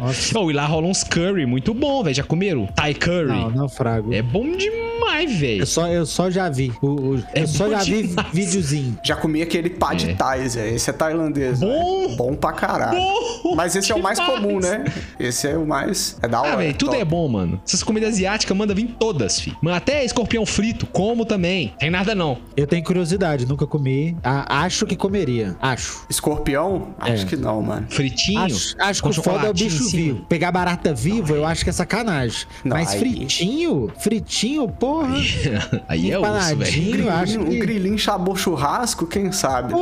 Nossa. 0.00 0.38
oh, 0.38 0.50
e 0.50 0.54
lá 0.54 0.66
rola 0.66 0.86
uns 0.86 1.04
curry, 1.04 1.46
muito 1.46 1.72
bom, 1.72 2.02
velho. 2.02 2.14
Já 2.16 2.22
comeram? 2.24 2.66
Thai 2.66 2.94
curry. 2.94 3.26
Não, 3.28 3.50
não 3.50 3.68
frago. 3.68 4.12
É 4.12 4.22
bom 4.22 4.44
demais, 4.56 5.32
velho. 5.38 5.62
Eu 5.62 5.66
só, 5.66 5.86
eu 5.88 6.06
só 6.06 6.30
já 6.30 6.48
vi. 6.48 6.72
O, 6.82 7.14
o- 7.14 7.24
É 7.34 7.42
eu 7.42 7.46
só 7.46 7.68
já 7.70 7.78
vi. 7.82 8.14
Videozinho. 8.32 8.98
Já 9.04 9.16
comi 9.16 9.42
aquele 9.42 9.70
pad 9.70 10.10
É. 10.10 10.14
thai, 10.14 10.48
Zé. 10.48 10.68
Esse 10.70 10.90
é 10.90 10.92
tailandês. 10.92 11.60
Bom. 11.60 12.08
né? 12.08 12.14
Bom 12.16 12.34
pra 12.34 12.52
caralho. 12.52 12.98
Bom 13.42 13.54
Mas 13.54 13.74
esse 13.76 13.92
é 13.92 13.94
o 13.94 14.02
mais 14.02 14.18
demais. 14.18 14.40
comum, 14.40 14.58
né? 14.60 14.84
Esse 15.18 15.48
é 15.48 15.56
o 15.56 15.66
mais. 15.66 16.16
É 16.22 16.28
da 16.28 16.40
hora. 16.40 16.52
Ah, 16.52 16.56
velho, 16.56 16.74
tudo 16.74 16.90
top. 16.90 17.00
é 17.00 17.04
bom, 17.04 17.28
mano. 17.28 17.60
Essas 17.66 17.82
comidas 17.82 18.10
asiáticas 18.14 18.56
manda 18.56 18.74
vir 18.74 18.94
todas, 18.98 19.40
fi. 19.40 19.52
Mano, 19.62 19.76
até 19.76 20.04
escorpião 20.04 20.44
frito, 20.46 20.86
como 20.86 21.24
também. 21.24 21.74
Tem 21.78 21.90
nada 21.90 22.14
não. 22.14 22.38
Eu 22.56 22.66
tenho 22.66 22.82
curiosidade, 22.84 23.46
nunca 23.46 23.66
comi. 23.66 24.16
Ah, 24.22 24.62
acho 24.64 24.86
que 24.86 24.96
comeria. 24.96 25.56
Acho. 25.60 26.04
Escorpião? 26.08 26.94
Acho 26.98 27.24
É. 27.24 27.26
que 27.26 27.36
não, 27.36 27.62
mano. 27.62 27.86
Fritinho. 27.88 28.40
Acho, 28.40 28.74
acho 28.78 29.02
que 29.02 29.08
o 29.08 29.12
foda 29.12 29.46
é 29.46 29.50
o 29.50 29.54
bicho 29.54 29.88
vivo. 29.90 30.24
Pegar 30.28 30.50
barata 30.52 30.92
viva, 30.94 31.32
eu 31.34 31.44
acho 31.44 31.64
que 31.64 31.70
é 31.70 31.72
sacanagem. 31.72 32.46
Não, 32.64 32.76
Mas 32.76 32.90
aí- 32.92 32.98
fritinho? 32.98 33.90
Fritinho, 33.98 34.68
porra. 34.68 35.16
Aí 35.88 36.10
é 36.10 36.18
osso, 36.18 36.56
velho. 36.56 37.00
Eu 37.04 37.10
acho 37.12 37.40
Um 37.40 37.44
que... 37.46 37.58
sabor 38.06 38.38
churrasco, 38.38 39.04
quem 39.04 39.32
sabe? 39.32 39.74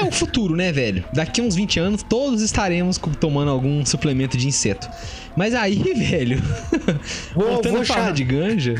É 0.00 0.04
o 0.04 0.10
futuro, 0.10 0.56
né, 0.56 0.72
velho? 0.72 1.04
Daqui 1.12 1.42
uns 1.42 1.54
20 1.54 1.78
anos, 1.78 2.02
todos 2.02 2.40
estaremos 2.40 2.98
tomando 3.20 3.50
algum 3.50 3.84
suplemento 3.84 4.38
de 4.38 4.48
inseto. 4.48 4.88
Mas 5.36 5.54
aí, 5.54 5.76
velho. 5.94 6.42
Vou- 7.34 7.46
voltando 7.52 7.72
vou 7.72 7.82
a 7.82 7.84
falar 7.84 8.12
de 8.12 8.24
ganja. 8.24 8.74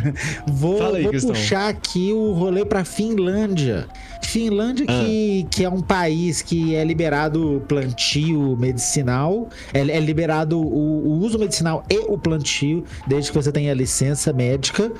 Vou, 0.46 0.94
aí, 0.94 1.02
vou 1.04 1.12
puxar 1.12 1.68
aqui 1.68 2.12
o 2.12 2.32
rolê 2.32 2.64
pra 2.64 2.84
Finlândia. 2.84 3.86
Finlândia, 4.22 4.84
Ah. 4.88 5.02
que, 5.04 5.46
que 5.50 5.64
é 5.64 5.68
um 5.68 5.80
país 5.80 6.40
que 6.42 6.74
é 6.74 6.84
liberado 6.84 7.64
plantio 7.66 8.56
medicinal, 8.56 9.48
é, 9.74 9.80
é 9.80 9.98
liberado 9.98 10.60
o, 10.60 11.08
o 11.08 11.18
uso 11.20 11.36
medicinal 11.38 11.84
e 11.90 11.98
o 12.06 12.16
plantio, 12.16 12.84
desde 13.08 13.32
que 13.32 13.36
você 13.36 13.50
tenha 13.50 13.74
licença 13.74 14.32
médica. 14.32 14.92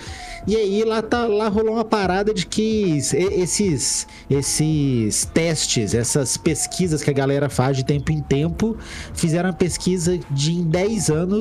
E 0.49 0.57
aí 0.57 0.83
lá, 0.85 1.01
tá, 1.03 1.27
lá 1.27 1.49
rolou 1.49 1.75
uma 1.75 1.85
parada 1.85 2.33
de 2.35 2.45
que 2.47 2.97
es- 2.97 3.13
esses, 3.15 4.07
esses 4.29 5.27
testes, 5.33 5.95
essas 5.95 6.37
pesquisas 6.37 7.03
que 7.03 7.11
a 7.11 7.13
galera 7.13 7.49
faz 7.49 7.77
de 7.77 7.85
tempo 7.85 8.11
em 8.11 8.21
tempo, 8.21 8.77
fizeram 9.15 9.51
uma 9.51 9.55
pesquisa 9.57 10.19
de 10.31 10.53
em 10.55 10.63
10 10.65 11.11
anos 11.11 11.40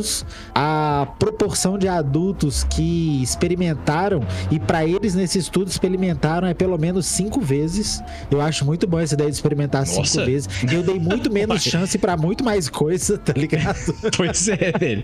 a 0.54 1.08
proporção 1.18 1.78
de 1.78 1.88
adultos 1.88 2.64
que 2.64 3.22
experimentaram 3.22 4.22
e 4.52 4.60
para 4.60 4.86
eles 4.86 5.16
nesse 5.16 5.38
estudo 5.40 5.70
experimentaram 5.70 6.48
é 6.48 6.54
pelo 6.54 6.78
menos 6.78 7.06
cinco 7.06 7.42
vezes. 7.42 8.02
Eu 8.30 8.42
acho 8.42 8.66
muito 8.66 8.88
bom 8.88 9.00
essa 9.00 9.14
ideia 9.14 9.30
de 9.30 9.36
experimentar 9.36 9.86
Nossa. 9.86 10.04
cinco 10.04 10.26
vezes. 10.26 10.50
Eu 10.72 10.84
dei 10.84 11.00
muito 11.00 11.32
menos 11.32 11.62
chance 11.64 11.98
para 11.98 12.16
muito 12.18 12.44
mais 12.44 12.70
coisa, 12.70 13.18
tá 13.18 13.34
ligado? 13.34 13.78
pois 14.16 14.48
é, 14.48 14.72
velho. 14.78 15.04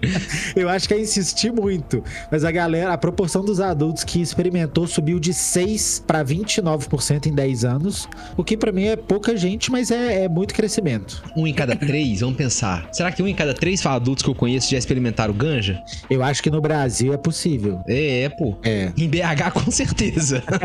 Eu 0.55 0.69
acho 0.69 0.87
que 0.87 0.93
é 0.93 0.99
insistir 0.99 1.51
muito. 1.51 2.03
Mas 2.31 2.43
a 2.43 2.51
galera, 2.51 2.93
a 2.93 2.97
proporção 2.97 3.43
dos 3.43 3.59
adultos 3.59 4.03
que 4.03 4.21
experimentou 4.21 4.87
subiu 4.87 5.19
de 5.19 5.33
6 5.33 6.03
para 6.05 6.23
29% 6.23 7.27
em 7.27 7.33
10 7.33 7.65
anos. 7.65 8.07
O 8.37 8.43
que 8.43 8.57
pra 8.57 8.71
mim 8.71 8.85
é 8.85 8.95
pouca 8.95 9.35
gente, 9.35 9.71
mas 9.71 9.91
é, 9.91 10.23
é 10.23 10.29
muito 10.29 10.53
crescimento. 10.53 11.23
Um 11.35 11.47
em 11.47 11.53
cada 11.53 11.75
três, 11.75 12.21
vamos 12.21 12.35
pensar. 12.35 12.89
Será 12.91 13.11
que 13.11 13.21
um 13.21 13.27
em 13.27 13.35
cada 13.35 13.53
três 13.53 13.85
adultos 13.85 14.23
que 14.23 14.29
eu 14.29 14.35
conheço 14.35 14.69
já 14.69 14.77
experimentaram 14.85 15.33
ganja? 15.33 15.83
Eu 16.09 16.23
acho 16.23 16.41
que 16.41 16.49
no 16.49 16.61
Brasil 16.61 17.13
é 17.13 17.17
possível. 17.17 17.81
É, 17.87 18.21
é, 18.21 18.29
pô. 18.29 18.55
É. 18.63 18.91
Em 18.97 19.09
BH, 19.09 19.51
com 19.53 19.71
certeza. 19.71 20.43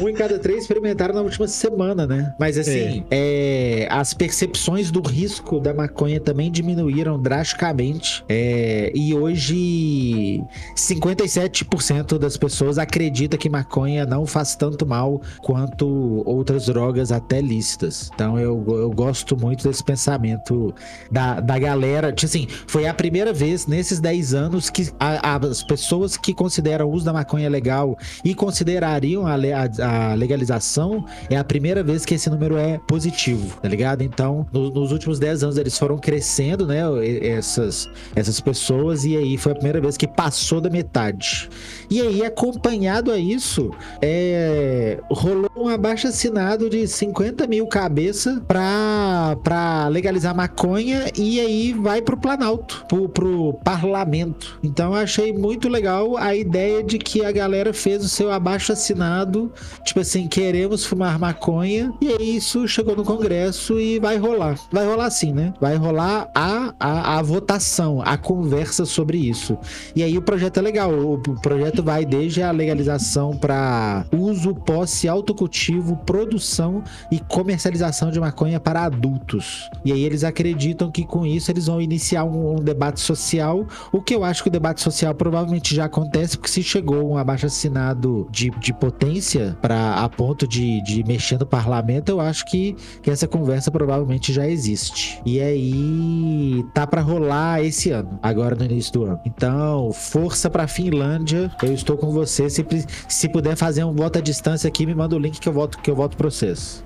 Um 0.00 0.08
em 0.08 0.14
cada 0.14 0.38
três 0.38 0.62
experimentaram 0.62 1.14
na 1.14 1.20
última 1.20 1.46
semana, 1.46 2.06
né? 2.06 2.34
Mas 2.38 2.58
assim, 2.58 3.04
é, 3.10 3.86
as 3.90 4.12
percepções 4.14 4.90
do 4.90 5.00
risco 5.00 5.60
da 5.60 5.72
maconha 5.72 6.20
também 6.20 6.50
diminuíram 6.50 7.20
drasticamente. 7.20 8.24
É, 8.28 8.92
e 8.94 9.14
hoje, 9.14 10.42
57% 10.76 12.18
das 12.18 12.36
pessoas 12.36 12.78
acreditam 12.78 13.38
que 13.38 13.48
maconha 13.48 14.04
não 14.06 14.26
faz 14.26 14.54
tanto 14.54 14.86
mal 14.86 15.20
quanto 15.42 16.22
outras 16.26 16.66
drogas 16.66 17.12
até 17.12 17.40
lícitas. 17.40 18.10
Então 18.14 18.38
eu, 18.38 18.64
eu 18.68 18.90
gosto 18.90 19.36
muito 19.36 19.66
desse 19.66 19.82
pensamento 19.82 20.74
da, 21.10 21.40
da 21.40 21.58
galera. 21.58 22.12
Tipo 22.12 22.26
assim, 22.26 22.48
foi 22.66 22.83
a 22.88 22.94
primeira 22.94 23.32
vez 23.32 23.66
nesses 23.66 24.00
10 24.00 24.34
anos 24.34 24.70
que 24.70 24.90
a- 24.98 25.36
as 25.36 25.62
pessoas 25.62 26.16
que 26.16 26.32
consideram 26.34 26.86
o 26.88 26.92
uso 26.92 27.04
da 27.04 27.12
maconha 27.12 27.48
legal 27.48 27.96
e 28.24 28.34
considerariam 28.34 29.26
a, 29.26 29.34
a- 29.34 30.10
a 30.10 30.14
legalização, 30.14 31.04
é 31.30 31.36
a 31.36 31.44
primeira 31.44 31.82
vez 31.82 32.04
que 32.04 32.14
esse 32.14 32.28
número 32.30 32.56
é 32.56 32.78
positivo, 32.86 33.58
tá 33.60 33.68
ligado? 33.68 34.02
Então, 34.02 34.46
no- 34.52 34.70
nos 34.70 34.92
últimos 34.92 35.18
10 35.18 35.42
anos 35.42 35.56
eles 35.56 35.78
foram 35.78 35.98
crescendo, 35.98 36.66
né? 36.66 36.80
Essas, 37.22 37.88
essas 38.14 38.40
pessoas, 38.40 39.04
e 39.04 39.16
aí 39.16 39.36
foi 39.36 39.52
a 39.52 39.54
primeira 39.54 39.80
vez 39.80 39.96
que 39.96 40.06
passou 40.06 40.60
da 40.60 40.70
metade. 40.70 41.48
E 41.90 42.00
aí, 42.00 42.24
acompanhado 42.24 43.10
a 43.12 43.18
isso, 43.18 43.70
é, 44.00 44.98
rolou 45.10 45.50
um 45.56 45.68
abaixo 45.68 46.06
assinado 46.08 46.68
de 46.70 46.86
50 46.86 47.46
mil 47.46 47.66
cabeça 47.66 48.42
pra, 48.46 49.36
pra 49.42 49.88
legalizar 49.88 50.34
maconha 50.34 51.10
e 51.16 51.40
aí 51.40 51.72
vai 51.72 52.00
pro 52.00 52.16
Planalto, 52.16 52.73
pro, 52.88 53.08
pro 53.08 53.54
parlamento. 53.64 54.58
Então 54.62 54.94
achei 54.94 55.32
muito 55.32 55.68
legal 55.68 56.16
a 56.16 56.34
ideia 56.34 56.82
de 56.82 56.98
que 56.98 57.24
a 57.24 57.32
galera 57.32 57.72
fez 57.72 58.04
o 58.04 58.08
seu 58.08 58.30
abaixo 58.30 58.72
assinado, 58.72 59.52
tipo 59.84 60.00
assim, 60.00 60.26
queremos 60.26 60.84
fumar 60.84 61.18
maconha, 61.18 61.92
e 62.00 62.08
aí 62.08 62.36
isso 62.36 62.66
chegou 62.66 62.96
no 62.96 63.04
Congresso 63.04 63.78
e 63.78 63.98
vai 63.98 64.16
rolar. 64.16 64.58
Vai 64.72 64.86
rolar 64.86 65.10
sim, 65.10 65.32
né? 65.32 65.52
Vai 65.60 65.76
rolar 65.76 66.28
a, 66.34 66.74
a, 66.78 67.18
a 67.18 67.22
votação, 67.22 68.02
a 68.02 68.16
conversa 68.16 68.84
sobre 68.84 69.18
isso. 69.18 69.56
E 69.94 70.02
aí 70.02 70.16
o 70.16 70.22
projeto 70.22 70.58
é 70.58 70.62
legal. 70.62 70.92
O 70.92 71.18
projeto 71.40 71.82
vai 71.82 72.04
desde 72.04 72.42
a 72.42 72.50
legalização 72.50 73.36
para 73.36 74.04
uso, 74.12 74.54
posse, 74.54 75.08
autocultivo, 75.08 75.96
produção 75.98 76.82
e 77.10 77.20
comercialização 77.20 78.10
de 78.10 78.20
maconha 78.20 78.58
para 78.58 78.84
adultos. 78.84 79.68
E 79.84 79.92
aí 79.92 80.02
eles 80.02 80.24
acreditam 80.24 80.90
que 80.90 81.04
com 81.04 81.26
isso 81.26 81.50
eles 81.50 81.66
vão 81.66 81.80
iniciar 81.80 82.24
um 82.24 82.56
debate 82.64 83.00
social, 83.00 83.66
o 83.92 84.00
que 84.00 84.14
eu 84.14 84.24
acho 84.24 84.42
que 84.42 84.48
o 84.48 84.52
debate 84.52 84.80
social 84.80 85.14
provavelmente 85.14 85.74
já 85.74 85.84
acontece, 85.84 86.36
porque 86.36 86.50
se 86.50 86.62
chegou 86.62 87.10
um 87.10 87.16
abaixo 87.16 87.46
assinado 87.46 88.28
de, 88.30 88.50
de 88.50 88.72
potência 88.72 89.56
para 89.60 89.94
a 89.94 90.08
ponto 90.08 90.46
de, 90.46 90.82
de 90.82 91.04
mexer 91.04 91.38
no 91.38 91.46
parlamento, 91.46 92.08
eu 92.08 92.20
acho 92.20 92.44
que, 92.46 92.76
que 93.02 93.10
essa 93.10 93.28
conversa 93.28 93.70
provavelmente 93.70 94.32
já 94.32 94.46
existe. 94.46 95.20
E 95.24 95.40
aí 95.40 96.64
tá 96.72 96.86
para 96.86 97.00
rolar 97.00 97.62
esse 97.62 97.90
ano, 97.90 98.18
agora 98.22 98.54
no 98.54 98.64
início 98.64 98.92
do 98.92 99.04
ano. 99.04 99.20
Então, 99.24 99.92
força 99.92 100.50
pra 100.50 100.66
Finlândia. 100.66 101.50
Eu 101.62 101.72
estou 101.72 101.96
com 101.96 102.10
você. 102.10 102.48
Se, 102.48 102.64
se 103.08 103.28
puder 103.28 103.56
fazer 103.56 103.84
um 103.84 103.94
voto 103.94 104.18
à 104.18 104.22
distância 104.22 104.68
aqui, 104.68 104.86
me 104.86 104.94
manda 104.94 105.16
o 105.16 105.18
link 105.18 105.38
que 105.38 105.48
eu 105.48 105.52
voto 105.52 105.78
que 105.78 105.90
eu 105.90 105.96
voto 105.96 106.16
pra 106.16 106.30
vocês. 106.30 106.82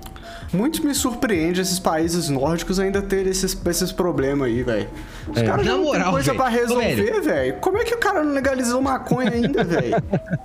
Muito 0.51 0.83
me 0.85 0.93
surpreende 0.95 1.61
esses 1.61 1.77
países 1.79 2.27
nórdicos 2.29 2.79
ainda 2.79 3.01
terem 3.01 3.29
esses, 3.31 3.55
esses 3.67 3.91
problemas 3.91 4.47
aí, 4.47 4.63
velho. 4.63 4.89
Os 5.27 5.37
É. 5.37 5.43
caras 5.45 5.65
não 5.65 5.83
moral, 5.83 6.03
tem 6.05 6.11
coisa 6.13 6.25
velho. 6.31 6.37
pra 6.39 6.49
resolver, 6.49 7.21
velho. 7.21 7.53
Como 7.61 7.77
é 7.77 7.83
que 7.83 7.93
o 7.93 7.97
cara 7.99 8.23
não 8.23 8.33
legalizou 8.33 8.81
maconha 8.81 9.31
ainda, 9.31 9.63
velho? 9.63 9.95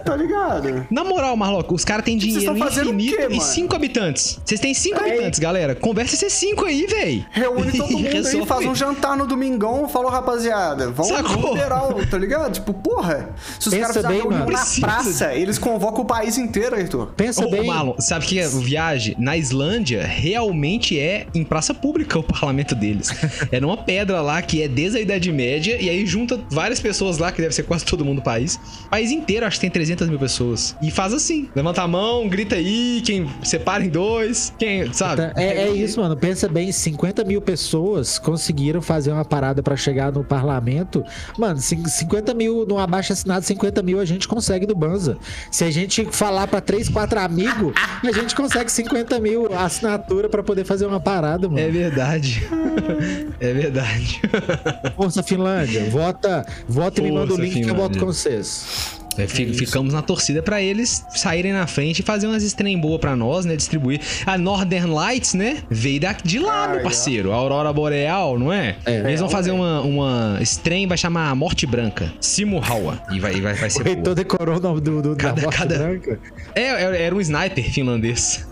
Tá 0.04 0.14
ligado? 0.14 0.86
Na 0.90 1.04
moral, 1.04 1.34
Marloco, 1.36 1.74
os 1.74 1.84
caras 1.84 2.04
têm 2.04 2.18
Vocês 2.18 2.32
dinheiro 2.34 2.52
estão 2.54 2.68
fazendo 2.68 2.90
o 2.90 2.94
infinito 2.94 3.16
quê, 3.28 3.36
e 3.36 3.40
cinco 3.40 3.74
habitantes. 3.74 4.38
Vocês 4.44 4.60
têm 4.60 4.74
cinco 4.74 5.02
É. 5.02 5.08
habitantes, 5.10 5.38
galera. 5.38 5.74
Conversa 5.74 6.14
esses 6.14 6.32
cinco 6.34 6.66
aí, 6.66 6.86
véi. 6.86 7.26
Reúne 7.30 7.72
todo 7.72 7.90
mundo 7.92 8.06
aí, 8.06 8.12
Resolve. 8.12 8.46
faz 8.46 8.66
um 8.66 8.74
jantar 8.74 9.16
no 9.16 9.26
domingão, 9.26 9.88
falou, 9.88 10.10
rapaziada, 10.10 10.90
vamos 10.90 11.08
Sacou? 11.16 11.54
liberal, 11.54 11.94
tá 12.10 12.18
ligado? 12.18 12.52
Tipo, 12.52 12.74
porra, 12.74 13.30
se 13.58 13.68
os 13.68 13.74
caras 13.74 13.96
fizerem 13.96 14.18
reunião 14.18 14.40
na 14.40 14.46
Precisa. 14.46 14.80
praça, 14.86 15.34
eles 15.34 15.58
convocam 15.58 16.02
o 16.02 16.06
país 16.06 16.36
inteiro, 16.36 16.76
Arthur. 16.76 17.12
Pensa 17.16 17.44
Ô, 17.46 17.50
bem. 17.50 17.66
Marlon, 17.66 17.94
sabe 17.98 18.26
que 18.26 18.38
a 18.40 18.48
viagem 18.48 19.16
na 19.18 19.36
Islândia 19.36 19.93
realmente 20.02 20.98
é 20.98 21.26
em 21.34 21.44
praça 21.44 21.72
pública 21.74 22.18
o 22.18 22.22
parlamento 22.22 22.74
deles. 22.74 23.08
é 23.50 23.60
numa 23.60 23.76
pedra 23.76 24.20
lá 24.20 24.40
que 24.42 24.62
é 24.62 24.68
desde 24.68 24.98
a 24.98 25.00
Idade 25.00 25.30
Média 25.32 25.76
e 25.80 25.88
aí 25.88 26.04
junta 26.06 26.40
várias 26.50 26.80
pessoas 26.80 27.18
lá, 27.18 27.30
que 27.32 27.40
deve 27.42 27.54
ser 27.54 27.62
quase 27.64 27.84
todo 27.84 28.04
mundo 28.04 28.16
do 28.16 28.22
país. 28.22 28.58
O 28.86 28.90
país 28.90 29.10
inteiro, 29.10 29.46
acho 29.46 29.56
que 29.56 29.62
tem 29.62 29.70
300 29.70 30.08
mil 30.08 30.18
pessoas. 30.18 30.76
E 30.82 30.90
faz 30.90 31.12
assim: 31.12 31.48
levanta 31.54 31.82
a 31.82 31.88
mão, 31.88 32.28
grita 32.28 32.56
aí, 32.56 33.02
quem 33.04 33.28
separa 33.42 33.84
em 33.84 33.88
dois, 33.88 34.52
quem, 34.58 34.92
sabe? 34.92 35.22
Tá, 35.22 35.32
É, 35.40 35.64
é 35.64 35.70
isso, 35.70 36.00
mano. 36.00 36.16
Pensa 36.16 36.48
bem, 36.48 36.70
50 36.72 37.24
mil 37.24 37.40
pessoas 37.40 38.18
conseguiram 38.18 38.80
fazer 38.82 39.12
uma 39.12 39.24
parada 39.24 39.62
pra 39.62 39.76
chegar 39.76 40.12
no 40.12 40.24
parlamento. 40.24 41.04
Mano, 41.38 41.58
cin- 41.60 41.84
50 41.84 42.34
mil 42.34 42.66
no 42.66 42.78
abaixo 42.78 43.12
assinado, 43.12 43.44
50 43.44 43.82
mil 43.82 44.00
a 44.00 44.04
gente 44.04 44.26
consegue 44.28 44.66
no 44.66 44.74
Banza. 44.74 45.16
Se 45.50 45.64
a 45.64 45.70
gente 45.70 46.04
falar 46.10 46.46
pra 46.46 46.60
3, 46.60 46.88
4 46.88 47.18
amigos, 47.20 47.72
a 48.02 48.12
gente 48.12 48.34
consegue 48.34 48.70
50 48.70 49.18
mil 49.20 49.48
assinatura 49.84 50.28
pra 50.28 50.42
poder 50.42 50.64
fazer 50.64 50.86
uma 50.86 50.98
parada, 51.00 51.48
mano. 51.48 51.60
É 51.60 51.70
verdade. 51.70 52.46
é 53.38 53.52
verdade. 53.52 54.20
Força 54.96 55.22
Finlândia, 55.22 55.88
vota, 55.90 56.46
vota 56.68 57.00
e 57.00 57.04
me 57.04 57.12
manda 57.12 57.26
o 57.26 57.36
Força, 57.36 57.42
link 57.42 57.54
que 57.54 57.60
eu 57.60 57.74
voto 57.74 57.94
Finlândia. 57.94 58.00
com 58.00 58.06
vocês. 58.06 59.00
É, 59.18 59.26
ficamos 59.26 59.94
na 59.94 60.02
torcida 60.02 60.42
para 60.42 60.60
eles 60.62 61.04
saírem 61.10 61.52
na 61.52 61.66
frente 61.66 62.00
e 62.00 62.02
fazer 62.02 62.26
umas 62.26 62.42
estrelas 62.42 62.64
boas 62.80 63.00
pra 63.00 63.14
nós, 63.14 63.44
né? 63.44 63.56
Distribuir. 63.56 64.00
A 64.24 64.38
Northern 64.38 64.90
Lights, 64.90 65.34
né? 65.34 65.62
Veio 65.70 66.00
de 66.24 66.38
lá, 66.38 66.68
meu 66.68 66.82
parceiro. 66.82 67.32
A 67.32 67.36
Aurora 67.36 67.72
Boreal, 67.72 68.38
não 68.38 68.52
é? 68.52 68.76
é 68.84 68.98
eles 69.00 69.20
vão 69.20 69.28
fazer 69.28 69.50
uma, 69.50 69.80
uma 69.80 70.38
estreia, 70.40 70.86
vai 70.88 70.98
chamar 70.98 71.34
Morte 71.36 71.66
Branca. 71.66 72.12
Simuhawa. 72.20 73.00
E 73.12 73.20
vai, 73.20 73.40
vai, 73.40 73.54
vai 73.54 73.70
ser. 73.70 73.82
O 73.82 73.84
reitor 73.84 74.14
decorou 74.14 74.56
o 74.56 74.60
nome 74.60 74.80
do, 74.80 75.02
do 75.02 75.16
cada, 75.16 75.34
da 75.34 75.42
Morte 75.42 75.58
cada... 75.58 75.78
Branca. 75.78 76.18
É, 76.54 76.62
é, 76.62 77.02
era 77.02 77.14
um 77.14 77.20
sniper 77.20 77.70
finlandês. 77.70 78.46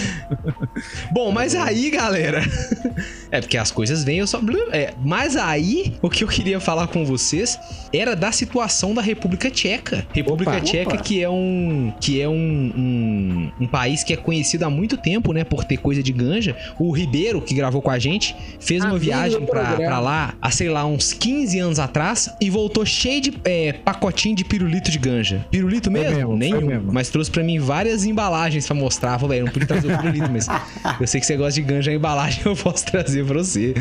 Bom, 1.12 1.30
mas 1.30 1.54
aí, 1.54 1.90
galera. 1.90 2.42
é 3.30 3.40
porque 3.40 3.56
as 3.56 3.70
coisas 3.70 4.04
vêm, 4.04 4.18
eu 4.18 4.26
só. 4.26 4.40
É, 4.72 4.92
mas 5.02 5.36
aí, 5.36 5.94
o 6.02 6.10
que 6.10 6.24
eu 6.24 6.28
queria 6.28 6.60
falar 6.60 6.88
com 6.88 7.04
vocês 7.04 7.58
era 7.92 8.14
da 8.14 8.32
situação 8.32 8.94
da 8.94 9.02
República 9.02 9.50
Tcheca. 9.50 9.85
República 10.12 10.52
opa, 10.52 10.60
Tcheca, 10.60 10.94
opa. 10.94 11.02
que 11.02 11.22
é 11.22 11.28
um. 11.28 11.92
que 12.00 12.20
é 12.20 12.28
um, 12.28 12.32
um, 12.32 13.52
um, 13.60 13.66
país 13.66 14.02
que 14.02 14.12
é 14.12 14.16
conhecido 14.16 14.64
há 14.64 14.70
muito 14.70 14.96
tempo, 14.96 15.32
né? 15.32 15.44
Por 15.44 15.64
ter 15.64 15.76
coisa 15.76 16.02
de 16.02 16.12
ganja. 16.12 16.56
O 16.78 16.90
Ribeiro, 16.90 17.40
que 17.40 17.54
gravou 17.54 17.80
com 17.80 17.90
a 17.90 17.98
gente, 17.98 18.34
fez 18.60 18.84
uma 18.84 18.98
viagem 18.98 19.44
pra, 19.44 19.76
pra, 19.76 20.00
lá 20.00 20.34
há, 20.40 20.50
sei 20.50 20.68
lá, 20.68 20.84
uns 20.84 21.12
15 21.12 21.58
anos 21.58 21.78
atrás 21.78 22.34
e 22.40 22.50
voltou 22.50 22.84
cheio 22.84 23.20
de 23.20 23.34
é, 23.44 23.72
pacotinho 23.72 24.34
de 24.34 24.44
pirulito 24.44 24.90
de 24.90 24.98
ganja. 24.98 25.46
Pirulito 25.50 25.90
mesmo? 25.90 26.16
mesmo 26.16 26.36
Nenhum. 26.36 26.66
Mesmo. 26.66 26.92
Mas 26.92 27.08
trouxe 27.08 27.30
pra 27.30 27.42
mim 27.42 27.58
várias 27.58 28.04
embalagens 28.04 28.66
pra 28.66 28.74
mostrar. 28.74 29.18
Falei, 29.18 29.40
não 29.40 29.48
podia 29.48 29.68
trazer 29.68 29.92
o 29.92 29.98
pirulito, 29.98 30.30
mas 30.30 30.46
eu 31.00 31.06
sei 31.06 31.20
que 31.20 31.26
você 31.26 31.36
gosta 31.36 31.60
de 31.60 31.62
ganja 31.62 31.90
a 31.90 31.94
embalagem, 31.94 32.42
eu 32.44 32.56
posso 32.56 32.84
trazer 32.86 33.24
pra 33.24 33.38
você. 33.38 33.74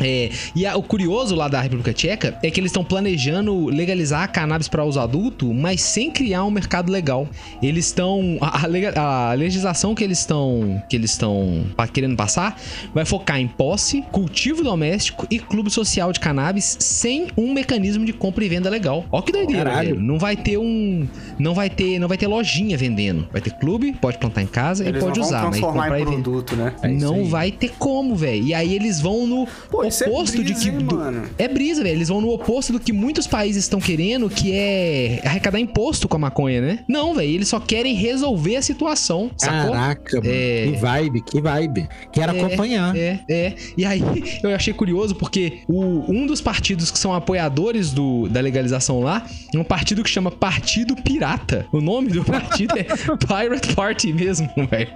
É, 0.00 0.30
e 0.54 0.66
a, 0.66 0.76
o 0.76 0.82
curioso 0.82 1.34
lá 1.34 1.48
da 1.48 1.60
República 1.60 1.92
Tcheca 1.92 2.38
é 2.42 2.50
que 2.50 2.60
eles 2.60 2.70
estão 2.70 2.84
planejando 2.84 3.66
legalizar 3.66 4.22
a 4.22 4.28
cannabis 4.28 4.68
para 4.68 4.84
uso 4.84 5.00
adulto, 5.00 5.41
mas 5.46 5.80
sem 5.80 6.10
criar 6.10 6.44
um 6.44 6.50
mercado 6.50 6.92
legal. 6.92 7.26
Eles 7.62 7.86
estão. 7.86 8.38
A, 8.40 9.30
a, 9.30 9.32
legislação 9.34 9.94
que 9.94 10.04
eles 10.04 10.18
estão 10.18 10.82
que 10.88 10.96
eles 10.96 11.10
estão 11.10 11.64
querendo 11.92 12.16
passar 12.16 12.60
vai 12.94 13.04
focar 13.04 13.40
em 13.40 13.48
posse, 13.48 14.02
cultivo 14.12 14.62
doméstico 14.62 15.26
e 15.30 15.38
clube 15.38 15.70
social 15.70 16.12
de 16.12 16.20
cannabis 16.20 16.76
sem 16.80 17.28
um 17.36 17.52
mecanismo 17.52 18.04
de 18.04 18.12
compra 18.12 18.44
e 18.44 18.48
venda 18.48 18.68
legal. 18.68 19.04
Ó 19.10 19.22
que 19.22 19.32
doideira, 19.32 19.76
velho. 19.76 20.00
Não 20.00 20.18
vai 20.18 20.36
ter 20.36 20.58
um. 20.58 21.06
Não 21.38 21.54
vai 21.54 21.70
ter, 21.70 21.98
não 21.98 22.08
vai 22.08 22.18
ter 22.18 22.26
lojinha 22.26 22.76
vendendo. 22.76 23.28
Vai 23.32 23.40
ter 23.40 23.50
clube, 23.52 23.92
pode 23.94 24.18
plantar 24.18 24.42
em 24.42 24.46
casa 24.46 24.86
eles 24.86 25.02
e 25.02 25.04
pode 25.04 25.20
usar. 25.20 25.44
Mas 25.44 25.60
comprar 25.60 26.00
em 26.00 26.04
produto, 26.04 26.56
né? 26.56 26.74
É 26.82 26.88
não 26.88 27.24
vai 27.24 27.50
ter 27.50 27.70
como, 27.78 28.14
velho. 28.14 28.44
E 28.44 28.54
aí 28.54 28.74
eles 28.74 29.00
vão 29.00 29.26
no 29.26 29.46
Pô, 29.70 29.84
é 29.84 29.88
oposto 29.88 30.40
é 30.40 30.44
brisa, 30.44 30.54
de 30.54 30.54
que. 30.54 30.68
Hein, 30.68 30.86
do... 30.86 31.30
É 31.38 31.48
brisa, 31.48 31.82
velho. 31.82 31.96
Eles 31.96 32.08
vão 32.08 32.20
no 32.20 32.30
oposto 32.30 32.72
do 32.72 32.80
que 32.80 32.92
muitos 32.92 33.26
países 33.26 33.64
estão 33.64 33.80
querendo, 33.80 34.28
que 34.28 34.52
é 34.52 35.20
arrecadar 35.32 35.58
imposto 35.58 36.06
com 36.06 36.16
a 36.16 36.18
maconha, 36.18 36.60
né? 36.60 36.78
Não, 36.86 37.14
velho. 37.14 37.30
Eles 37.30 37.48
só 37.48 37.58
querem 37.58 37.94
resolver 37.94 38.56
a 38.56 38.62
situação. 38.62 39.30
Sacou? 39.36 39.72
Caraca, 39.72 40.16
mano. 40.18 40.30
É... 40.32 40.66
Que 40.66 40.76
vibe, 40.78 41.22
que 41.22 41.40
vibe. 41.40 41.88
Quero 42.12 42.36
é, 42.36 42.40
acompanhar. 42.40 42.96
É, 42.96 43.20
é. 43.28 43.54
E 43.76 43.84
aí 43.84 44.02
eu 44.42 44.54
achei 44.54 44.72
curioso 44.72 45.14
porque 45.14 45.60
o, 45.68 46.04
um 46.08 46.26
dos 46.26 46.40
partidos 46.40 46.90
que 46.90 46.98
são 46.98 47.14
apoiadores 47.14 47.92
do, 47.92 48.28
da 48.28 48.40
legalização 48.40 49.00
lá 49.00 49.26
é 49.54 49.58
um 49.58 49.64
partido 49.64 50.02
que 50.02 50.10
chama 50.10 50.30
Partido 50.30 50.94
Pirata. 50.96 51.66
O 51.72 51.80
nome 51.80 52.10
do 52.10 52.24
partido 52.24 52.74
é 52.78 52.84
Pirate 53.26 53.74
Party 53.74 54.12
mesmo, 54.12 54.48
velho. 54.70 54.90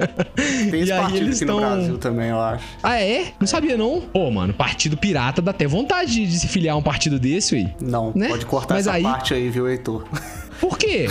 Tem 0.70 0.80
esse 0.80 0.93
partido 0.93 1.16
eles 1.18 1.37
aqui 1.37 1.47
tão... 1.47 1.61
no 1.61 1.66
Brasil 1.66 1.99
também, 1.99 2.28
eu 2.28 2.41
acho. 2.41 2.64
Ah, 2.82 3.01
é? 3.01 3.32
Não 3.41 3.47
sabia, 3.47 3.76
não? 3.76 4.01
Pô, 4.01 4.30
mano, 4.30 4.53
Partido 4.53 4.97
Pirata 4.97 5.41
dá 5.41 5.51
até 5.51 5.66
vontade 5.66 6.12
de, 6.12 6.26
de 6.26 6.39
se 6.39 6.49
filiar 6.49 6.74
a 6.74 6.78
um 6.78 6.82
partido 6.82 7.18
desse 7.18 7.57
aí. 7.57 7.68
Não, 7.80 8.12
né? 8.14 8.28
pode 8.28 8.47
cortar 8.47 8.74
Mas 8.74 8.87
essa 8.87 8.97
aí... 8.97 9.03
parte 9.03 9.34
aí, 9.34 9.49
viu, 9.49 9.68
Heitor? 9.68 10.05
Por 10.61 10.78
quê? 10.78 11.07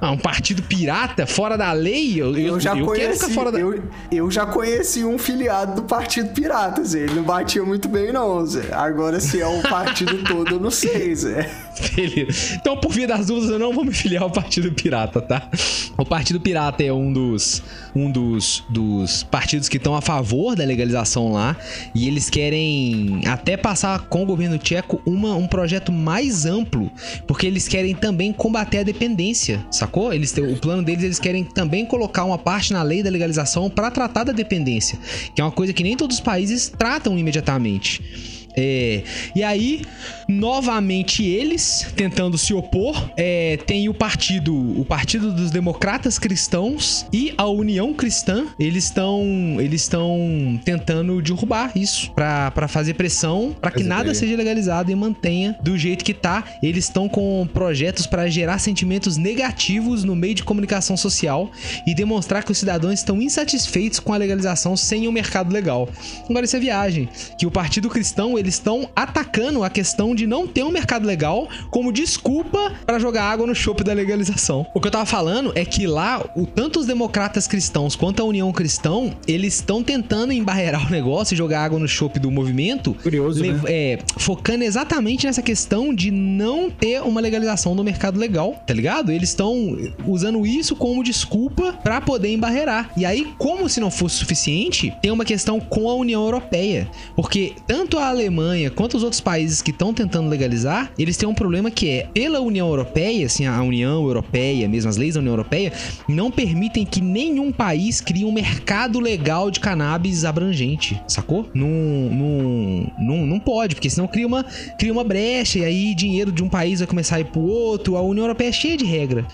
ah, 0.00 0.10
um 0.10 0.18
partido 0.18 0.62
pirata, 0.62 1.26
fora 1.26 1.56
da 1.56 1.72
lei? 1.72 2.20
Eu, 2.20 2.36
eu, 2.36 2.46
eu 2.54 2.60
já 2.60 2.76
eu 2.76 2.84
conheci, 2.84 3.32
fora 3.32 3.50
da... 3.50 3.58
eu, 3.58 3.82
eu 4.10 4.30
já 4.30 4.46
conheci 4.46 5.04
um 5.04 5.18
filiado 5.18 5.80
do 5.80 5.82
Partido 5.82 6.30
Pirata, 6.30 6.84
Zé. 6.84 7.00
Ele 7.00 7.14
não 7.14 7.22
batia 7.22 7.64
muito 7.64 7.88
bem, 7.88 8.12
não, 8.12 8.44
Zé. 8.46 8.72
Agora, 8.72 9.20
se 9.20 9.40
é 9.40 9.46
o 9.46 9.62
partido 9.62 10.22
todo, 10.24 10.54
eu 10.54 10.60
não 10.60 10.70
sei, 10.70 11.14
Zé. 11.14 11.50
Beleza. 11.94 12.54
Então, 12.54 12.76
por 12.76 12.92
via 12.92 13.06
das 13.06 13.26
dúvidas, 13.26 13.50
eu 13.50 13.58
não 13.58 13.72
vou 13.72 13.84
me 13.84 13.92
filiar 13.92 14.22
ao 14.22 14.30
Partido 14.30 14.72
Pirata, 14.72 15.20
tá? 15.20 15.48
O 15.96 16.04
Partido 16.04 16.40
Pirata 16.40 16.82
é 16.82 16.92
um 16.92 17.12
dos, 17.12 17.62
um 17.94 18.10
dos, 18.10 18.64
dos 18.68 19.22
partidos 19.24 19.68
que 19.68 19.76
estão 19.76 19.94
a 19.94 20.00
favor 20.00 20.54
da 20.54 20.64
legalização 20.64 21.32
lá. 21.32 21.56
E 21.94 22.06
eles 22.06 22.28
querem 22.28 23.22
até 23.26 23.56
passar 23.56 24.00
com 24.08 24.22
o 24.22 24.26
governo 24.26 24.58
tcheco 24.58 25.00
uma, 25.06 25.34
um 25.34 25.46
projeto 25.46 25.92
mais 25.92 26.46
amplo, 26.46 26.90
porque 27.26 27.46
eles 27.46 27.68
querem 27.68 27.93
também 27.94 28.32
combater 28.32 28.78
a 28.78 28.82
dependência, 28.82 29.64
sacou? 29.70 30.12
Eles 30.12 30.32
têm, 30.32 30.44
o 30.44 30.56
plano 30.58 30.82
deles, 30.82 31.04
eles 31.04 31.18
querem 31.18 31.44
também 31.44 31.86
colocar 31.86 32.24
uma 32.24 32.38
parte 32.38 32.72
na 32.72 32.82
lei 32.82 33.02
da 33.02 33.10
legalização 33.10 33.70
para 33.70 33.90
tratar 33.90 34.24
da 34.24 34.32
dependência, 34.32 34.98
que 35.34 35.40
é 35.40 35.44
uma 35.44 35.52
coisa 35.52 35.72
que 35.72 35.82
nem 35.82 35.96
todos 35.96 36.16
os 36.16 36.22
países 36.22 36.72
tratam 36.76 37.18
imediatamente. 37.18 38.33
É, 38.56 39.02
e 39.34 39.42
aí, 39.42 39.82
novamente 40.28 41.24
eles 41.24 41.86
tentando 41.96 42.38
se 42.38 42.54
opor, 42.54 43.10
é, 43.16 43.58
tem 43.66 43.88
o 43.88 43.94
partido, 43.94 44.54
o 44.80 44.84
Partido 44.84 45.32
dos 45.32 45.50
Democratas 45.50 46.18
Cristãos 46.18 47.06
e 47.12 47.34
a 47.36 47.46
União 47.46 47.92
Cristã. 47.92 48.46
Eles 48.58 48.84
estão, 48.84 49.22
eles 49.58 49.82
estão 49.82 50.60
tentando 50.64 51.20
derrubar 51.20 51.72
isso 51.76 52.10
para 52.12 52.68
fazer 52.68 52.94
pressão 52.94 53.54
para 53.60 53.70
que 53.70 53.82
nada 53.82 54.14
seja 54.14 54.36
legalizado 54.36 54.90
e 54.90 54.94
mantenha 54.94 55.56
do 55.62 55.76
jeito 55.76 56.04
que 56.04 56.14
tá. 56.14 56.44
Eles 56.62 56.84
estão 56.84 57.08
com 57.08 57.46
projetos 57.52 58.06
para 58.06 58.28
gerar 58.28 58.58
sentimentos 58.58 59.16
negativos 59.16 60.04
no 60.04 60.14
meio 60.14 60.34
de 60.34 60.44
comunicação 60.44 60.96
social 60.96 61.50
e 61.86 61.94
demonstrar 61.94 62.44
que 62.44 62.52
os 62.52 62.58
cidadãos 62.58 62.94
estão 62.94 63.20
insatisfeitos 63.20 64.00
com 64.00 64.12
a 64.12 64.16
legalização 64.16 64.76
sem 64.76 65.08
um 65.08 65.12
mercado 65.12 65.52
legal. 65.52 65.88
Agora 66.28 66.44
isso 66.44 66.56
é 66.56 66.60
viagem, 66.60 67.08
que 67.38 67.46
o 67.46 67.50
Partido 67.50 67.88
Cristão 67.88 68.38
eles 68.44 68.54
estão 68.54 68.88
atacando 68.94 69.64
a 69.64 69.70
questão 69.70 70.14
de 70.14 70.26
não 70.26 70.46
ter 70.46 70.62
um 70.62 70.70
mercado 70.70 71.06
legal 71.06 71.48
como 71.70 71.90
desculpa 71.90 72.72
para 72.84 72.98
jogar 72.98 73.24
água 73.24 73.46
no 73.46 73.54
chope 73.54 73.82
da 73.82 73.92
legalização. 73.92 74.66
O 74.74 74.80
que 74.80 74.86
eu 74.86 74.92
tava 74.92 75.06
falando 75.06 75.52
é 75.54 75.64
que 75.64 75.86
lá, 75.86 76.22
o, 76.36 76.46
tanto 76.46 76.78
os 76.78 76.86
democratas 76.86 77.46
cristãos 77.46 77.96
quanto 77.96 78.20
a 78.20 78.24
União 78.24 78.52
Cristão, 78.52 79.16
eles 79.26 79.54
estão 79.54 79.82
tentando 79.82 80.32
embarrear 80.32 80.86
o 80.86 80.90
negócio 80.90 81.34
e 81.34 81.36
jogar 81.36 81.64
água 81.64 81.78
no 81.78 81.88
chope 81.88 82.18
do 82.18 82.30
movimento. 82.30 82.94
Curioso, 83.02 83.42
né? 83.42 83.60
é, 83.66 83.98
focando 84.18 84.64
exatamente 84.64 85.26
nessa 85.26 85.42
questão 85.42 85.94
de 85.94 86.10
não 86.10 86.70
ter 86.70 87.00
uma 87.02 87.20
legalização 87.20 87.74
no 87.74 87.82
mercado 87.82 88.18
legal, 88.18 88.62
tá 88.66 88.74
ligado? 88.74 89.10
Eles 89.10 89.30
estão 89.30 89.76
usando 90.06 90.44
isso 90.46 90.76
como 90.76 91.02
desculpa 91.02 91.72
para 91.82 92.00
poder 92.00 92.32
embarrear. 92.32 92.90
E 92.96 93.06
aí, 93.06 93.32
como 93.38 93.68
se 93.68 93.80
não 93.80 93.90
fosse 93.90 94.16
suficiente, 94.16 94.92
tem 95.00 95.10
uma 95.10 95.24
questão 95.24 95.58
com 95.58 95.88
a 95.88 95.94
União 95.94 96.22
Europeia, 96.22 96.90
porque 97.16 97.54
tanto 97.66 97.98
a 97.98 98.08
Alemanha 98.08 98.33
Alemanha 98.34 98.70
quanto 98.70 98.96
os 98.96 99.02
outros 99.02 99.20
países 99.20 99.62
que 99.62 99.70
estão 99.70 99.94
tentando 99.94 100.28
legalizar, 100.28 100.90
eles 100.98 101.16
têm 101.16 101.28
um 101.28 101.34
problema 101.34 101.70
que 101.70 101.88
é, 101.88 102.08
pela 102.12 102.40
União 102.40 102.68
Europeia, 102.68 103.26
assim, 103.26 103.46
a 103.46 103.62
União 103.62 104.02
Europeia, 104.02 104.68
mesmo 104.68 104.90
as 104.90 104.96
leis 104.96 105.14
da 105.14 105.20
União 105.20 105.32
Europeia, 105.32 105.72
não 106.08 106.30
permitem 106.30 106.84
que 106.84 107.00
nenhum 107.00 107.52
país 107.52 108.00
crie 108.00 108.24
um 108.24 108.32
mercado 108.32 108.98
legal 108.98 109.50
de 109.50 109.60
cannabis 109.60 110.24
abrangente, 110.24 111.00
sacou? 111.06 111.48
Não, 111.54 111.68
não, 111.68 112.92
não, 112.98 113.26
não 113.26 113.40
pode, 113.40 113.74
porque 113.76 113.88
senão 113.88 114.08
cria 114.08 114.26
uma, 114.26 114.44
cria 114.78 114.92
uma 114.92 115.04
brecha 115.04 115.60
e 115.60 115.64
aí 115.64 115.94
dinheiro 115.94 116.32
de 116.32 116.42
um 116.42 116.48
país 116.48 116.80
vai 116.80 116.88
começar 116.88 117.16
a 117.16 117.20
ir 117.20 117.26
pro 117.26 117.40
outro. 117.40 117.96
A 117.96 118.02
União 118.02 118.24
Europeia 118.24 118.48
é 118.48 118.52
cheia 118.52 118.76
de 118.76 118.84
regra. 118.84 119.24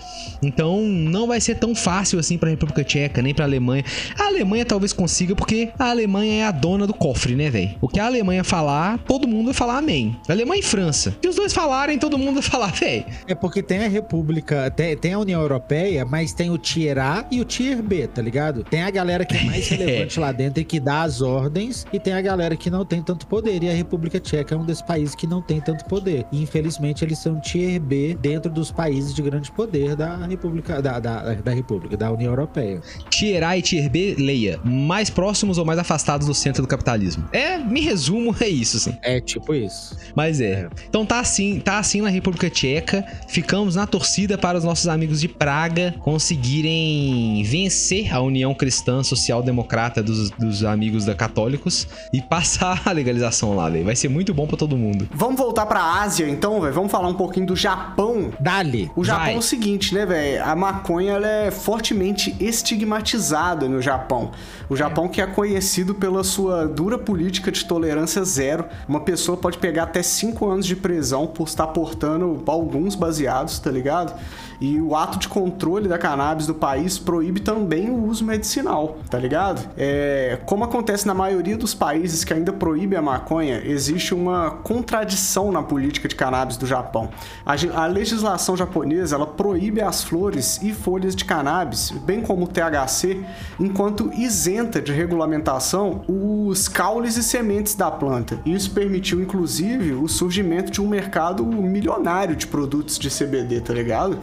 Então 0.43 0.81
não 0.81 1.27
vai 1.27 1.41
ser 1.41 1.55
tão 1.55 1.73
fácil 1.73 2.19
assim 2.19 2.37
para 2.37 2.49
a 2.49 2.51
República 2.51 2.83
Tcheca, 2.83 3.21
nem 3.21 3.33
para 3.33 3.45
a 3.45 3.47
Alemanha. 3.47 3.83
A 4.17 4.25
Alemanha 4.25 4.65
talvez 4.65 4.93
consiga, 4.93 5.35
porque 5.35 5.69
a 5.77 5.89
Alemanha 5.89 6.41
é 6.41 6.45
a 6.45 6.51
dona 6.51 6.85
do 6.85 6.93
cofre, 6.93 7.35
né, 7.35 7.49
velho? 7.49 7.71
O 7.81 7.87
que 7.87 7.99
a 7.99 8.05
Alemanha 8.05 8.43
falar, 8.43 8.90
todo 8.97 9.27
mundo 9.27 9.45
vai 9.45 9.53
falar 9.53 9.77
amém. 9.77 10.17
Alemanha 10.27 10.59
e 10.59 10.63
França. 10.63 11.15
Se 11.21 11.27
os 11.27 11.35
dois 11.35 11.53
falarem, 11.53 11.97
todo 11.97 12.17
mundo 12.17 12.33
vai 12.33 12.43
falar, 12.43 12.71
véi. 12.71 13.05
É 13.27 13.35
porque 13.35 13.61
tem 13.61 13.85
a 13.85 13.87
República, 13.87 14.69
tem, 14.71 14.95
tem 14.95 15.13
a 15.13 15.19
União 15.19 15.41
Europeia, 15.41 16.05
mas 16.05 16.33
tem 16.33 16.49
o 16.49 16.57
Tier 16.57 16.97
A 16.97 17.25
e 17.31 17.41
o 17.41 17.45
Tier 17.45 17.81
B, 17.81 18.07
tá 18.07 18.21
ligado? 18.21 18.63
Tem 18.63 18.83
a 18.83 18.89
galera 18.89 19.25
que 19.25 19.35
é 19.35 19.43
mais 19.43 19.67
relevante 19.69 20.19
lá 20.19 20.31
dentro 20.31 20.61
e 20.61 20.65
que 20.65 20.79
dá 20.79 21.03
as 21.03 21.21
ordens, 21.21 21.85
e 21.91 21.99
tem 21.99 22.13
a 22.13 22.21
galera 22.21 22.55
que 22.55 22.69
não 22.69 22.85
tem 22.85 23.01
tanto 23.01 23.27
poder. 23.27 23.63
E 23.63 23.69
a 23.69 23.73
República 23.73 24.19
Tcheca 24.19 24.55
é 24.55 24.57
um 24.57 24.65
desses 24.65 24.81
países 24.81 25.15
que 25.15 25.27
não 25.27 25.41
tem 25.41 25.61
tanto 25.61 25.85
poder. 25.85 26.25
E 26.31 26.41
infelizmente 26.41 27.03
eles 27.03 27.19
são 27.19 27.39
Tier 27.39 27.79
B 27.79 28.17
dentro 28.19 28.51
dos 28.51 28.71
países 28.71 29.13
de 29.13 29.21
grande 29.21 29.51
poder 29.51 29.95
da 29.95 30.25
República, 30.25 30.81
da, 30.81 30.99
da, 30.99 31.33
da 31.35 31.51
República, 31.51 31.95
da 31.95 32.11
União 32.11 32.31
Europeia. 32.31 32.81
Tier 33.09 33.43
A 33.43 33.57
e 33.57 33.61
Tier 33.61 33.89
B, 33.89 34.15
leia, 34.17 34.59
mais 34.63 35.09
próximos 35.09 35.57
ou 35.57 35.65
mais 35.65 35.79
afastados 35.79 36.27
do 36.27 36.33
centro 36.33 36.61
do 36.61 36.67
capitalismo. 36.67 37.27
É, 37.31 37.57
me 37.57 37.81
resumo, 37.81 38.35
é 38.39 38.47
isso 38.47 38.80
assim. 38.89 38.97
É 39.01 39.19
tipo 39.19 39.53
isso. 39.53 39.97
Mas 40.15 40.41
é. 40.41 40.67
Então 40.89 41.05
tá 41.05 41.19
assim, 41.19 41.59
tá 41.59 41.79
assim 41.79 42.01
na 42.01 42.09
República 42.09 42.49
Tcheca. 42.49 43.05
Ficamos 43.27 43.75
na 43.75 43.85
torcida 43.85 44.37
para 44.37 44.57
os 44.57 44.63
nossos 44.63 44.87
amigos 44.87 45.21
de 45.21 45.27
Praga 45.27 45.95
conseguirem 45.99 47.43
vencer 47.43 48.13
a 48.13 48.21
União 48.21 48.53
Cristã 48.53 49.03
Social 49.03 49.41
Democrata 49.41 50.01
dos, 50.01 50.29
dos 50.31 50.63
amigos 50.63 51.05
da 51.05 51.15
Católicos 51.15 51.87
e 52.13 52.21
passar 52.21 52.81
a 52.85 52.91
legalização 52.91 53.55
lá, 53.55 53.69
velho. 53.69 53.85
Vai 53.85 53.95
ser 53.95 54.09
muito 54.09 54.33
bom 54.33 54.47
pra 54.47 54.57
todo 54.57 54.77
mundo. 54.77 55.07
Vamos 55.13 55.37
voltar 55.37 55.65
pra 55.65 56.01
Ásia, 56.01 56.27
então, 56.27 56.61
velho. 56.61 56.73
Vamos 56.73 56.91
falar 56.91 57.07
um 57.07 57.13
pouquinho 57.13 57.45
do 57.45 57.55
Japão. 57.55 58.31
Dali. 58.39 58.89
O 58.95 59.03
Japão 59.03 59.25
Vai. 59.25 59.35
é 59.35 59.37
o 59.37 59.41
seguinte, 59.41 59.93
né, 59.93 60.05
velho? 60.05 60.43
A 60.43 60.55
maconha 60.55 61.13
ela 61.13 61.27
é 61.27 61.51
fortemente 61.51 62.35
estigmatizada 62.39 63.67
no 63.67 63.81
Japão. 63.81 64.31
O 64.69 64.75
Japão 64.75 65.07
que 65.07 65.21
é 65.21 65.27
conhecido 65.27 65.93
pela 65.93 66.23
sua 66.23 66.67
dura 66.67 66.97
política 66.97 67.51
de 67.51 67.65
tolerância 67.65 68.23
zero. 68.23 68.65
Uma 68.87 69.01
pessoa 69.01 69.37
pode 69.37 69.57
pegar 69.57 69.83
até 69.83 70.01
5 70.01 70.49
anos 70.49 70.65
de 70.65 70.75
prisão 70.75 71.27
por 71.27 71.47
estar 71.47 71.67
portando 71.67 72.41
alguns 72.47 72.95
baseados, 72.95 73.59
tá 73.59 73.71
ligado? 73.71 74.17
E 74.61 74.79
o 74.79 74.95
ato 74.95 75.17
de 75.17 75.27
controle 75.27 75.87
da 75.87 75.97
cannabis 75.97 76.45
do 76.45 76.53
país 76.53 76.99
proíbe 76.99 77.39
também 77.39 77.89
o 77.89 78.05
uso 78.05 78.23
medicinal, 78.23 78.99
tá 79.09 79.17
ligado? 79.17 79.67
É, 79.75 80.37
como 80.45 80.63
acontece 80.63 81.07
na 81.07 81.15
maioria 81.15 81.57
dos 81.57 81.73
países 81.73 82.23
que 82.23 82.31
ainda 82.31 82.53
proíbe 82.53 82.95
a 82.95 83.01
maconha, 83.01 83.59
existe 83.65 84.13
uma 84.13 84.51
contradição 84.51 85.51
na 85.51 85.63
política 85.63 86.07
de 86.07 86.15
cannabis 86.15 86.57
do 86.57 86.67
Japão. 86.67 87.09
A, 87.43 87.53
a 87.81 87.87
legislação 87.87 88.55
japonesa 88.55 89.15
ela 89.15 89.25
proíbe 89.25 89.81
as 89.81 90.03
flores 90.03 90.61
e 90.61 90.71
folhas 90.71 91.15
de 91.15 91.25
cannabis, 91.25 91.89
bem 91.89 92.21
como 92.21 92.45
o 92.45 92.47
THC, 92.47 93.19
enquanto 93.59 94.11
isenta 94.13 94.79
de 94.79 94.91
regulamentação 94.91 96.03
os 96.07 96.67
caules 96.67 97.17
e 97.17 97.23
sementes 97.23 97.73
da 97.73 97.89
planta. 97.89 98.39
Isso 98.45 98.69
permitiu, 98.69 99.21
inclusive, 99.21 99.93
o 99.93 100.07
surgimento 100.07 100.71
de 100.71 100.79
um 100.79 100.87
mercado 100.87 101.43
milionário 101.43 102.35
de 102.35 102.45
produtos 102.45 102.99
de 102.99 103.09
CBD, 103.09 103.61
tá 103.61 103.73
ligado? 103.73 104.19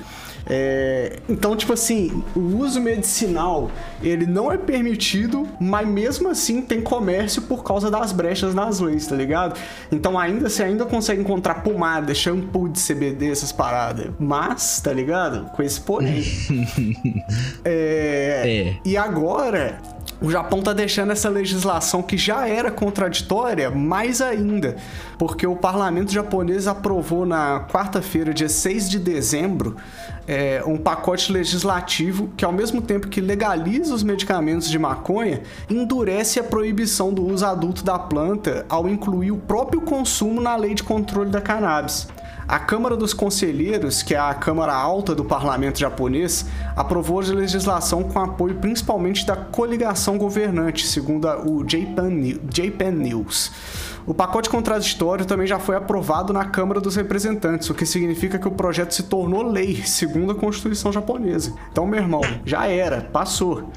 É, 0.49 1.18
então, 1.28 1.55
tipo 1.57 1.72
assim, 1.72 2.22
o 2.34 2.40
uso 2.57 2.80
medicinal 2.80 3.70
ele 4.03 4.26
não 4.26 4.51
é 4.51 4.57
permitido, 4.57 5.46
mas 5.61 5.86
mesmo 5.86 6.28
assim 6.28 6.62
tem 6.62 6.80
comércio 6.80 7.42
por 7.42 7.62
causa 7.62 7.90
das 7.90 8.12
brechas 8.12 8.55
nas 8.55 8.80
leis, 8.80 9.07
tá 9.07 9.14
ligado? 9.14 9.59
Então 9.92 10.18
ainda 10.18 10.49
você 10.49 10.62
ainda 10.62 10.86
consegue 10.86 11.20
encontrar 11.20 11.62
pomada, 11.62 12.14
shampoo 12.14 12.68
de 12.68 12.80
CBD, 12.80 13.30
essas 13.30 13.53
paradas. 13.53 14.11
Mas, 14.18 14.80
tá 14.80 14.92
ligado? 14.92 15.51
Com 15.51 15.62
esse 15.62 15.80
porém. 15.80 16.24
é, 17.64 18.42
É. 18.49 18.76
E 18.84 18.96
agora, 18.96 19.78
o 20.20 20.30
Japão 20.30 20.62
tá 20.62 20.72
deixando 20.72 21.12
essa 21.12 21.28
legislação 21.28 22.03
que 22.03 22.16
já 22.16 22.49
era 22.49 22.70
contraditória 22.70 23.70
mais 23.70 24.20
ainda, 24.20 24.76
porque 25.18 25.46
o 25.46 25.55
parlamento 25.55 26.12
japonês 26.12 26.66
aprovou 26.66 27.24
na 27.24 27.66
quarta-feira, 27.70 28.34
dia 28.34 28.49
6 28.49 28.90
de 28.90 28.99
dezembro, 28.99 29.76
é, 30.29 30.62
um 30.66 30.76
pacote 30.76 31.33
legislativo 31.33 32.29
que, 32.37 32.45
ao 32.45 32.53
mesmo 32.53 32.83
tempo 32.83 33.09
que 33.09 33.18
legaliza 33.18 33.95
os 33.95 34.03
medicamentos 34.03 34.68
de 34.68 34.79
maconha, 34.79 35.41
endurece 35.70 36.39
a 36.39 36.45
proibição 36.45 37.12
do 37.12 37.26
uso 37.26 37.47
adulto 37.47 37.83
da 37.83 37.99
planta 37.99 38.66
ao 38.68 38.87
incluir 38.87 39.33
o 39.33 39.39
próprio 39.39 39.81
consumo 39.81 40.39
na 40.39 40.55
lei 40.55 40.74
de 40.74 40.83
controle 40.83 41.31
da 41.31 41.41
cannabis. 41.41 42.07
A 42.47 42.59
Câmara 42.59 42.97
dos 42.97 43.12
Conselheiros, 43.12 44.03
que 44.03 44.14
é 44.14 44.18
a 44.18 44.33
Câmara 44.33 44.74
Alta 44.74 45.14
do 45.14 45.22
Parlamento 45.22 45.79
japonês, 45.79 46.47
aprovou 46.74 47.20
a 47.20 47.24
legislação 47.24 48.03
com 48.03 48.18
apoio 48.18 48.55
principalmente 48.55 49.26
da 49.26 49.37
coligação 49.37 50.16
governante, 50.16 50.87
segundo 50.87 51.29
o 51.29 51.62
Japan, 51.68 52.11
Japan 52.55 52.93
News. 52.93 53.53
O 54.07 54.14
pacote 54.14 54.49
contraditório 54.49 55.24
também 55.24 55.46
já 55.46 55.59
foi 55.59 55.76
aprovado 55.76 56.32
na 56.32 56.44
Câmara 56.44 56.80
dos 56.80 56.96
Representantes, 56.96 57.68
o 57.68 57.74
que 57.74 57.84
significa 57.84 58.38
que 58.38 58.49
o 58.49 58.51
projeto 58.51 58.92
se 58.92 59.05
tornou 59.05 59.42
lei, 59.42 59.82
segundo 59.84 60.32
a 60.32 60.34
Constituição 60.34 60.92
japonesa. 60.92 61.53
Então, 61.70 61.86
meu 61.86 62.01
irmão, 62.01 62.22
já 62.44 62.66
era, 62.66 63.03
passou. 63.03 63.70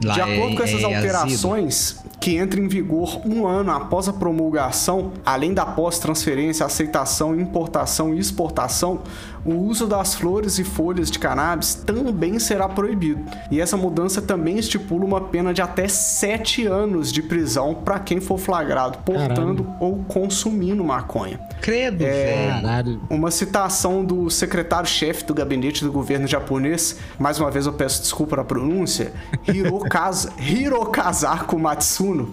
De 0.00 0.08
acordo 0.08 0.54
é- 0.54 0.56
com 0.56 0.62
essas 0.62 0.82
é 0.82 0.84
alterações, 0.84 2.02
que 2.20 2.38
entram 2.38 2.62
em 2.62 2.68
vigor 2.68 3.20
um 3.26 3.46
ano 3.46 3.70
após 3.70 4.08
a 4.08 4.12
promulgação, 4.12 5.12
além 5.24 5.52
da 5.52 5.66
pós-transferência, 5.66 6.64
aceitação, 6.64 7.38
importação 7.38 8.14
e 8.14 8.18
exportação, 8.18 9.00
o 9.44 9.54
uso 9.54 9.86
das 9.86 10.14
flores 10.14 10.58
e 10.58 10.64
folhas 10.64 11.10
de 11.10 11.18
cannabis 11.18 11.74
também 11.74 12.38
será 12.38 12.68
proibido. 12.68 13.24
E 13.50 13.60
essa 13.60 13.76
mudança 13.76 14.22
também 14.22 14.58
estipula 14.58 15.04
uma 15.04 15.20
pena 15.20 15.52
de 15.52 15.60
até 15.60 15.86
7 15.86 16.66
anos 16.66 17.12
de 17.12 17.22
prisão 17.22 17.74
para 17.74 17.98
quem 17.98 18.20
for 18.20 18.38
flagrado 18.38 18.98
portando 19.04 19.66
ou 19.80 20.04
consumindo 20.08 20.82
maconha. 20.84 21.38
Credo, 21.60 22.02
É. 22.04 22.06
velho. 22.06 22.62
Caralho. 22.62 23.00
Uma 23.10 23.30
citação 23.30 24.04
do 24.04 24.30
secretário-chefe 24.30 25.24
do 25.24 25.34
gabinete 25.34 25.84
do 25.84 25.92
governo 25.92 26.26
japonês, 26.26 26.96
mais 27.18 27.38
uma 27.38 27.50
vez 27.50 27.66
eu 27.66 27.72
peço 27.72 28.02
desculpa 28.02 28.36
na 28.36 28.44
pronúncia, 28.44 29.12
Hirokazu, 29.46 30.30
Hirokazaku 30.40 31.58
Matsuno, 31.58 32.32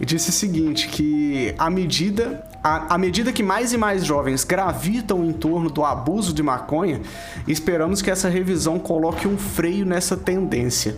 e 0.00 0.04
disse 0.06 0.30
o 0.30 0.32
seguinte, 0.32 0.88
que 0.88 1.54
à 1.58 1.68
medida, 1.68 2.42
à, 2.62 2.98
medida 2.98 3.32
que 3.32 3.42
mais 3.42 3.72
e 3.72 3.78
mais 3.78 4.04
jovens 4.04 4.44
gravitam 4.44 5.24
em 5.24 5.32
torno 5.32 5.70
do 5.70 5.84
abuso 5.84 6.34
de 6.34 6.42
maconha, 6.42 7.00
esperamos 7.48 8.02
que 8.02 8.10
essa 8.10 8.28
revisão 8.28 8.78
coloque 8.78 9.26
um 9.26 9.38
freio 9.38 9.86
nessa 9.86 10.16
tendência. 10.16 10.96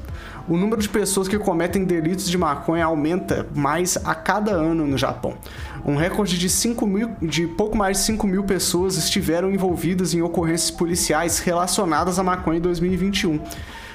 O 0.48 0.56
número 0.56 0.82
de 0.82 0.88
pessoas 0.88 1.28
que 1.28 1.38
cometem 1.38 1.84
delitos 1.84 2.28
de 2.28 2.36
maconha 2.36 2.84
aumenta 2.84 3.46
mais 3.54 3.96
a 4.04 4.12
cada 4.12 4.50
ano 4.50 4.84
no 4.86 4.98
Japão. 4.98 5.34
Um 5.84 5.94
recorde 5.94 6.36
de, 6.36 6.48
5 6.48 6.84
mil, 6.84 7.10
de 7.22 7.46
pouco 7.46 7.76
mais 7.76 7.98
de 7.98 8.04
5 8.04 8.26
mil 8.26 8.42
pessoas 8.42 8.96
estiveram 8.96 9.52
envolvidas 9.52 10.14
em 10.14 10.20
ocorrências 10.20 10.70
policiais 10.70 11.38
relacionadas 11.38 12.18
à 12.18 12.24
maconha 12.24 12.58
em 12.58 12.62
2021. 12.62 13.40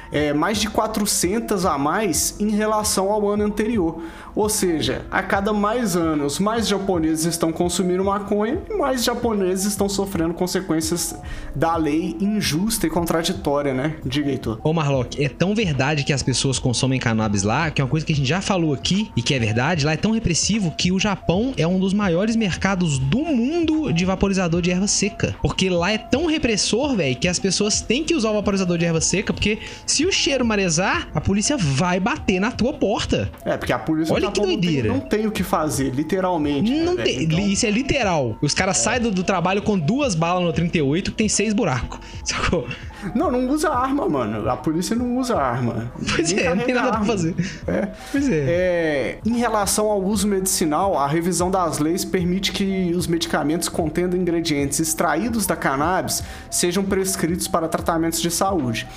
É, 0.10 0.32
mais 0.32 0.58
de 0.58 0.70
400 0.70 1.66
a 1.66 1.78
mais 1.78 2.36
em 2.40 2.52
relação 2.52 3.12
ao 3.12 3.28
ano 3.30 3.44
anterior. 3.44 4.02
Ou 4.38 4.50
seja, 4.50 5.02
a 5.10 5.24
cada 5.24 5.52
mais 5.52 5.96
anos, 5.96 6.38
mais 6.38 6.68
japoneses 6.68 7.26
estão 7.26 7.52
consumindo 7.52 8.04
maconha 8.04 8.62
e 8.70 8.74
mais 8.76 9.04
japoneses 9.04 9.66
estão 9.66 9.90
sofrendo 9.90 10.32
consequências 10.36 11.16
da 11.56 11.76
lei 11.76 12.16
injusta 12.22 12.86
e 12.86 12.90
contraditória, 12.90 13.74
né? 13.74 13.96
Diga, 14.06 14.30
Heitor. 14.30 14.60
Ô 14.64 14.72
Marlock, 14.72 15.24
é 15.24 15.28
tão 15.28 15.56
verdade 15.56 16.04
que 16.04 16.14
as 16.14 16.22
pessoas 16.22 16.60
consomem 16.60 17.00
cannabis 17.00 17.42
lá, 17.42 17.72
que 17.72 17.82
é 17.82 17.84
uma 17.84 17.90
coisa 17.90 18.06
que 18.06 18.14
a 18.14 18.16
gente 18.16 18.30
já 18.30 18.40
falou 18.40 18.76
aqui 18.76 19.12
e 19.18 19.24
que 19.24 19.34
é 19.34 19.40
verdade, 19.40 19.84
lá 19.84 19.94
é 19.94 19.98
tão 19.98 20.12
repressivo 20.12 20.70
que 20.78 20.92
o 20.92 21.00
Japão 21.00 21.56
é 21.58 21.66
um 21.66 21.80
dos 21.80 21.92
maiores 21.92 22.36
mercados 22.36 23.00
do 23.00 23.24
mundo 23.24 23.92
de 23.92 24.06
vaporizador 24.06 24.62
de 24.62 24.70
erva 24.70 24.86
seca. 24.86 25.36
Porque 25.42 25.68
lá 25.68 25.92
é 25.92 25.98
tão 25.98 26.28
repressor, 26.28 26.96
velho, 26.96 27.16
que 27.16 27.28
as 27.28 27.40
pessoas 27.40 27.82
têm 27.82 28.04
que 28.04 28.14
usar 28.14 28.30
o 28.30 28.36
vaporizador 28.36 28.78
de 28.78 28.86
erva 28.86 29.02
seca, 29.02 29.34
porque 29.34 29.58
se 29.84 30.06
o 30.06 30.12
cheiro 30.12 30.46
marezar, 30.46 31.10
a 31.16 31.20
polícia 31.20 31.58
vai 31.58 32.00
bater 32.00 32.40
na 32.40 32.52
tua 32.52 32.74
porta. 32.74 33.32
É, 33.44 33.58
porque 33.58 33.74
a 33.74 33.80
polícia 33.80 34.14
Olha 34.14 34.27
do 34.28 34.34
que 34.34 34.40
Japão 34.40 34.52
não 34.54 34.60
tem- 34.60 34.62
doideira. 34.62 34.88
Não 34.90 35.00
tem, 35.00 35.28
o 35.28 35.32
que 35.32 35.44
fazer, 35.44 35.90
literalmente. 35.94 36.72
né, 36.72 36.84
Não 36.84 36.96
velho? 36.96 37.04
tem- 37.08 37.24
Então- 37.24 37.40
Isso 37.40 37.66
é 37.66 37.72
literal. 37.72 38.38
Os 38.42 38.54
caras 38.54 38.78
saem 38.78 39.02
do, 39.02 39.12
do 39.12 39.24
trabalho 39.24 39.62
com 39.62 39.78
duas 39.78 40.16
balas 40.16 40.44
no 40.44 40.54
38 40.54 41.12
que 41.12 41.18
tem 41.18 41.30
seis 41.30 41.54
buracos. 41.54 42.00
Sacou? 42.24 42.68
Não, 43.16 43.32
não 43.32 43.48
usa 43.50 43.70
arma, 43.70 44.08
mano. 44.08 44.50
A 44.50 44.58
polícia 44.58 44.96
não 44.96 45.18
usa 45.18 45.38
arma. 45.38 45.92
Pois 46.16 46.32
Nem 46.32 46.46
é, 46.46 46.56
não 46.56 46.64
tem 46.64 46.74
nada 46.76 46.88
pra 46.90 46.98
arma. 47.00 47.06
fazer. 47.08 47.36
É. 47.68 47.88
Pois 48.12 48.30
é. 48.30 48.46
É, 48.48 49.20
em 49.26 49.38
relação 49.38 49.88
ao 49.88 50.02
uso 50.02 50.28
medicinal, 50.28 50.98
a 50.98 51.08
revisão 51.08 51.50
das 51.52 51.80
leis 51.80 52.04
permite 52.06 52.52
que 52.52 52.94
os 52.96 53.08
medicamentos 53.08 53.70
contendo 53.70 54.16
ingredientes 54.16 54.80
extraídos 54.80 55.46
da 55.46 55.56
cannabis 55.56 56.24
sejam 56.50 56.84
prescritos 56.84 57.48
para 57.48 57.68
tratamentos 57.68 58.22
de 58.22 58.32
saúde. 58.32 58.88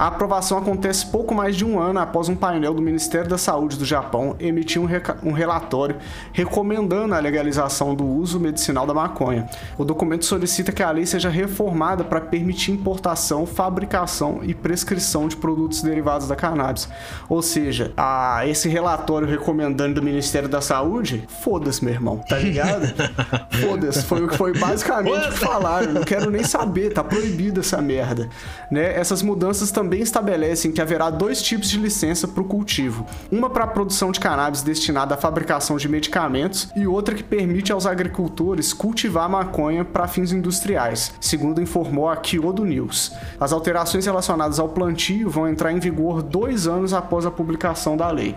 A 0.00 0.06
aprovação 0.06 0.56
acontece 0.56 1.04
pouco 1.04 1.34
mais 1.34 1.54
de 1.54 1.62
um 1.62 1.78
ano 1.78 1.98
após 1.98 2.26
um 2.26 2.34
painel 2.34 2.72
do 2.72 2.80
Ministério 2.80 3.28
da 3.28 3.36
Saúde 3.36 3.76
do 3.76 3.84
Japão 3.84 4.34
emitir 4.40 4.80
um, 4.80 4.88
um 5.22 5.32
relatório 5.32 5.96
recomendando 6.32 7.14
a 7.14 7.18
legalização 7.18 7.94
do 7.94 8.06
uso 8.06 8.40
medicinal 8.40 8.86
da 8.86 8.94
maconha. 8.94 9.46
O 9.76 9.84
documento 9.84 10.24
solicita 10.24 10.72
que 10.72 10.82
a 10.82 10.90
lei 10.90 11.04
seja 11.04 11.28
reformada 11.28 12.02
para 12.02 12.18
permitir 12.18 12.72
importação, 12.72 13.44
fabricação 13.60 14.40
e 14.42 14.54
prescrição 14.54 15.28
de 15.28 15.36
produtos 15.36 15.82
derivados 15.82 16.26
da 16.26 16.34
cannabis. 16.34 16.88
Ou 17.28 17.42
seja, 17.42 17.92
a, 17.94 18.40
esse 18.46 18.70
relatório 18.70 19.28
recomendando 19.28 19.96
do 19.96 20.02
Ministério 20.02 20.48
da 20.48 20.62
Saúde, 20.62 21.28
foda-se, 21.42 21.84
meu 21.84 21.92
irmão, 21.92 22.24
tá 22.26 22.38
ligado? 22.38 22.86
foda-se, 23.60 24.02
foi 24.04 24.24
o 24.24 24.28
que 24.28 24.36
foi 24.38 24.58
basicamente 24.58 25.28
o 25.28 25.32
que 25.32 25.38
falaram. 25.40 25.92
Não 25.92 26.04
quero 26.04 26.30
nem 26.30 26.42
saber, 26.42 26.94
tá 26.94 27.04
proibido 27.04 27.60
essa 27.60 27.82
merda. 27.82 28.30
Né? 28.70 28.98
Essas 28.98 29.20
mudanças 29.20 29.70
também 29.70 30.00
estabelecem 30.00 30.72
que 30.72 30.80
haverá 30.80 31.10
dois 31.10 31.42
tipos 31.42 31.68
de 31.68 31.78
licença 31.78 32.26
para 32.26 32.42
o 32.42 32.46
cultivo: 32.46 33.04
uma 33.30 33.50
para 33.50 33.64
a 33.64 33.66
produção 33.68 34.10
de 34.10 34.20
cannabis 34.20 34.62
destinada 34.62 35.16
à 35.16 35.18
fabricação 35.18 35.76
de 35.76 35.86
medicamentos 35.86 36.70
e 36.74 36.86
outra 36.86 37.14
que 37.14 37.22
permite 37.22 37.72
aos 37.72 37.84
agricultores 37.84 38.72
cultivar 38.72 39.28
maconha 39.28 39.84
para 39.84 40.08
fins 40.08 40.32
industriais, 40.32 41.12
segundo 41.20 41.60
informou 41.60 42.08
a 42.08 42.16
Kyodo 42.16 42.64
News. 42.64 43.12
As 43.40 43.52
alterações 43.52 44.04
relacionadas 44.04 44.58
ao 44.58 44.68
plantio 44.68 45.30
vão 45.30 45.48
entrar 45.48 45.72
em 45.72 45.80
vigor 45.80 46.22
dois 46.22 46.66
anos 46.66 46.92
após 46.92 47.24
a 47.24 47.30
publicação 47.30 47.96
da 47.96 48.10
lei. 48.10 48.36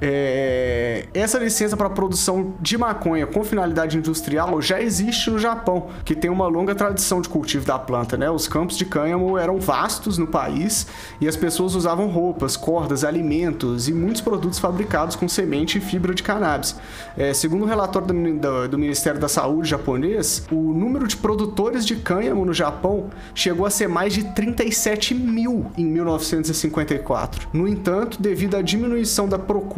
É, 0.00 1.06
essa 1.14 1.38
licença 1.38 1.76
para 1.76 1.88
produção 1.88 2.54
de 2.60 2.76
maconha 2.76 3.26
com 3.26 3.44
finalidade 3.44 3.96
industrial 3.96 4.60
já 4.60 4.80
existe 4.80 5.30
no 5.30 5.38
Japão, 5.38 5.88
que 6.04 6.14
tem 6.14 6.30
uma 6.30 6.46
longa 6.48 6.74
tradição 6.74 7.20
de 7.20 7.28
cultivo 7.28 7.64
da 7.64 7.78
planta, 7.78 8.16
né? 8.16 8.30
Os 8.30 8.48
campos 8.48 8.76
de 8.76 8.84
cânhamo 8.84 9.38
eram 9.38 9.58
vastos 9.58 10.18
no 10.18 10.26
país 10.26 10.86
e 11.20 11.28
as 11.28 11.36
pessoas 11.36 11.74
usavam 11.74 12.08
roupas, 12.08 12.56
cordas, 12.56 13.04
alimentos 13.04 13.88
e 13.88 13.92
muitos 13.92 14.20
produtos 14.20 14.58
fabricados 14.58 15.16
com 15.16 15.28
semente 15.28 15.78
e 15.78 15.80
fibra 15.80 16.14
de 16.14 16.22
cannabis. 16.22 16.76
É, 17.16 17.32
segundo 17.32 17.62
o 17.62 17.64
um 17.64 17.68
relatório 17.68 18.08
do, 18.08 18.38
do, 18.38 18.68
do 18.68 18.78
Ministério 18.78 19.20
da 19.20 19.28
Saúde 19.28 19.68
japonês, 19.68 20.44
o 20.50 20.72
número 20.72 21.06
de 21.06 21.16
produtores 21.16 21.86
de 21.86 21.96
cânhamo 21.96 22.44
no 22.44 22.52
Japão 22.52 23.08
chegou 23.34 23.66
a 23.66 23.70
ser 23.70 23.88
mais 23.88 24.12
de 24.12 24.24
37 24.24 25.14
mil 25.14 25.70
em 25.76 25.84
1954. 25.84 27.48
No 27.52 27.68
entanto, 27.68 28.20
devido 28.20 28.56
à 28.56 28.62
diminuição 28.62 29.28
da 29.28 29.38
procura 29.38 29.75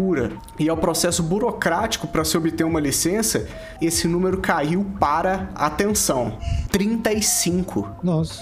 e 0.59 0.69
ao 0.69 0.77
processo 0.77 1.23
burocrático 1.23 2.07
para 2.07 2.25
se 2.25 2.37
obter 2.37 2.65
uma 2.65 2.79
licença, 2.79 3.47
esse 3.81 4.07
número 4.07 4.39
caiu 4.39 4.87
para, 5.01 5.51
atenção, 5.57 6.39
35. 6.71 7.89
Nossa. 8.03 8.41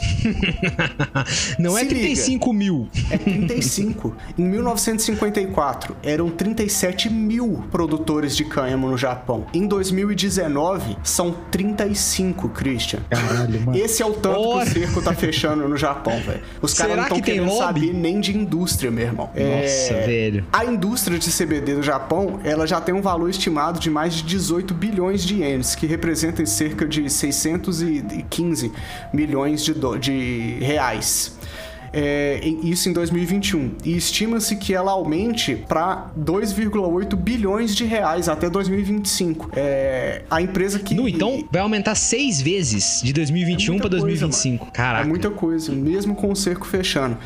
Não 1.58 1.72
Se 1.76 1.82
é 1.82 1.84
35 1.86 2.46
liga. 2.52 2.58
mil. 2.58 2.88
É 3.10 3.18
35. 3.18 4.14
em 4.38 4.42
1954, 4.42 5.96
eram 6.02 6.28
37 6.30 7.08
mil 7.10 7.64
produtores 7.70 8.36
de 8.36 8.44
cânhamo 8.44 8.88
no 8.88 8.96
Japão. 8.98 9.46
Em 9.54 9.66
2019, 9.66 10.96
são 11.02 11.34
35, 11.50 12.48
Christian. 12.50 13.00
Caralho, 13.08 13.60
mano. 13.62 13.78
Esse 13.78 14.02
é 14.02 14.06
o 14.06 14.12
tanto 14.12 14.40
Ora. 14.40 14.64
que 14.64 14.78
o 14.78 14.82
cerco 14.82 15.02
tá 15.02 15.14
fechando 15.14 15.68
no 15.68 15.76
Japão, 15.76 16.20
velho. 16.20 16.42
Os 16.60 16.74
caras 16.74 16.96
não 16.96 17.02
estão 17.04 17.16
que 17.18 17.24
querendo 17.24 17.46
lobby? 17.46 17.58
saber 17.58 17.92
nem 17.94 18.20
de 18.20 18.36
indústria, 18.36 18.90
meu 18.90 19.06
irmão. 19.06 19.26
Nossa, 19.28 19.94
É, 19.94 20.06
velho. 20.06 20.44
A 20.52 20.64
indústria 20.64 21.18
de 21.18 21.30
CBD 21.46 21.76
do 21.76 21.82
Japão, 21.82 22.40
ela 22.42 22.66
já 22.66 22.80
tem 22.80 22.92
um 22.92 23.00
valor 23.00 23.30
estimado 23.30 23.78
de 23.78 23.88
mais 23.88 24.14
de 24.14 24.24
18 24.24 24.74
bilhões 24.74 25.22
de 25.22 25.36
ienes, 25.36 25.76
que 25.76 25.86
representam 25.86 26.44
cerca 26.44 26.86
de 26.86 27.08
615 27.08 28.72
milhões 29.12 29.64
de, 29.64 29.74
de 30.00 30.58
reais. 30.60 31.38
É, 31.92 32.40
isso 32.62 32.88
em 32.88 32.92
2021. 32.92 33.76
E 33.84 33.96
estima-se 33.96 34.56
que 34.56 34.74
ela 34.74 34.92
aumente 34.92 35.54
para 35.68 36.10
2,8 36.18 37.16
bilhões 37.16 37.74
de 37.74 37.84
reais 37.84 38.28
até 38.28 38.48
2025. 38.48 39.50
É, 39.54 40.22
a 40.30 40.40
empresa 40.40 40.78
que. 40.78 40.94
No, 40.94 41.08
então 41.08 41.44
vai 41.50 41.62
aumentar 41.62 41.94
seis 41.94 42.40
vezes 42.40 43.00
de 43.02 43.12
2021 43.12 43.76
É 43.76 43.78
para 43.78 43.88
muita 43.88 43.88
coisa, 43.88 44.06
2025. 44.06 44.72
Caraca. 44.72 45.04
É 45.04 45.08
muita 45.08 45.30
coisa, 45.30 45.72
mesmo 45.72 46.14
com 46.14 46.30
o 46.30 46.36
cerco 46.36 46.66
fechando. 46.66 47.16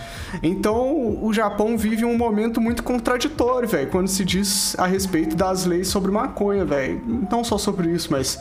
Então, 0.42 1.22
o 1.22 1.32
Japão 1.32 1.76
vive 1.76 2.04
um 2.04 2.16
momento 2.16 2.60
muito 2.60 2.82
contraditório, 2.82 3.68
velho, 3.68 3.88
quando 3.88 4.08
se 4.08 4.24
diz 4.24 4.78
a 4.78 4.86
respeito 4.86 5.36
das 5.36 5.64
leis 5.64 5.88
sobre 5.88 6.10
maconha, 6.10 6.64
velho. 6.64 7.00
Não 7.30 7.44
só 7.44 7.58
sobre 7.58 7.90
isso, 7.90 8.08
mas. 8.10 8.38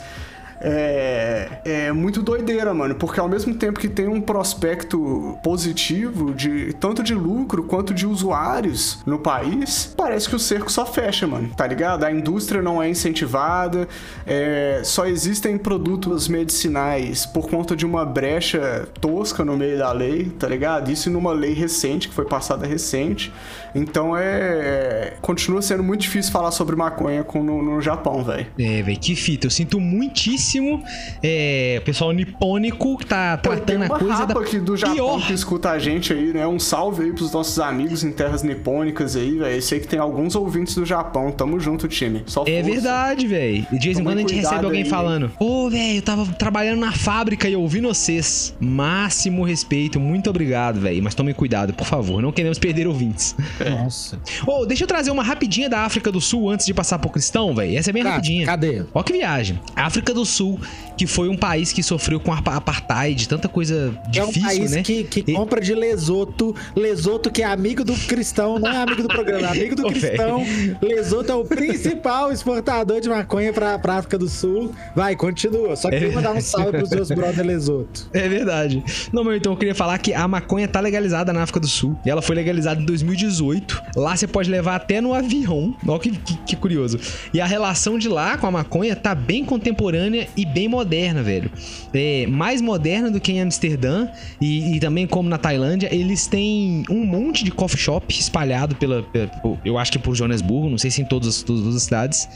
É, 0.60 1.48
é 1.64 1.92
muito 1.92 2.22
doideira, 2.22 2.74
mano, 2.74 2.94
porque 2.94 3.18
ao 3.18 3.28
mesmo 3.28 3.54
tempo 3.54 3.80
que 3.80 3.88
tem 3.88 4.06
um 4.08 4.20
prospecto 4.20 5.38
positivo 5.42 6.34
de 6.34 6.74
tanto 6.74 7.02
de 7.02 7.14
lucro 7.14 7.62
quanto 7.62 7.94
de 7.94 8.06
usuários 8.06 8.98
no 9.06 9.18
país, 9.18 9.92
parece 9.96 10.28
que 10.28 10.36
o 10.36 10.38
cerco 10.38 10.70
só 10.70 10.84
fecha, 10.84 11.26
mano, 11.26 11.50
tá 11.56 11.66
ligado? 11.66 12.04
A 12.04 12.12
indústria 12.12 12.60
não 12.60 12.82
é 12.82 12.88
incentivada, 12.88 13.88
é, 14.26 14.82
só 14.84 15.06
existem 15.06 15.56
produtos 15.56 16.28
medicinais 16.28 17.24
por 17.24 17.48
conta 17.48 17.74
de 17.74 17.86
uma 17.86 18.04
brecha 18.04 18.86
tosca 19.00 19.44
no 19.44 19.56
meio 19.56 19.78
da 19.78 19.92
lei, 19.92 20.30
tá 20.38 20.46
ligado? 20.46 20.90
Isso 20.90 21.10
numa 21.10 21.32
lei 21.32 21.54
recente, 21.54 22.08
que 22.08 22.14
foi 22.14 22.26
passada 22.26 22.66
recente. 22.66 23.32
Então 23.74 24.16
é. 24.16 25.14
Continua 25.20 25.62
sendo 25.62 25.82
muito 25.82 26.00
difícil 26.02 26.32
falar 26.32 26.50
sobre 26.50 26.74
maconha 26.76 27.22
com- 27.24 27.42
no, 27.42 27.62
no 27.62 27.80
Japão, 27.80 28.22
velho. 28.24 28.46
É, 28.58 28.82
velho, 28.82 28.98
que 28.98 29.14
fita. 29.14 29.46
Eu 29.46 29.50
sinto 29.50 29.78
muitíssimo 29.80 30.82
é, 31.22 31.76
o 31.80 31.84
pessoal 31.84 32.12
nipônico 32.12 32.96
que 32.98 33.06
tá 33.06 33.38
Pô, 33.38 33.50
tratando 33.50 33.84
a 33.84 33.88
coisa 33.98 34.26
da 34.26 34.40
aqui 34.40 34.58
do 34.58 34.76
Japão 34.76 34.94
pior. 34.94 35.26
que 35.26 35.32
escuta 35.32 35.70
a 35.70 35.78
gente 35.78 36.12
aí, 36.12 36.32
né? 36.32 36.46
Um 36.46 36.58
salve 36.58 37.04
aí 37.04 37.12
pros 37.12 37.32
nossos 37.32 37.58
amigos 37.58 38.02
em 38.04 38.12
terras 38.12 38.42
nipônicas 38.42 39.16
aí, 39.16 39.36
velho. 39.36 39.54
Eu 39.56 39.62
sei 39.62 39.80
que 39.80 39.86
tem 39.88 39.98
alguns 39.98 40.34
ouvintes 40.34 40.74
do 40.74 40.84
Japão. 40.84 41.30
Tamo 41.32 41.58
junto, 41.60 41.86
time. 41.88 42.22
Só 42.26 42.42
É 42.46 42.62
força. 42.62 42.70
verdade, 42.70 43.26
velho. 43.26 43.66
De 43.72 43.78
vez 43.86 43.98
em 43.98 44.02
quando 44.04 44.18
a 44.18 44.20
gente 44.20 44.34
recebe 44.34 44.64
alguém 44.64 44.82
aí. 44.82 44.88
falando: 44.88 45.30
Ô, 45.38 45.68
velho, 45.70 45.96
eu 45.96 46.02
tava 46.02 46.26
trabalhando 46.34 46.80
na 46.80 46.92
fábrica 46.92 47.48
e 47.48 47.56
ouvindo 47.56 47.88
vocês. 47.88 48.54
Máximo 48.60 49.44
respeito, 49.44 49.98
muito 50.00 50.28
obrigado, 50.30 50.80
velho. 50.80 51.02
Mas 51.02 51.14
tomem 51.14 51.34
cuidado, 51.34 51.72
por 51.74 51.86
favor. 51.86 52.20
Não 52.22 52.32
queremos 52.32 52.58
perder 52.58 52.86
ouvintes. 52.86 53.34
Nossa. 53.68 54.18
Ô, 54.46 54.64
deixa 54.64 54.84
eu 54.84 54.88
trazer 54.88 55.10
uma 55.10 55.22
rapidinha 55.22 55.68
da 55.68 55.80
África 55.80 56.10
do 56.10 56.20
Sul 56.20 56.48
antes 56.50 56.64
de 56.66 56.72
passar 56.72 56.98
pro 56.98 57.10
cristão, 57.10 57.54
velho. 57.54 57.76
Essa 57.76 57.90
é 57.90 57.92
bem 57.92 58.02
rapidinha. 58.02 58.46
cadê? 58.46 58.84
Ó 58.94 59.02
que 59.02 59.12
viagem. 59.12 59.60
África 59.76 60.14
do 60.14 60.24
Sul, 60.24 60.58
que 60.96 61.06
foi 61.06 61.28
um 61.28 61.36
país 61.36 61.72
que 61.72 61.82
sofreu 61.82 62.18
com 62.20 62.32
apa- 62.32 62.54
apartheid, 62.56 63.28
tanta 63.28 63.48
coisa 63.48 63.92
é 64.14 64.22
um 64.22 64.26
difícil, 64.28 64.42
país 64.48 64.70
né? 64.72 64.82
que, 64.82 65.04
que 65.04 65.24
E- 65.26 65.34
compra 65.34 65.60
de 65.60 65.74
Lesoto. 65.74 66.54
Lesoto 66.76 67.30
que 67.30 67.42
é 67.42 67.46
amigo 67.46 67.84
do 67.84 67.94
cristão, 68.06 68.58
não 68.58 68.68
é 68.70 68.76
amigo 68.82 69.02
do 69.02 69.08
programa, 69.08 69.46
é 69.48 69.50
amigo 69.50 69.74
do 69.76 69.86
Ô, 69.86 69.90
cristão. 69.90 70.44
Lesoto 70.80 71.32
é 71.32 71.34
o 71.34 71.44
principal 71.44 72.32
exportador 72.32 73.00
de 73.00 73.08
maconha 73.08 73.52
pra, 73.52 73.78
pra 73.78 73.96
África 73.98 74.18
do 74.18 74.28
Sul. 74.28 74.72
Vai, 74.94 75.16
continua. 75.16 75.76
Só 75.76 75.88
queria 75.90 76.08
É. 76.08 76.12
mandar 76.14 76.32
um 76.32 76.40
salve 76.40 76.78
pros 76.78 76.90
meus 76.90 77.08
brother 77.10 77.44
Lesoto. 77.44 78.08
É 78.12 78.28
verdade. 78.28 78.82
Não, 79.12 79.24
mas 79.24 79.36
então 79.36 79.52
eu 79.52 79.56
queria 79.58 79.74
falar 79.74 79.98
que 79.98 80.12
a 80.12 80.26
maconha 80.28 80.68
tá 80.68 80.80
legalizada 80.80 81.32
na 81.32 81.42
África 81.42 81.60
do 81.60 81.66
Sul. 81.68 81.98
E 82.04 82.10
ela 82.10 82.22
foi 82.22 82.36
legalizada 82.36 82.80
em 82.80 82.84
2018. 82.84 83.49
Lá 83.96 84.16
você 84.16 84.26
pode 84.26 84.50
levar 84.50 84.76
até 84.76 85.00
no 85.00 85.12
avião. 85.14 85.74
Olha 85.86 85.98
que, 85.98 86.10
que, 86.10 86.34
que 86.38 86.56
curioso. 86.56 86.98
E 87.34 87.40
a 87.40 87.46
relação 87.46 87.98
de 87.98 88.08
lá 88.08 88.36
com 88.38 88.46
a 88.46 88.50
maconha 88.50 88.94
tá 88.94 89.14
bem 89.14 89.44
contemporânea 89.44 90.28
e 90.36 90.44
bem 90.44 90.68
moderna, 90.68 91.22
velho. 91.22 91.50
É 91.92 92.26
mais 92.26 92.60
moderna 92.60 93.10
do 93.10 93.20
que 93.20 93.32
em 93.32 93.40
Amsterdã 93.40 94.08
e, 94.40 94.76
e 94.76 94.80
também 94.80 95.06
como 95.06 95.28
na 95.28 95.38
Tailândia. 95.38 95.88
Eles 95.94 96.26
têm 96.26 96.84
um 96.90 97.04
monte 97.04 97.42
de 97.44 97.50
coffee 97.50 97.78
shop 97.80 98.14
espalhado 98.14 98.76
pela, 98.76 99.02
pela- 99.02 99.30
eu 99.64 99.76
acho 99.78 99.90
que 99.92 99.98
por 99.98 100.14
Joanesburgo, 100.14 100.68
não 100.68 100.78
sei 100.78 100.90
se 100.90 101.00
em 101.02 101.04
todas, 101.04 101.28
as- 101.28 101.42
todas 101.42 101.74
as 101.74 101.82
cidades. 101.82 102.28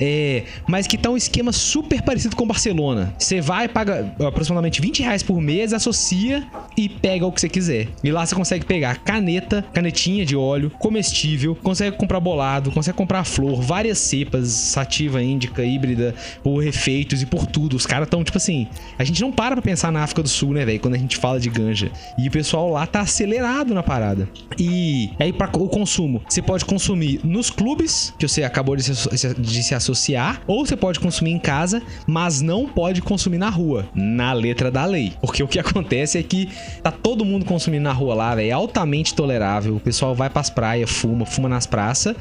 É, 0.00 0.44
mas 0.66 0.86
que 0.86 0.96
tá 0.96 1.10
um 1.10 1.16
esquema 1.16 1.52
super 1.52 2.02
parecido 2.02 2.36
com 2.36 2.46
Barcelona. 2.46 3.14
Você 3.18 3.40
vai, 3.40 3.68
paga 3.68 4.14
aproximadamente 4.26 4.80
20 4.80 5.02
reais 5.02 5.22
por 5.22 5.40
mês, 5.40 5.72
associa 5.72 6.46
e 6.76 6.88
pega 6.88 7.26
o 7.26 7.32
que 7.32 7.40
você 7.40 7.48
quiser. 7.48 7.88
E 8.02 8.10
lá 8.10 8.24
você 8.24 8.34
consegue 8.34 8.64
pegar 8.64 8.96
caneta, 8.98 9.64
canetinha 9.72 10.24
de 10.24 10.36
óleo, 10.36 10.53
comestível, 10.78 11.54
consegue 11.54 11.96
comprar 11.96 12.20
bolado, 12.20 12.70
consegue 12.70 12.96
comprar 12.96 13.24
flor, 13.24 13.60
várias 13.60 13.98
cepas, 13.98 14.48
sativa, 14.48 15.22
índica, 15.22 15.64
híbrida, 15.64 16.14
por 16.42 16.62
refeitos 16.62 17.22
e 17.22 17.26
por 17.26 17.46
tudo. 17.46 17.76
Os 17.76 17.86
caras 17.86 18.08
tão, 18.08 18.22
tipo 18.24 18.38
assim, 18.38 18.66
a 18.98 19.04
gente 19.04 19.20
não 19.20 19.32
para 19.32 19.56
pra 19.56 19.62
pensar 19.62 19.90
na 19.92 20.02
África 20.02 20.22
do 20.22 20.28
Sul, 20.28 20.52
né, 20.52 20.64
velho, 20.64 20.80
quando 20.80 20.94
a 20.94 20.98
gente 20.98 21.16
fala 21.16 21.38
de 21.40 21.48
ganja. 21.48 21.90
E 22.18 22.28
o 22.28 22.30
pessoal 22.30 22.70
lá 22.70 22.86
tá 22.86 23.00
acelerado 23.00 23.74
na 23.74 23.82
parada. 23.82 24.28
E 24.58 25.10
aí, 25.18 25.32
para 25.32 25.50
o 25.56 25.68
consumo, 25.68 26.22
você 26.28 26.42
pode 26.42 26.64
consumir 26.64 27.20
nos 27.24 27.50
clubes, 27.50 28.12
que 28.18 28.26
você 28.26 28.42
acabou 28.42 28.76
de 28.76 28.82
se, 28.82 29.34
de 29.34 29.62
se 29.62 29.74
associar, 29.74 30.42
ou 30.46 30.64
você 30.64 30.76
pode 30.76 31.00
consumir 31.00 31.32
em 31.32 31.38
casa, 31.38 31.82
mas 32.06 32.40
não 32.40 32.66
pode 32.66 33.02
consumir 33.02 33.38
na 33.38 33.48
rua, 33.48 33.88
na 33.94 34.32
letra 34.32 34.70
da 34.70 34.84
lei. 34.84 35.12
Porque 35.20 35.42
o 35.42 35.48
que 35.48 35.58
acontece 35.58 36.18
é 36.18 36.22
que 36.22 36.48
tá 36.82 36.90
todo 36.90 37.24
mundo 37.24 37.44
consumindo 37.44 37.84
na 37.84 37.92
rua 37.92 38.14
lá, 38.14 38.34
velho, 38.34 38.48
é 38.48 38.52
altamente 38.52 39.14
tolerável. 39.14 39.76
O 39.76 39.80
pessoal 39.80 40.14
vai 40.14 40.30
pras 40.44 40.50
praias, 40.50 40.90
fuma, 40.90 41.26
fuma 41.26 41.48
nas 41.48 41.66
praças. 41.66 42.16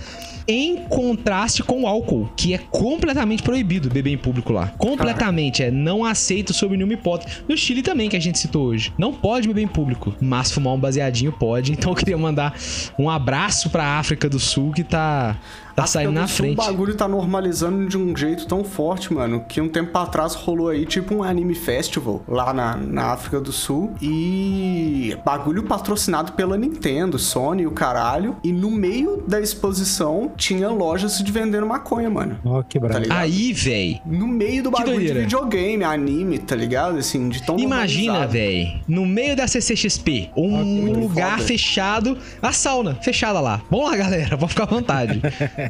Em 0.46 0.76
contraste 0.90 1.64
com 1.64 1.84
o 1.84 1.88
álcool, 1.88 2.30
que 2.36 2.54
é 2.54 2.58
completamente 2.58 3.42
proibido 3.42 3.90
beber 3.90 4.12
em 4.12 4.18
público 4.18 4.52
lá. 4.52 4.68
Completamente, 4.78 5.64
é 5.64 5.72
não 5.72 6.04
aceito 6.04 6.54
sob 6.54 6.76
nenhuma 6.76 6.94
hipótese. 6.94 7.38
No 7.48 7.56
Chile 7.56 7.82
também, 7.82 8.10
que 8.10 8.18
a 8.18 8.20
gente 8.20 8.38
citou 8.38 8.66
hoje. 8.66 8.92
Não 8.98 9.14
pode 9.14 9.48
beber 9.48 9.62
em 9.62 9.68
público, 9.68 10.14
mas 10.20 10.52
fumar 10.52 10.74
um 10.74 10.80
baseadinho 10.80 11.32
pode. 11.32 11.74
Então 11.84 11.92
eu 11.92 11.96
queria 11.98 12.18
mandar 12.18 12.56
um 12.98 13.10
abraço 13.10 13.70
pra 13.70 13.98
África 13.98 14.30
do 14.30 14.40
Sul 14.40 14.72
que 14.72 14.84
tá, 14.84 15.38
tá 15.76 15.86
saindo 15.86 16.12
do 16.14 16.20
na 16.20 16.28
frente. 16.28 16.54
O 16.54 16.64
bagulho 16.64 16.96
tá 16.96 17.08
normalizando 17.08 17.88
de 17.88 17.98
um 17.98 18.16
jeito 18.16 18.46
tão 18.46 18.64
forte, 18.64 19.14
mano, 19.14 19.44
que 19.48 19.60
um 19.60 19.68
tempo 19.68 19.98
atrás 19.98 20.36
rolou 20.36 20.70
aí 20.70 20.86
tipo 20.86 21.16
um 21.16 21.24
anime 21.24 21.56
festival 21.56 22.24
lá 22.28 22.54
na, 22.54 22.76
na 22.78 23.06
África 23.14 23.40
do 23.40 23.52
Sul 23.52 23.94
e 24.02 25.18
bagulho 25.26 25.64
patrocinado 25.64 26.34
pela 26.34 26.58
Nintendo, 26.58 27.18
Sony 27.18 27.64
e 27.64 27.68
o 27.68 27.72
caralho. 27.72 28.36
E 28.44 28.52
no 28.52 28.70
meio 28.70 29.24
da 29.28 29.40
exposição 29.42 30.32
tinha 30.38 30.70
lojas 30.70 31.18
de 31.20 31.32
vendendo 31.32 31.66
maconha, 31.66 32.10
mano. 32.10 32.38
Ó, 32.46 32.62
que 32.62 32.80
Tá? 32.80 33.02
Aí, 33.10 33.54
véi. 33.54 34.02
No 34.06 34.28
meio 34.28 34.64
do 34.64 34.72
bagulho 34.72 35.00
de 35.00 35.14
videogame, 35.14 35.84
anime, 35.84 36.38
tá 36.38 36.56
ligado? 36.56 36.98
Assim, 36.98 37.30
de 37.30 37.42
tão 37.42 37.58
Imagina, 37.58 38.28
véi, 38.28 38.82
no 38.88 39.06
meio 39.06 39.36
da 39.36 39.48
CCXP, 39.48 40.30
um 40.36 40.64
muito 40.64 41.00
lugar 41.00 41.38
foda. 41.38 41.44
fechado, 41.44 42.18
a 42.42 42.52
sauna 42.52 42.96
fechada 42.96 43.40
lá. 43.40 43.62
Vamos 43.70 43.90
lá, 43.90 43.98
galera, 43.98 44.38
pode 44.38 44.52
ficar 44.52 44.64
à 44.64 44.68
vontade. 44.68 45.22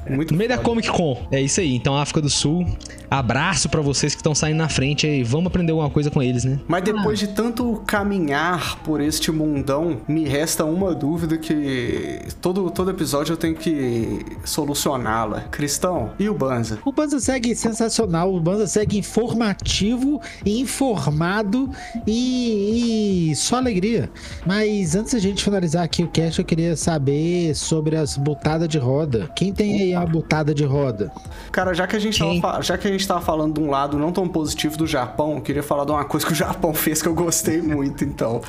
Muito 0.10 0.32
No 0.32 0.38
meio 0.38 0.50
da 0.50 0.58
foda. 0.58 0.70
Comic 0.70 0.90
Con. 0.90 1.28
É 1.32 1.42
isso 1.42 1.60
aí. 1.60 1.76
Então, 1.76 1.96
África 1.98 2.22
do 2.22 2.30
Sul, 2.30 2.66
abraço 3.10 3.70
pra 3.70 3.82
vocês 3.82 4.14
que 4.14 4.20
estão 4.20 4.34
saindo 4.34 4.58
na 4.58 4.70
frente 4.70 5.06
aí. 5.06 5.24
Vamos 5.24 5.48
aprender 5.48 5.72
alguma 5.72 5.90
coisa 5.90 6.10
com 6.10 6.22
eles, 6.22 6.44
né? 6.44 6.60
Mas 6.68 6.84
depois 6.84 7.20
de 7.20 7.28
tanto 7.28 7.82
caminhar 7.86 8.80
por 8.84 9.02
este 9.02 9.32
mundão, 9.32 10.02
me 10.08 10.26
resta 10.26 10.66
uma 10.66 10.94
dúvida 10.94 11.38
que 11.38 12.20
todo, 12.42 12.70
todo 12.70 12.90
episódio 12.90 13.34
eu 13.34 13.38
tenho 13.38 13.56
que 13.56 14.20
solucioná-la. 14.44 15.42
Cristão, 15.52 16.12
e 16.20 16.30
o 16.30 16.34
Banza? 16.34 16.80
O 16.86 16.92
Banza 16.92 17.20
segue 17.20 17.56
sensacional, 17.56 18.34
o 18.34 18.40
Banza 18.40 18.68
segue 18.68 18.98
informativo, 18.98 20.22
informado 20.46 21.70
e, 22.08 23.30
e 23.32 23.36
só 23.36 23.58
alegria. 23.58 24.10
Mas 24.46 24.96
antes 24.96 25.14
da 25.14 25.20
gente 25.20 25.44
finalizar 25.44 25.84
aqui 25.84 26.04
o 26.04 26.08
cast, 26.08 26.40
eu 26.40 26.46
queria 26.46 26.76
saber 26.76 27.56
sobre 27.56 27.96
as 27.96 28.18
botadas 28.18 28.68
de 28.68 28.78
roda. 28.78 29.30
Quem 29.36 29.54
tem 29.54 29.82
aí 29.84 29.96
uma 29.96 30.06
botada 30.06 30.54
de 30.54 30.64
roda? 30.64 31.12
Cara, 31.52 31.74
já 31.74 31.86
que, 31.86 31.96
a 31.96 32.00
gente 32.00 32.20
tava, 32.20 32.54
Quem? 32.54 32.64
já 32.64 32.78
que 32.78 32.88
a 32.88 32.92
gente 32.92 33.08
tava 33.08 33.22
falando 33.22 33.54
de 33.54 33.60
um 33.60 33.70
lado 33.70 33.98
não 33.98 34.12
tão 34.12 34.28
positivo 34.28 34.78
do 34.78 34.88
Japão, 34.88 35.36
eu 35.36 35.42
queria 35.42 35.64
falar 35.64 35.86
de 35.86 35.92
uma 35.92 36.04
coisa 36.06 36.26
que 36.26 36.32
o 36.32 36.36
Japão 36.36 36.74
fez 36.74 37.02
que 37.02 37.08
eu 37.08 37.14
gostei 37.14 37.62
muito, 37.62 38.04
então. 38.04 38.42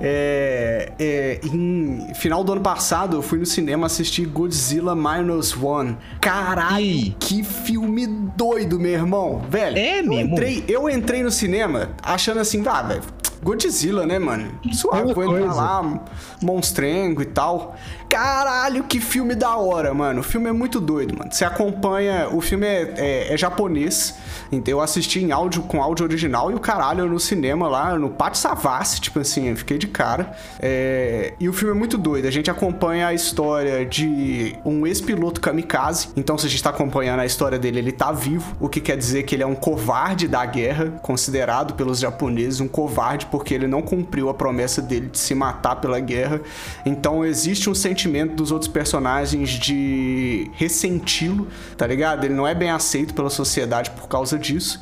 É, 0.00 0.92
é, 0.98 1.40
em 1.44 2.12
final 2.14 2.42
do 2.42 2.52
ano 2.52 2.60
passado, 2.60 3.16
eu 3.16 3.22
fui 3.22 3.38
no 3.38 3.46
cinema 3.46 3.86
assistir 3.86 4.26
Godzilla 4.26 4.94
Minus 4.94 5.56
One. 5.56 5.96
Caralho, 6.20 6.84
Ih. 6.84 7.16
que 7.18 7.42
filme 7.44 8.06
doido, 8.06 8.78
meu 8.78 8.92
irmão. 8.92 9.42
Velho, 9.48 9.76
É 9.76 10.00
eu 10.00 10.12
entrei, 10.12 10.64
eu 10.66 10.90
entrei 10.90 11.22
no 11.22 11.30
cinema 11.30 11.90
achando 12.02 12.40
assim, 12.40 12.62
ah, 12.66 12.82
velho, 12.82 13.02
Godzilla, 13.44 14.06
né, 14.06 14.18
mano? 14.18 14.58
Suave, 14.72 15.12
vou 15.12 15.24
entrar 15.24 15.54
lá, 15.54 16.00
monstrengo 16.42 17.20
e 17.20 17.26
tal. 17.26 17.76
Caralho, 18.14 18.84
que 18.84 19.00
filme 19.00 19.34
da 19.34 19.56
hora, 19.56 19.92
mano. 19.92 20.20
O 20.20 20.22
filme 20.22 20.48
é 20.48 20.52
muito 20.52 20.78
doido, 20.80 21.18
mano. 21.18 21.32
Você 21.32 21.44
acompanha. 21.44 22.28
O 22.30 22.40
filme 22.40 22.64
é, 22.64 22.94
é- 22.96 23.34
é 23.34 23.36
japonês. 23.36 24.14
Então 24.52 24.70
eu 24.70 24.80
assisti 24.80 25.18
em 25.18 25.32
áudio 25.32 25.62
com 25.62 25.82
áudio 25.82 26.04
original 26.06 26.48
e 26.48 26.54
o 26.54 26.60
caralho 26.60 27.06
no 27.08 27.18
cinema 27.18 27.66
lá, 27.66 27.98
no 27.98 28.10
Pátio 28.10 28.40
Savassi, 28.40 29.00
tipo 29.00 29.18
assim, 29.18 29.48
eu 29.48 29.56
fiquei 29.56 29.78
de 29.78 29.88
cara. 29.88 30.32
É, 30.60 31.34
E 31.40 31.48
o 31.48 31.52
filme 31.52 31.74
é 31.74 31.76
muito 31.76 31.98
doido. 31.98 32.28
A 32.28 32.30
gente 32.30 32.48
acompanha 32.48 33.08
a 33.08 33.14
história 33.14 33.84
de 33.84 34.54
um 34.64 34.86
ex-piloto 34.86 35.40
kamikaze. 35.40 36.10
Então, 36.16 36.38
se 36.38 36.46
a 36.46 36.48
gente 36.48 36.62
tá 36.62 36.70
acompanhando 36.70 37.18
a 37.18 37.26
história 37.26 37.58
dele, 37.58 37.80
ele 37.80 37.90
tá 37.90 38.12
vivo. 38.12 38.54
O 38.60 38.68
que 38.68 38.80
quer 38.80 38.96
dizer 38.96 39.24
que 39.24 39.34
ele 39.34 39.42
é 39.42 39.46
um 39.46 39.56
covarde 39.56 40.28
da 40.28 40.46
guerra, 40.46 40.92
considerado 41.02 41.74
pelos 41.74 41.98
japoneses 41.98 42.60
um 42.60 42.68
covarde, 42.68 43.26
porque 43.26 43.52
ele 43.52 43.66
não 43.66 43.82
cumpriu 43.82 44.28
a 44.28 44.34
promessa 44.34 44.80
dele 44.80 45.08
de 45.08 45.18
se 45.18 45.34
matar 45.34 45.76
pela 45.80 45.98
guerra. 45.98 46.40
Então, 46.86 47.24
existe 47.24 47.68
um 47.68 47.74
sentimento 47.74 48.03
dos 48.34 48.50
outros 48.50 48.70
personagens 48.70 49.50
de 49.50 50.50
ressenti-lo, 50.54 51.48
tá 51.76 51.86
ligado? 51.86 52.24
Ele 52.24 52.34
não 52.34 52.46
é 52.46 52.54
bem 52.54 52.70
aceito 52.70 53.14
pela 53.14 53.30
sociedade 53.30 53.90
por 53.90 54.08
causa 54.08 54.38
disso. 54.38 54.80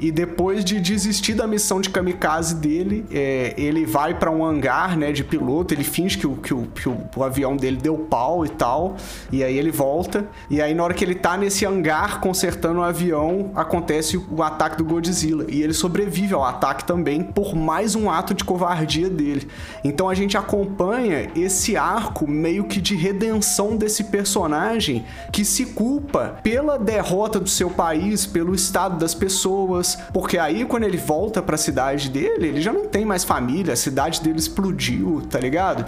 E 0.00 0.10
depois 0.10 0.64
de 0.64 0.80
desistir 0.80 1.34
da 1.34 1.46
missão 1.46 1.80
de 1.80 1.90
kamikaze 1.90 2.54
dele, 2.54 3.04
é, 3.10 3.54
ele 3.56 3.84
vai 3.84 4.18
pra 4.18 4.30
um 4.30 4.44
hangar, 4.44 4.96
né, 4.96 5.12
de 5.12 5.22
piloto. 5.22 5.74
Ele 5.74 5.84
finge 5.84 6.16
que, 6.16 6.26
o, 6.26 6.36
que, 6.36 6.54
o, 6.54 6.62
que 6.66 6.88
o, 6.88 6.96
o 7.14 7.22
avião 7.22 7.54
dele 7.54 7.76
deu 7.76 7.98
pau 7.98 8.44
e 8.46 8.48
tal. 8.48 8.96
E 9.30 9.44
aí 9.44 9.58
ele 9.58 9.70
volta. 9.70 10.26
E 10.48 10.62
aí, 10.62 10.72
na 10.72 10.82
hora 10.82 10.94
que 10.94 11.04
ele 11.04 11.14
tá 11.14 11.36
nesse 11.36 11.66
hangar 11.66 12.20
consertando 12.20 12.80
o 12.80 12.82
avião, 12.82 13.52
acontece 13.54 14.16
o 14.16 14.42
ataque 14.42 14.78
do 14.78 14.84
Godzilla. 14.84 15.44
E 15.48 15.62
ele 15.62 15.74
sobrevive 15.74 16.32
ao 16.32 16.44
ataque 16.44 16.84
também 16.84 17.22
por 17.22 17.54
mais 17.54 17.94
um 17.94 18.10
ato 18.10 18.32
de 18.32 18.42
covardia 18.42 19.10
dele. 19.10 19.48
Então 19.84 20.08
a 20.08 20.14
gente 20.14 20.36
acompanha 20.36 21.30
esse 21.36 21.76
arco 21.76 22.26
meio 22.26 22.64
que 22.64 22.80
de 22.80 22.94
redenção 22.94 23.76
desse 23.76 24.04
personagem 24.04 25.04
que 25.30 25.44
se 25.44 25.66
culpa 25.66 26.38
pela 26.42 26.78
derrota 26.78 27.38
do 27.38 27.48
seu 27.48 27.70
país, 27.70 28.24
pelo 28.26 28.54
estado 28.54 28.98
das 28.98 29.14
pessoas, 29.14 29.89
porque 30.12 30.38
aí 30.38 30.64
quando 30.64 30.84
ele 30.84 30.96
volta 30.96 31.42
pra 31.42 31.56
cidade 31.56 32.08
dele, 32.08 32.48
ele 32.48 32.60
já 32.60 32.72
não 32.72 32.86
tem 32.86 33.04
mais 33.04 33.24
família, 33.24 33.72
a 33.72 33.76
cidade 33.76 34.20
dele 34.20 34.38
explodiu, 34.38 35.22
tá 35.30 35.38
ligado? 35.38 35.84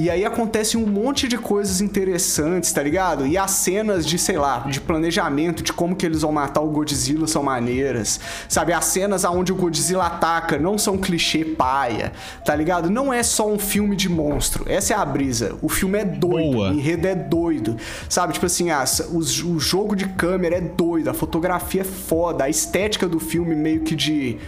E 0.00 0.08
aí 0.08 0.24
acontece 0.24 0.76
um 0.76 0.86
monte 0.86 1.26
de 1.26 1.36
coisas 1.36 1.80
interessantes, 1.80 2.70
tá 2.70 2.80
ligado? 2.80 3.26
E 3.26 3.36
as 3.36 3.50
cenas 3.50 4.06
de, 4.06 4.16
sei 4.16 4.38
lá, 4.38 4.60
de 4.60 4.80
planejamento, 4.80 5.60
de 5.60 5.72
como 5.72 5.96
que 5.96 6.06
eles 6.06 6.22
vão 6.22 6.30
matar 6.30 6.60
o 6.60 6.68
Godzilla 6.70 7.26
são 7.26 7.42
maneiras. 7.42 8.20
Sabe, 8.48 8.72
as 8.72 8.84
cenas 8.84 9.24
aonde 9.24 9.50
o 9.50 9.56
Godzilla 9.56 10.06
ataca 10.06 10.56
não 10.56 10.78
são 10.78 10.96
clichê 10.96 11.44
paia, 11.44 12.12
tá 12.44 12.54
ligado? 12.54 12.88
Não 12.88 13.12
é 13.12 13.24
só 13.24 13.50
um 13.50 13.58
filme 13.58 13.96
de 13.96 14.08
monstro. 14.08 14.64
Essa 14.68 14.94
é 14.94 14.96
a 14.96 15.04
brisa. 15.04 15.56
O 15.60 15.68
filme 15.68 15.98
é 15.98 16.04
doido, 16.04 16.52
Boa. 16.52 16.70
o 16.70 16.74
enredo 16.74 17.08
é 17.08 17.16
doido. 17.16 17.76
Sabe, 18.08 18.34
tipo 18.34 18.46
assim, 18.46 18.70
as, 18.70 19.00
os- 19.12 19.42
o 19.42 19.58
jogo 19.58 19.96
de 19.96 20.06
câmera 20.10 20.58
é 20.58 20.60
doido, 20.60 21.10
a 21.10 21.14
fotografia 21.14 21.80
é 21.80 21.84
foda, 21.84 22.44
a 22.44 22.48
estética 22.48 23.08
do 23.08 23.18
filme 23.18 23.56
meio 23.56 23.80
que 23.80 23.96
de 23.96 24.38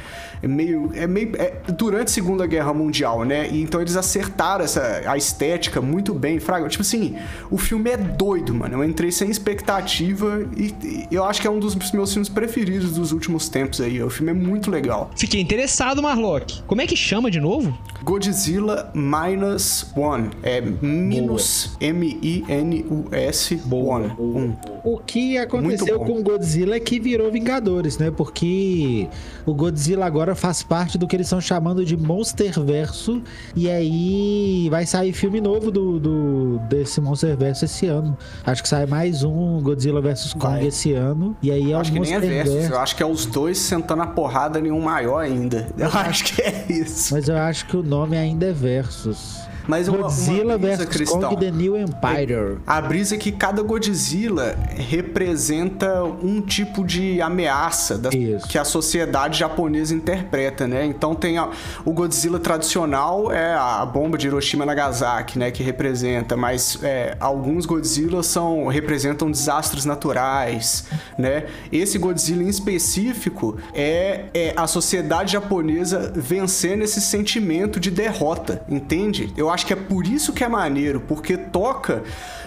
é 0.43 0.49
meio 0.49 0.91
é 0.95 1.07
meio 1.07 1.33
é 1.37 1.53
durante 1.73 2.09
a 2.09 2.11
Segunda 2.11 2.47
Guerra 2.47 2.73
Mundial, 2.73 3.25
né? 3.25 3.49
E 3.51 3.63
então 3.63 3.81
eles 3.81 3.97
acertaram 3.97 4.65
essa 4.65 5.03
a 5.07 5.17
estética 5.17 5.81
muito 5.81 6.15
bem, 6.15 6.41
fraga. 6.41 6.69
Tipo 6.69 6.83
assim, 6.83 7.17
o 7.51 7.59
filme 7.59 7.91
é 7.91 7.97
doido, 7.97 8.55
mano. 8.55 8.79
Eu 8.79 8.85
entrei 8.85 9.11
sem 9.11 9.31
expectativa 9.31 10.47
e, 10.57 10.75
e 11.11 11.15
eu 11.15 11.25
acho 11.25 11.41
que 11.41 11.47
é 11.47 11.51
um 11.51 11.59
dos 11.59 11.75
meus 11.93 12.13
filmes 12.13 12.29
preferidos 12.29 12.93
dos 12.93 13.13
últimos 13.13 13.49
tempos 13.49 13.81
aí. 13.81 14.03
O 14.03 14.11
filme 14.11 14.31
é 14.31 14.35
muito 14.35 14.71
legal. 14.71 15.11
Fiquei 15.17 15.41
interessado, 15.41 16.03
Marlock. 16.03 16.63
Como 16.67 16.81
é 16.81 16.87
que 16.87 16.97
chama 16.97 17.31
de 17.31 17.41
novo? 17.41 17.77
Godzilla 18.03 18.91
Minus 18.95 19.87
One. 19.95 20.31
É 20.43 20.61
minus 20.61 21.77
M-I-N-U-S 21.81 23.61
One. 23.71 24.07
Um. 24.19 24.55
O 24.83 24.99
que 24.99 25.37
aconteceu 25.37 25.99
com 26.01 26.19
o 26.19 26.23
Godzilla 26.23 26.77
é 26.77 26.81
que 26.81 26.99
virou 26.99 27.31
Vingadores, 27.31 27.99
né? 27.99 28.11
Porque 28.11 29.09
o 29.45 29.55
Godzilla 29.55 30.07
agora 30.07 30.30
faz 30.35 30.63
parte 30.63 30.97
do 30.99 31.07
que 31.07 31.17
eles 31.17 31.27
estão 31.27 31.41
chamando 31.41 31.85
de 31.85 31.97
Monsterverso. 31.97 33.23
E 33.55 33.69
aí 33.69 34.69
vai 34.71 34.87
sair 34.87 35.13
filme 35.13 35.41
novo 35.41 35.71
do, 35.71 35.99
do- 35.99 36.59
desse 36.69 37.01
Monsterverso 37.01 37.65
esse 37.65 37.87
ano. 37.87 38.17
Acho 38.45 38.63
que 38.63 38.69
sai 38.69 38.87
mais 38.87 39.23
um 39.23 39.61
Godzilla 39.61 40.01
vs 40.01 40.33
Kong 40.35 40.45
Vai. 40.57 40.67
esse 40.67 40.93
ano. 40.93 41.37
E 41.43 41.51
aí 41.51 41.71
é 41.71 41.75
Eu 41.75 41.79
o 41.79 41.81
acho 41.81 41.93
que 41.93 42.01
nem 42.01 42.15
é 42.15 42.21
versus, 42.21 42.71
eu 42.71 42.79
acho 42.79 42.97
que 42.97 43.03
é 43.03 43.07
os 43.07 43.27
dois 43.27 43.59
sentando 43.59 44.03
a 44.03 44.07
porrada 44.07 44.59
em 44.59 44.71
um 44.71 44.81
maior 44.81 45.19
ainda. 45.19 45.67
Eu 45.77 45.89
acho 45.89 46.25
que 46.25 46.43
é 46.43 46.65
isso. 46.69 47.15
Mas 47.15 47.29
eu 47.29 47.37
acho 47.37 47.67
que 47.67 47.77
o 47.77 47.83
nome 47.83 48.17
ainda 48.17 48.47
é 48.47 48.53
Versus. 48.53 49.41
Mas 49.71 49.89
uma, 49.89 49.99
Godzilla 49.99 50.45
uma 50.57 50.59
brisa, 50.59 50.85
Cristão, 50.85 51.21
Kong 51.31 51.37
The 51.37 51.51
New 51.53 51.77
Empire. 51.77 52.59
A 52.67 52.81
brisa 52.81 53.15
é 53.15 53.19
que 53.19 53.31
cada 53.31 53.63
Godzilla 53.63 54.57
representa 54.77 56.03
um 56.05 56.41
tipo 56.41 56.85
de 56.85 57.21
ameaça 57.23 57.97
da- 57.97 58.11
que 58.49 58.59
a 58.59 58.65
sociedade 58.65 59.39
japonesa 59.39 59.95
interpreta, 59.95 60.67
né? 60.67 60.85
Então 60.85 61.15
tem 61.15 61.39
a- 61.39 61.49
o 61.85 61.93
Godzilla 61.93 62.39
tradicional 62.39 63.31
é 63.33 63.55
a 63.55 63.85
bomba 63.87 64.19
de 64.19 64.27
Hiroshima 64.27 64.65
e 64.65 64.67
Nagasaki, 64.67 65.39
né? 65.39 65.51
Que 65.51 65.63
representa, 65.63 66.37
mas 66.37 66.79
é, 66.83 67.17
alguns 67.21 67.65
Godzilla 67.67 68.23
são 68.23 68.67
representam 68.67 69.31
desastres 69.31 69.85
naturais, 69.85 70.85
né? 71.17 71.45
Esse 71.73 71.99
Godzilla 71.99 72.43
em 72.43 72.49
específico 72.49 73.57
é, 73.75 74.25
é 74.35 74.53
a 74.57 74.67
sociedade 74.67 75.33
japonesa 75.33 76.13
vencendo 76.15 76.83
esse 76.83 77.01
sentimento 77.01 77.79
de 77.79 77.91
derrota, 77.91 78.63
entende? 78.69 79.33
Eu 79.37 79.49
acho 79.51 79.60
que 79.65 79.73
é 79.73 79.77
por 79.77 80.07
isso 80.07 80.33
que 80.33 80.45
é 80.45 80.49
maneiro, 80.49 81.01
porque 81.01 81.37
toca 81.37 82.03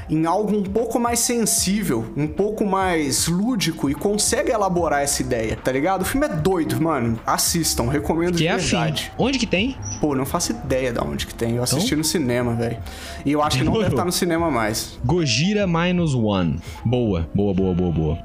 em 0.09 0.25
algo 0.25 0.55
um 0.55 0.63
pouco 0.63 0.99
mais 0.99 1.19
sensível, 1.19 2.05
um 2.15 2.27
pouco 2.27 2.65
mais 2.65 3.27
lúdico 3.27 3.89
e 3.89 3.93
consegue 3.95 4.51
elaborar 4.51 5.01
essa 5.01 5.21
ideia, 5.21 5.55
tá 5.55 5.71
ligado? 5.71 6.01
O 6.01 6.05
filme 6.05 6.25
é 6.27 6.29
doido, 6.29 6.79
mano. 6.81 7.19
Assistam, 7.25 7.87
recomendo 7.89 8.31
Que 8.31 8.37
de 8.39 8.47
é 8.47 8.51
afim. 8.51 8.69
verdade. 8.69 9.11
Onde 9.17 9.39
que 9.39 9.45
tem? 9.47 9.75
Pô, 9.99 10.15
não 10.15 10.25
faço 10.25 10.51
ideia 10.51 10.91
de 10.91 10.99
onde 10.99 11.25
que 11.27 11.33
tem. 11.33 11.55
Eu 11.55 11.63
assisti 11.63 11.87
Então? 11.87 11.97
no 11.99 12.03
cinema, 12.03 12.53
velho. 12.55 12.77
E 13.25 13.31
eu 13.31 13.41
acho 13.41 13.57
que 13.59 13.63
não 13.63 13.73
deve 13.73 13.87
estar 13.89 14.05
no 14.05 14.11
cinema 14.11 14.49
mais. 14.51 14.97
Gojira 15.05 15.65
Minus 15.67 16.13
One. 16.13 16.59
Boa, 16.85 17.27
boa, 17.33 17.53
boa, 17.53 17.73
boa, 17.73 17.91
boa. 17.91 18.17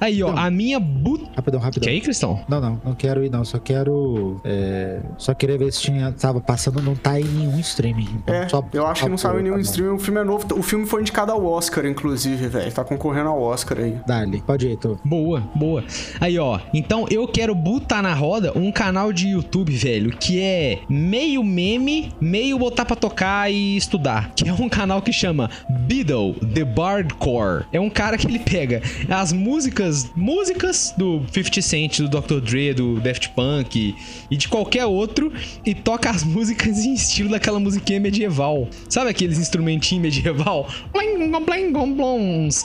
Aí, 0.00 0.22
ó, 0.22 0.34
a 0.36 0.50
minha 0.50 0.78
but... 0.80 1.22
Rapidão, 1.36 1.60
rapidão. 1.60 1.84
Que 1.84 1.90
aí, 1.90 2.00
Cristão? 2.00 2.40
Não, 2.48 2.60
não, 2.60 2.80
não 2.84 2.94
quero 2.94 3.24
ir 3.24 3.30
não, 3.30 3.44
só 3.44 3.58
quero. 3.58 4.40
é, 4.44 5.00
só 5.18 5.34
queria 5.34 5.58
ver 5.58 5.72
se 5.72 5.82
tinha, 5.82 6.12
tava 6.12 6.40
passando, 6.40 6.80
não 6.82 6.94
tá 6.94 7.20
em 7.20 7.24
nenhum 7.24 7.58
streaming. 7.60 8.08
Então 8.22 8.34
É, 8.34 8.48
só- 8.48 8.64
eu 8.72 8.86
acho 8.86 9.00
só 9.00 9.06
que 9.06 9.10
não 9.10 9.18
saiu 9.18 9.40
em 9.40 9.42
nenhum 9.42 9.56
tá 9.56 9.62
bom. 9.62 9.68
stream. 9.70 9.94
O 9.94 9.98
filme 9.98 10.20
é 10.20 10.24
novo. 10.24 10.46
O 10.58 10.62
filme 10.62 10.86
foi 10.86 11.00
indicado 11.00 11.25
ao 11.32 11.44
Oscar, 11.44 11.86
inclusive, 11.86 12.48
velho. 12.48 12.72
Tá 12.72 12.84
concorrendo 12.84 13.28
ao 13.28 13.40
Oscar 13.40 13.78
aí. 13.78 13.96
Dali, 14.06 14.42
pode 14.42 14.66
ir, 14.66 14.70
Heitor. 14.70 14.98
Boa, 15.04 15.40
boa. 15.54 15.84
Aí, 16.20 16.38
ó. 16.38 16.58
Então 16.72 17.06
eu 17.10 17.26
quero 17.26 17.54
botar 17.54 18.02
na 18.02 18.14
roda 18.14 18.52
um 18.56 18.70
canal 18.72 19.12
de 19.12 19.28
YouTube, 19.28 19.72
velho, 19.72 20.16
que 20.16 20.40
é 20.40 20.80
meio 20.88 21.42
meme, 21.42 22.12
meio 22.20 22.58
botar 22.58 22.84
pra 22.84 22.96
tocar 22.96 23.50
e 23.50 23.76
estudar. 23.76 24.32
Que 24.34 24.48
é 24.48 24.52
um 24.52 24.68
canal 24.68 25.02
que 25.02 25.12
chama 25.12 25.50
Beadle 25.68 26.34
The 26.34 26.64
Bardcore. 26.64 27.64
É 27.72 27.80
um 27.80 27.90
cara 27.90 28.16
que 28.16 28.26
ele 28.26 28.38
pega 28.38 28.82
as 29.08 29.32
músicas, 29.32 30.10
músicas 30.14 30.94
do 30.96 31.22
50 31.32 31.62
Cent, 31.62 32.00
do 32.00 32.08
Dr. 32.08 32.40
Dre, 32.40 32.74
do 32.74 33.00
Daft 33.00 33.30
Punk 33.30 33.94
e 34.30 34.36
de 34.36 34.48
qualquer 34.48 34.86
outro 34.86 35.32
e 35.64 35.74
toca 35.74 36.10
as 36.10 36.22
músicas 36.24 36.84
em 36.84 36.94
estilo 36.94 37.30
daquela 37.30 37.58
musiquinha 37.58 38.00
medieval. 38.00 38.68
Sabe 38.88 39.10
aqueles 39.10 39.38
instrumentinhos 39.38 40.02
medieval? 40.02 40.68
Uns, 41.16 42.64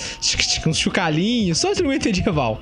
uns 0.65 0.77
chucalinhos, 0.77 1.59
só 1.59 1.71
instrumento 1.71 2.05
medieval. 2.05 2.59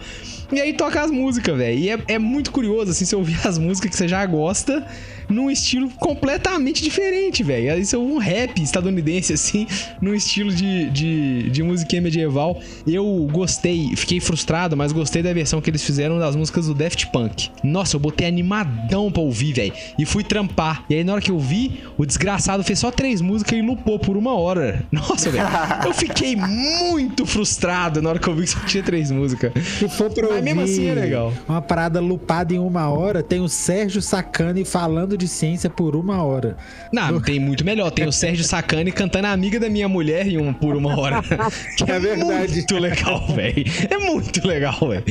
E 0.52 0.60
aí 0.60 0.74
toca 0.74 1.02
as 1.02 1.12
músicas, 1.12 1.58
velho. 1.58 1.78
E 1.78 1.89
é, 1.89 1.97
é 2.08 2.20
muito 2.20 2.52
curioso, 2.52 2.91
assim, 2.91 3.06
você 3.06 3.16
ouvir 3.16 3.39
as 3.45 3.58
músicas 3.58 3.91
que 3.91 3.97
você 3.97 4.08
já 4.08 4.26
gosta 4.26 4.86
num 5.30 5.50
estilo 5.50 5.89
completamente 5.91 6.84
diferente, 6.84 7.43
velho. 7.43 7.80
Isso 7.80 7.95
é 7.95 8.00
um 8.00 8.18
rap 8.18 8.62
estadunidense, 8.62 9.34
assim, 9.34 9.68
num 10.02 10.14
estilo 10.14 10.52
de, 10.52 10.89
de, 10.89 11.50
de 11.50 11.64
musiquinha 11.64 12.02
medieval. 12.02 12.60
Eu 12.88 13.28
gostei, 13.32 13.95
fiquei 13.95 14.20
frustrado, 14.20 14.76
mas 14.76 14.91
gostei 14.91 15.22
da 15.22 15.32
versão 15.32 15.62
que 15.62 15.70
eles 15.70 15.84
fizeram 15.84 16.18
das 16.18 16.36
músicas 16.36 16.66
do 16.66 16.74
Daft 16.74 17.08
Punk. 17.12 17.50
Nossa, 17.64 17.95
eu 17.95 18.00
botei 18.00 18.28
animadão 18.28 19.12
pra 19.12 19.22
ouvir, 19.22 19.54
velho. 19.54 19.74
E 19.97 20.06
fui 20.06 20.24
trampar. 20.24 20.84
E 20.89 20.95
aí, 20.95 21.04
na 21.04 21.14
hora 21.14 21.22
que 21.22 21.32
eu 21.32 21.39
vi, 21.39 21.84
o 21.97 22.06
desgraçado 22.06 22.64
fez 22.64 22.80
só 22.80 22.89
três 22.89 23.22
músicas 23.22 23.58
e 23.58 23.62
lupou 23.62 24.00
por 24.00 24.18
uma 24.18 24.34
hora. 24.34 24.84
Nossa, 24.91 25.30
velho. 25.30 25.45
eu 25.86 25.93
fiquei 25.93 26.36
muito 26.36 27.26
frustrado 27.26 28.02
na 28.02 28.10
hora 28.10 28.20
que 28.20 28.28
eu 28.28 28.36
vi 28.36 28.43
que 28.43 28.50
só 28.50 28.60
tinha 28.62 28.82
três 28.82 29.12
músicas. 29.12 29.52
Se 29.78 29.88
for 29.88 30.12
pra 30.12 30.39
Mas 30.40 30.46
mesmo 30.46 30.62
assim 30.62 30.88
é 30.88 30.94
legal. 30.94 31.34
Uma 31.48 31.62
parada 31.62 32.00
lupada 32.00 32.54
em 32.54 32.60
uma 32.60 32.90
hora, 32.90 33.22
tem 33.22 33.40
o 33.40 33.48
Sérgio 33.48 34.02
Sacani 34.02 34.66
falando 34.66 35.18
de 35.18 35.28
ciência 35.28 35.70
por 35.70 35.96
uma 35.96 36.24
hora. 36.24 36.58
Não, 36.92 37.22
tem 37.22 37.40
muito 37.40 37.66
melhor. 37.66 37.92
Tem 37.92 38.08
o 38.08 38.12
Sérgio 38.12 38.44
Sacani 38.44 38.92
cantando 38.92 39.28
a 39.28 39.32
amiga 39.32 39.60
da 39.60 39.70
minha 39.70 39.88
mulher 39.88 40.28
em 40.28 40.38
um, 40.38 40.54
por 40.54 40.76
uma 40.76 41.00
hora. 41.00 41.22
que 41.78 41.92
é, 41.92 41.96
é 41.96 42.00
verdade. 42.00 42.54
muito 42.54 42.78
legal, 42.78 43.28
velho. 43.28 43.66
É 43.90 43.98
muito 43.98 44.48
legal, 44.48 44.80
velho. 44.80 45.04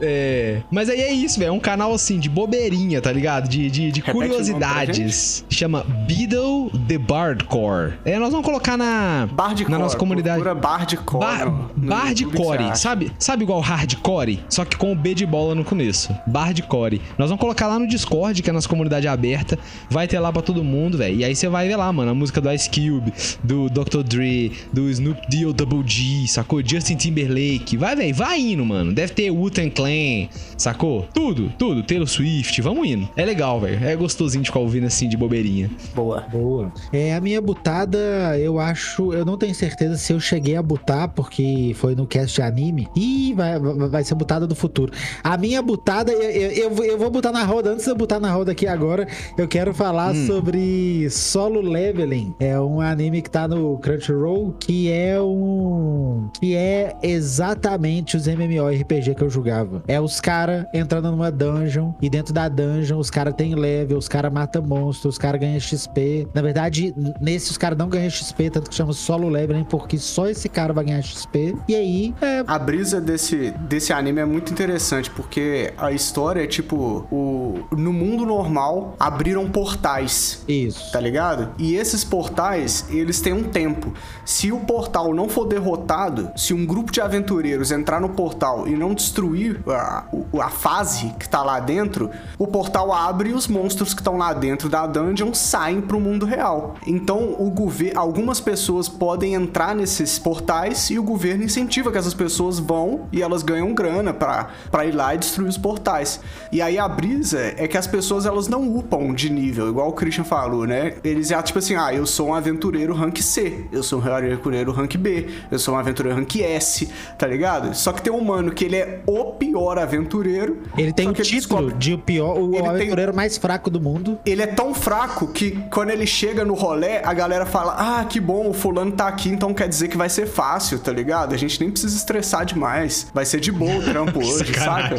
É... 0.00 0.60
Mas 0.70 0.88
aí 0.88 1.00
é 1.00 1.12
isso, 1.12 1.38
velho. 1.38 1.48
É 1.48 1.52
um 1.52 1.60
canal 1.60 1.92
assim 1.92 2.18
de 2.18 2.28
bobeirinha, 2.28 3.00
tá 3.00 3.12
ligado? 3.12 3.48
De, 3.48 3.70
de, 3.70 3.92
de 3.92 4.02
curiosidades. 4.02 5.44
Chama 5.48 5.84
Beadle 6.06 6.70
the 6.86 6.98
Bardcore. 6.98 7.94
É, 8.04 8.18
nós 8.18 8.30
vamos 8.30 8.46
colocar 8.46 8.76
na, 8.76 9.28
Bardcore, 9.32 9.70
na 9.70 9.78
nossa 9.78 9.96
comunidade. 9.96 10.42
Bardcore. 10.42 11.20
Ba 11.20 11.46
Bardcore. 11.76 12.76
Sabe, 12.76 13.12
sabe 13.18 13.44
igual 13.44 13.60
hardcore? 13.60 14.40
Só 14.50 14.64
que 14.64 14.76
com 14.76 14.92
o 14.92 14.94
B 14.94 15.14
de 15.14 15.24
bola 15.24 15.54
no 15.54 15.64
começo. 15.64 16.14
Bardcore. 16.26 17.00
Nós 17.16 17.30
vamos 17.30 17.40
colocar 17.40 17.66
lá 17.66 17.78
no 17.78 17.86
Discord, 17.86 18.42
que 18.42 18.50
é 18.50 18.52
a 18.52 18.54
nossa 18.54 18.68
comunidade 18.68 19.08
aberta 19.08 19.58
vai 19.90 20.06
ter 20.06 20.18
lá 20.18 20.32
pra 20.32 20.42
todo 20.42 20.62
mundo, 20.62 20.98
velho. 20.98 21.16
E 21.16 21.24
aí 21.24 21.34
você 21.34 21.48
vai 21.48 21.66
ver 21.68 21.76
lá, 21.76 21.92
mano, 21.92 22.10
a 22.10 22.14
música 22.14 22.40
do 22.40 22.50
Ice 22.52 22.68
Cube, 22.68 23.12
do 23.42 23.68
Dr. 23.68 24.02
Dre, 24.02 24.52
do 24.72 24.88
Snoop 24.90 25.20
Deal 25.28 25.52
Double 25.52 25.82
G, 25.86 26.26
sacou? 26.28 26.62
Justin 26.64 26.96
Timberlake. 26.96 27.76
Vai, 27.76 27.96
velho, 27.96 28.14
vai 28.14 28.40
indo, 28.40 28.64
mano. 28.64 28.92
Deve 28.92 29.12
ter 29.12 29.30
Wu-Tang 29.30 29.70
Clan, 29.70 30.28
sacou? 30.56 31.06
Tudo, 31.12 31.52
tudo. 31.58 31.82
Taylor 31.82 32.06
Swift, 32.06 32.60
vamos 32.62 32.88
indo. 32.88 33.08
É 33.16 33.24
legal, 33.24 33.60
velho. 33.60 33.84
É 33.84 33.96
gostosinho 33.96 34.42
de 34.42 34.48
ficar 34.48 34.60
ouvindo 34.60 34.86
assim 34.86 35.08
de 35.08 35.16
bobeirinha. 35.16 35.70
Boa. 35.94 36.20
Boa. 36.30 36.72
É, 36.92 37.14
a 37.14 37.20
minha 37.20 37.40
butada, 37.40 37.98
eu 38.38 38.58
acho, 38.58 39.12
eu 39.12 39.24
não 39.24 39.36
tenho 39.36 39.54
certeza 39.54 39.96
se 39.96 40.12
eu 40.12 40.20
cheguei 40.20 40.56
a 40.56 40.62
butar, 40.62 41.08
porque 41.08 41.72
foi 41.76 41.94
no 41.94 42.06
cast 42.06 42.36
de 42.36 42.42
anime. 42.42 42.88
Ih, 42.94 43.34
vai, 43.34 43.58
vai 43.58 44.04
ser 44.04 44.14
butada 44.14 44.39
do 44.46 44.54
futuro. 44.54 44.92
A 45.22 45.36
minha 45.36 45.62
butada, 45.62 46.12
eu, 46.12 46.70
eu, 46.70 46.84
eu 46.84 46.98
vou 46.98 47.10
botar 47.10 47.32
na 47.32 47.44
roda, 47.44 47.70
antes 47.70 47.84
de 47.84 47.90
eu 47.90 47.96
botar 47.96 48.20
na 48.20 48.30
roda 48.30 48.52
aqui 48.52 48.66
agora, 48.66 49.06
eu 49.36 49.46
quero 49.48 49.72
falar 49.74 50.14
hum. 50.14 50.26
sobre 50.26 51.08
Solo 51.10 51.60
Leveling. 51.60 52.34
É 52.38 52.58
um 52.60 52.80
anime 52.80 53.22
que 53.22 53.30
tá 53.30 53.46
no 53.46 53.78
Crunchyroll, 53.78 54.54
que 54.58 54.90
é 54.90 55.20
um. 55.20 56.28
que 56.40 56.54
é 56.54 56.96
exatamente 57.02 58.16
os 58.16 58.26
MMORPG 58.26 59.14
que 59.14 59.22
eu 59.22 59.30
jogava. 59.30 59.82
É 59.86 60.00
os 60.00 60.20
caras 60.20 60.66
entrando 60.72 61.10
numa 61.10 61.30
dungeon 61.30 61.92
e 62.00 62.08
dentro 62.08 62.32
da 62.32 62.48
dungeon 62.48 62.98
os 62.98 63.10
caras 63.10 63.34
têm 63.34 63.54
level, 63.54 63.98
os 63.98 64.08
caras 64.08 64.32
matam 64.32 64.62
monstros, 64.62 65.14
os 65.14 65.18
caras 65.18 65.40
ganham 65.40 65.58
XP. 65.58 66.28
Na 66.34 66.42
verdade, 66.42 66.94
nesse 67.20 67.50
os 67.50 67.58
caras 67.58 67.78
não 67.78 67.88
ganham 67.88 68.10
XP, 68.10 68.50
tanto 68.50 68.70
que 68.70 68.76
chama 68.76 68.92
Solo 68.92 69.28
Leveling, 69.28 69.64
porque 69.64 69.98
só 69.98 70.28
esse 70.28 70.48
cara 70.48 70.72
vai 70.72 70.84
ganhar 70.84 71.02
XP. 71.02 71.54
E 71.68 71.74
aí. 71.74 72.14
É... 72.20 72.42
A 72.46 72.58
brisa 72.58 73.00
desse, 73.00 73.52
desse 73.68 73.92
anime 73.92 74.19
é 74.20 74.24
muito 74.24 74.52
interessante, 74.52 75.10
porque 75.10 75.72
a 75.76 75.92
história 75.92 76.42
é 76.42 76.46
tipo: 76.46 77.06
o, 77.10 77.60
no 77.76 77.92
mundo 77.92 78.24
normal, 78.24 78.94
abriram 78.98 79.48
portais. 79.50 80.42
Isso. 80.46 80.92
Tá 80.92 81.00
ligado? 81.00 81.50
E 81.58 81.74
esses 81.74 82.04
portais, 82.04 82.86
eles 82.90 83.20
têm 83.20 83.32
um 83.32 83.44
tempo. 83.44 83.92
Se 84.24 84.52
o 84.52 84.60
portal 84.60 85.14
não 85.14 85.28
for 85.28 85.46
derrotado, 85.46 86.30
se 86.36 86.54
um 86.54 86.64
grupo 86.64 86.92
de 86.92 87.00
aventureiros 87.00 87.70
entrar 87.70 88.00
no 88.00 88.10
portal 88.10 88.68
e 88.68 88.76
não 88.76 88.94
destruir 88.94 89.60
a, 89.66 90.04
a 90.40 90.48
fase 90.50 91.12
que 91.18 91.28
tá 91.28 91.42
lá 91.42 91.58
dentro, 91.60 92.10
o 92.38 92.46
portal 92.46 92.92
abre 92.92 93.30
e 93.30 93.32
os 93.32 93.48
monstros 93.48 93.94
que 93.94 94.00
estão 94.00 94.16
lá 94.16 94.32
dentro 94.32 94.68
da 94.68 94.86
dungeon 94.86 95.34
saem 95.34 95.80
pro 95.80 96.00
mundo 96.00 96.26
real. 96.26 96.76
Então, 96.86 97.34
o 97.38 97.50
governo, 97.50 97.98
algumas 97.98 98.40
pessoas 98.40 98.88
podem 98.88 99.34
entrar 99.34 99.74
nesses 99.74 100.18
portais 100.18 100.90
e 100.90 100.98
o 100.98 101.02
governo 101.02 101.44
incentiva 101.44 101.90
que 101.90 101.98
essas 101.98 102.14
pessoas 102.14 102.58
vão 102.58 103.08
e 103.12 103.22
elas 103.22 103.42
ganham 103.42 103.72
grana 103.74 104.09
para 104.12 104.84
ir 104.84 104.92
lá 104.92 105.14
e 105.14 105.18
destruir 105.18 105.48
os 105.48 105.58
portais. 105.58 106.20
E 106.52 106.60
aí 106.60 106.78
a 106.78 106.88
brisa 106.88 107.54
é 107.56 107.66
que 107.66 107.76
as 107.76 107.86
pessoas 107.86 108.26
elas 108.26 108.48
não 108.48 108.76
upam 108.76 109.12
de 109.14 109.30
nível, 109.30 109.68
igual 109.68 109.88
o 109.88 109.92
Christian 109.92 110.24
falou, 110.24 110.66
né? 110.66 110.94
Eles 111.02 111.28
já, 111.28 111.42
tipo 111.42 111.58
assim, 111.58 111.76
ah, 111.76 111.92
eu 111.94 112.06
sou 112.06 112.28
um 112.28 112.34
aventureiro 112.34 112.94
rank 112.94 113.18
C, 113.18 113.64
eu 113.72 113.82
sou 113.82 114.00
um 114.00 114.14
aventureiro 114.14 114.72
rank 114.72 114.96
B, 114.96 115.28
eu 115.50 115.58
sou 115.58 115.74
um 115.74 115.78
aventureiro 115.78 116.18
rank 116.18 116.36
S, 116.36 116.88
tá 117.18 117.26
ligado? 117.26 117.74
Só 117.74 117.92
que 117.92 118.02
tem 118.02 118.12
um 118.12 118.22
mano 118.22 118.52
que 118.52 118.64
ele 118.64 118.76
é 118.76 119.00
o 119.06 119.32
pior 119.32 119.78
aventureiro. 119.78 120.58
Ele 120.76 120.92
tem 120.92 121.08
o 121.08 121.12
título 121.12 121.72
de 121.72 121.94
o 121.94 121.98
pior, 121.98 122.38
o 122.38 122.54
ele 122.54 122.66
aventureiro 122.66 123.12
tem... 123.12 123.16
mais 123.16 123.36
fraco 123.36 123.70
do 123.70 123.80
mundo. 123.80 124.18
Ele 124.24 124.42
é 124.42 124.46
tão 124.46 124.74
fraco 124.74 125.28
que 125.28 125.52
quando 125.70 125.90
ele 125.90 126.06
chega 126.06 126.44
no 126.44 126.54
rolê, 126.54 126.98
a 126.98 127.12
galera 127.12 127.46
fala: 127.46 127.74
Ah, 127.78 128.04
que 128.04 128.20
bom, 128.20 128.48
o 128.48 128.52
fulano 128.52 128.92
tá 128.92 129.08
aqui, 129.08 129.28
então 129.28 129.52
quer 129.54 129.68
dizer 129.68 129.88
que 129.88 129.96
vai 129.96 130.08
ser 130.08 130.26
fácil, 130.26 130.78
tá 130.78 130.92
ligado? 130.92 131.34
A 131.34 131.38
gente 131.38 131.60
nem 131.60 131.70
precisa 131.70 131.96
estressar 131.96 132.44
demais. 132.44 133.06
Vai 133.12 133.24
ser 133.24 133.40
de 133.40 133.52
boa 133.52 133.82
trampo 134.04 134.18
hoje, 134.24 134.52
saca? 134.54 134.96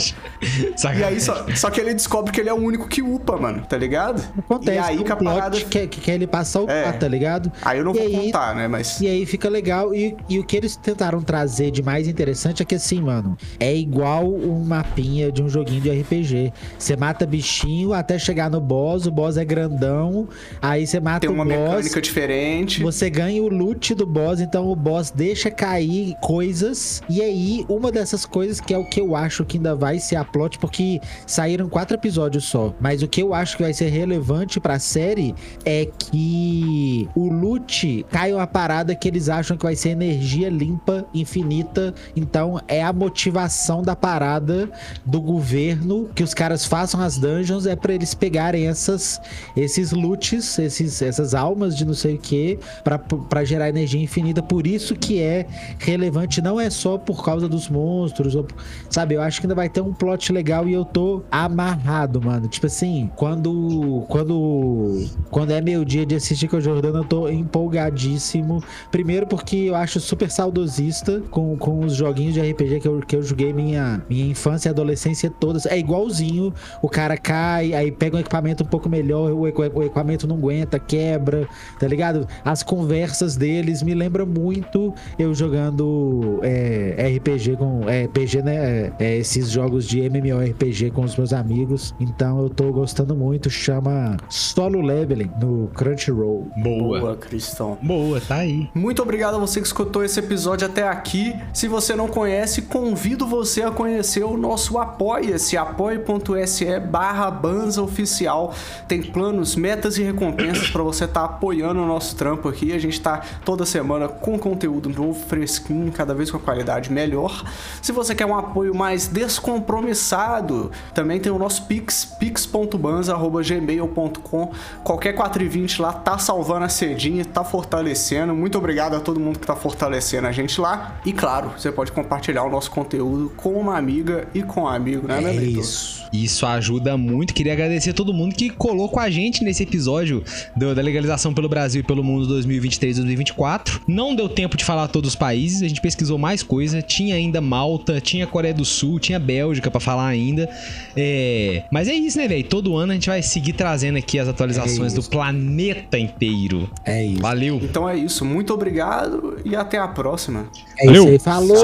Sacanagem. 0.76 1.02
E 1.02 1.04
aí, 1.04 1.22
só, 1.22 1.46
só 1.56 1.70
que 1.70 1.80
ele 1.80 1.94
descobre 1.94 2.32
que 2.32 2.40
ele 2.40 2.50
é 2.50 2.54
o 2.54 2.58
único 2.58 2.88
que 2.88 3.02
upa, 3.02 3.38
mano, 3.38 3.66
tá 3.66 3.78
ligado? 3.78 3.92
ligado? 3.92 4.24
Acontece. 4.38 4.78
E 4.78 4.80
aí 4.80 5.04
que 5.04 5.12
a 5.12 5.16
parada. 5.16 5.62
Quer, 5.62 5.88
quer 5.88 6.16
ele 6.16 6.28
passar 6.28 6.62
o 6.62 6.70
é. 6.70 6.92
tá 6.92 7.08
ligado? 7.08 7.52
Aí 7.62 7.78
eu 7.78 7.84
não 7.84 7.94
e 7.94 7.98
vou 7.98 8.08
aí, 8.08 8.26
contar, 8.26 8.56
né? 8.56 8.68
Mas. 8.68 9.00
E 9.02 9.08
aí 9.08 9.26
fica 9.26 9.50
legal. 9.50 9.94
E, 9.94 10.16
e 10.30 10.40
o 10.40 10.44
que 10.44 10.56
eles 10.58 10.76
tentaram 10.76 11.22
trazer 11.22 11.72
de 11.72 11.84
mais 11.84 12.08
interessante 12.08 12.62
é 12.62 12.66
que 12.66 12.76
assim, 12.76 13.02
mano, 13.02 13.38
é 13.60 13.76
igual 13.76 14.26
um 14.26 14.64
mapinha 14.64 15.32
de 15.32 15.44
um 15.44 15.50
joguinho 15.50 15.82
de 15.82 16.02
RPG. 16.02 16.54
Você 16.78 16.96
mata 16.96 17.26
bichinho 17.26 17.94
até 17.94 18.18
chegar 18.18 18.50
no 18.50 18.62
boss, 18.62 19.06
o 19.06 19.12
boss 19.12 19.38
é 19.38 19.46
grandão. 19.46 20.28
Aí 20.62 20.88
você 20.88 21.00
mata 21.00 21.22
Tem 21.22 21.30
o 21.30 21.34
uma 21.34 21.46
boss, 21.46 21.58
mecânica 21.58 22.02
diferente. 22.02 22.82
Você 22.82 23.10
ganha 23.10 23.42
o 23.42 23.50
loot 23.50 23.94
do 23.94 24.06
boss, 24.06 24.40
então 24.40 24.70
o 24.70 24.76
boss 24.76 25.12
deixa 25.12 25.52
cair 25.52 26.16
coisas. 26.22 27.02
E 27.10 27.22
aí, 27.22 27.66
uma 27.68 27.92
dessas 27.92 28.26
coisas 28.26 28.60
que 28.60 28.74
é 28.74 28.78
o 28.78 28.86
que 28.92 29.00
eu 29.00 29.16
acho 29.16 29.46
que 29.46 29.56
ainda 29.56 29.74
vai 29.74 30.00
ser 30.00 30.18
a 30.18 30.26
plot, 30.26 30.60
porque 30.60 31.00
saíram 31.26 31.70
quatro 31.70 31.96
episódios 31.96 32.44
só. 32.44 32.74
Mas 32.80 33.02
o 33.02 33.08
que 33.08 33.24
eu 33.24 33.34
acho 33.34 33.56
que 33.56 33.64
vai 33.64 33.74
ser 33.74 33.88
relevante 33.88 34.60
pra 34.60 34.78
série 34.80 35.34
é 35.64 35.86
que 35.86 37.08
o 37.16 37.30
loot 37.30 38.06
cai 38.12 38.34
uma 38.34 38.46
parada 38.46 38.94
que 38.94 39.08
eles 39.08 39.30
acham 39.30 39.56
que 39.56 39.64
vai 39.64 39.78
ser 39.78 39.90
energia 39.90 40.50
limpa, 40.50 41.06
infinita. 41.14 41.94
Então 42.18 42.60
é 42.68 42.84
a 42.84 42.92
motivação 42.92 43.82
da 43.82 43.96
parada 43.96 44.70
do 45.06 45.22
governo 45.22 46.10
que 46.14 46.22
os 46.22 46.34
caras 46.34 46.66
façam 46.66 47.00
as 47.00 47.18
dungeons 47.18 47.66
é 47.66 47.78
para 47.78 47.94
eles 47.94 48.14
pegarem 48.14 48.68
essas 48.68 49.22
esses 49.56 49.92
loots, 49.92 50.60
esses, 50.60 51.02
essas 51.02 51.34
almas 51.34 51.78
de 51.78 51.86
não 51.86 51.94
sei 51.94 52.16
o 52.16 52.20
que 52.20 52.60
para 52.84 53.46
gerar 53.46 53.70
energia 53.70 54.02
infinita. 54.02 54.44
Por 54.44 54.68
isso 54.68 54.96
que 54.96 55.22
é 55.22 55.48
relevante, 55.80 56.42
não 56.42 56.60
é 56.60 56.70
só 56.70 56.98
por 56.98 57.24
causa 57.24 57.48
dos 57.48 57.70
monstros, 57.70 58.36
ou, 58.36 58.46
sabe? 58.90 59.16
Eu 59.16 59.22
acho 59.22 59.40
que 59.40 59.48
ainda 59.48 59.56
vai 59.56 59.70
ter 59.70 59.82
um 59.82 59.94
plot 59.94 60.32
legal 60.32 60.68
e 60.68 60.74
eu 60.74 60.86
tô 60.86 61.24
amarrado, 61.32 62.22
mano. 62.22 62.48
Tipo 62.48 62.68
assim, 62.68 63.10
quando 63.16 64.06
quando 64.08 65.08
quando 65.30 65.52
é 65.52 65.62
meu 65.62 65.84
dia 65.86 66.06
de 66.06 66.16
assistir 66.16 66.48
com 66.48 66.58
o 66.58 66.62
Jordano, 66.62 67.00
eu 67.00 67.04
tô 67.04 67.30
empolgadíssimo. 67.30 68.64
Primeiro 68.92 69.28
porque 69.28 69.58
eu 69.58 69.76
acho 69.76 70.00
super 70.00 70.30
saudosista 70.30 71.22
com, 71.30 71.58
com 71.58 71.80
os 71.86 71.96
joguinhos 71.96 72.34
de 72.34 72.42
RPG 72.42 72.80
que 72.80 72.88
eu, 72.88 73.00
que 73.00 73.16
eu 73.16 73.24
joguei 73.24 73.54
minha, 73.54 74.02
minha 74.10 74.26
infância 74.26 74.70
e 74.70 74.72
adolescência 74.72 75.30
todas. 75.30 75.66
É 75.66 75.78
igualzinho, 75.78 76.54
o 76.82 76.90
cara 76.90 77.18
cai, 77.18 77.74
aí 77.74 77.92
pega 77.92 78.18
um 78.18 78.20
equipamento 78.20 78.64
um 78.64 78.68
pouco 78.68 78.90
melhor, 78.90 79.32
o, 79.32 79.42
o 79.42 79.84
equipamento 79.84 80.28
não 80.28 80.36
aguenta, 80.36 80.80
quebra, 80.80 81.48
tá 81.80 81.88
ligado? 81.88 82.28
As 82.44 82.64
conversas 82.64 83.36
deles 83.36 83.82
me 83.84 83.94
lembram 83.94 84.26
muito 84.26 84.94
eu 85.18 85.34
jogando 85.34 86.40
é, 86.42 87.16
RPG 87.18 87.58
com. 87.58 87.88
É, 87.88 88.06
RPG, 88.06 88.42
né? 88.42 88.56
É, 88.72 88.92
é 89.00 89.18
esses 89.18 89.50
jogos 89.50 89.86
de 89.86 90.00
MMORPG 90.00 90.92
com 90.92 91.04
os 91.04 91.16
meus 91.16 91.34
amigos. 91.34 91.94
Então 92.00 92.42
eu 92.42 92.50
tô 92.50 92.72
gostando 92.72 93.14
muito 93.16 93.50
chama 93.50 94.16
Solo 94.30 94.82
Leveling 94.82 95.30
no 95.42 95.68
Crunchyroll. 95.74 96.50
Boa. 96.58 97.00
Boa, 97.00 97.16
Cristão. 97.18 97.78
Boa, 97.82 98.22
tá 98.22 98.36
aí. 98.36 98.70
Muito 98.74 99.02
obrigado 99.02 99.36
a 99.36 99.40
você 99.40 99.60
que 99.60 99.68
escutou 99.68 100.04
esse 100.04 100.20
episódio 100.20 100.66
até 100.66 100.88
aqui. 100.88 101.36
Se 101.54 101.68
você 101.68 101.96
não 101.96 102.08
conhece, 102.08 102.62
convido 102.62 103.28
você 103.28 103.64
a 103.64 103.72
conhecer 103.72 104.24
o 104.24 104.38
nosso 104.38 104.78
Apoia-se, 104.78 105.58
apoia.se 105.58 106.80
barra 106.80 107.30
Banza 107.30 107.82
Oficial. 107.82 108.54
Tem 108.88 109.02
planos, 109.02 109.56
metas 109.56 109.98
e 109.98 110.04
recompensas 110.04 110.70
para 110.70 110.84
você 110.84 111.02
você 111.02 111.08
tá 111.08 111.24
apoiando 111.24 111.82
o 111.82 111.88
nosso 111.88 112.16
trampo 112.16 112.48
aqui. 112.48 112.74
A 112.74 112.80
gente 112.80 113.02
tá 113.02 113.22
toda 113.44 113.66
semana 113.66 114.08
com 114.08 114.38
conteúdo 114.38 114.88
novo, 114.88 115.14
fresquinho, 115.28 115.92
cada 115.92 116.14
vez 116.14 116.30
com 116.30 116.38
a 116.38 116.40
qualidade 116.40 116.92
melhor. 116.92 117.44
Se 117.82 117.92
você 117.92 118.14
quer 118.14 118.26
um 118.26 118.38
apoio 118.38 118.61
mais 118.70 119.08
descompromissado, 119.08 120.70
também 120.94 121.20
tem 121.20 121.32
o 121.32 121.40
nosso 121.40 121.66
Pix, 121.66 122.06
pix.banza.gmail.com. 122.20 124.52
Qualquer 124.84 125.16
4,20 125.16 125.82
lá 125.82 125.94
tá 125.94 126.18
salvando 126.18 126.66
a 126.66 126.70
cedinha, 126.70 127.24
tá 127.26 127.44
fortalecendo. 127.44 128.34
Muito 128.34 128.58
obrigado 128.58 128.96
a 128.96 129.00
todo 129.00 129.20
mundo 129.20 129.40
que 129.40 129.46
tá 129.48 129.56
fortalecendo 129.56 130.28
a 130.28 130.32
gente 130.32 130.60
lá. 130.60 131.00
E 131.06 131.14
claro, 131.14 131.52
você 131.58 131.72
pode 131.72 131.92
compartilhar 131.92 132.44
o 132.44 132.50
nosso 132.50 132.72
conteúdo 132.72 133.32
com 133.38 133.54
uma 133.54 133.78
amiga 133.78 134.28
e 134.34 134.42
com 134.44 134.62
um 134.62 134.68
amigo, 134.68 135.08
né, 135.08 135.24
É 135.24 135.34
isso. 135.36 136.02
Isso 136.12 136.46
ajuda 136.46 136.98
muito. 136.98 137.34
Queria 137.34 137.54
agradecer 137.54 137.92
a 137.92 137.94
todo 137.94 138.14
mundo 138.14 138.36
que 138.36 138.50
colou 138.50 138.90
com 138.90 139.00
a 139.00 139.10
gente 139.10 139.44
nesse 139.46 139.64
episódio 139.64 140.22
do- 140.56 140.76
da 140.76 140.82
legalização 140.82 141.34
pelo 141.34 141.48
Brasil 141.48 141.80
e 141.80 141.84
pelo 141.84 142.04
mundo 142.04 142.28
2023-2024. 142.28 143.80
Não 143.88 144.14
deu 144.14 144.28
tempo 144.28 144.58
de 144.58 144.66
falar 144.66 144.90
todos 144.90 145.12
os 145.12 145.16
países, 145.16 145.62
a 145.64 145.68
gente 145.70 145.80
pesquisou 145.80 146.18
mais 146.18 146.44
coisa. 146.44 146.82
Tinha 146.82 147.16
ainda 147.16 147.40
Malta, 147.40 148.02
tinha 148.02 148.28
Coreia 148.28 148.51
do 148.54 148.66
Sul, 148.66 149.00
tinha 149.00 149.20
Bélgica 149.20 149.70
pra 149.72 149.80
falar 149.80 150.08
ainda. 150.08 150.50
É, 150.96 151.64
Mas 151.72 151.88
é 151.88 151.94
isso, 151.94 152.18
né, 152.18 152.28
velho? 152.28 152.44
Todo 152.44 152.76
ano 152.76 152.92
a 152.92 152.96
gente 152.96 153.10
vai 153.10 153.22
seguir 153.22 153.54
trazendo 153.54 153.98
aqui 153.98 154.20
as 154.20 154.28
atualizações 154.28 154.94
É 154.94 154.96
do 154.96 155.04
planeta 155.04 155.98
inteiro. 155.98 156.70
É 156.86 157.04
isso. 157.04 157.22
Valeu! 157.22 157.60
Então 157.62 157.88
é 157.88 157.96
isso, 157.96 158.26
muito 158.26 158.54
obrigado 158.54 159.38
e 159.46 159.56
até 159.56 159.78
a 159.78 159.88
próxima. 159.88 160.48
É 160.80 160.92
isso 160.92 161.08
aí. 161.08 161.20
Falou! 161.20 161.58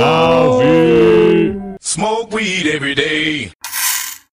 Smoke 1.82 2.36
weed 2.36 2.68
every 2.68 2.96
day. 2.96 3.52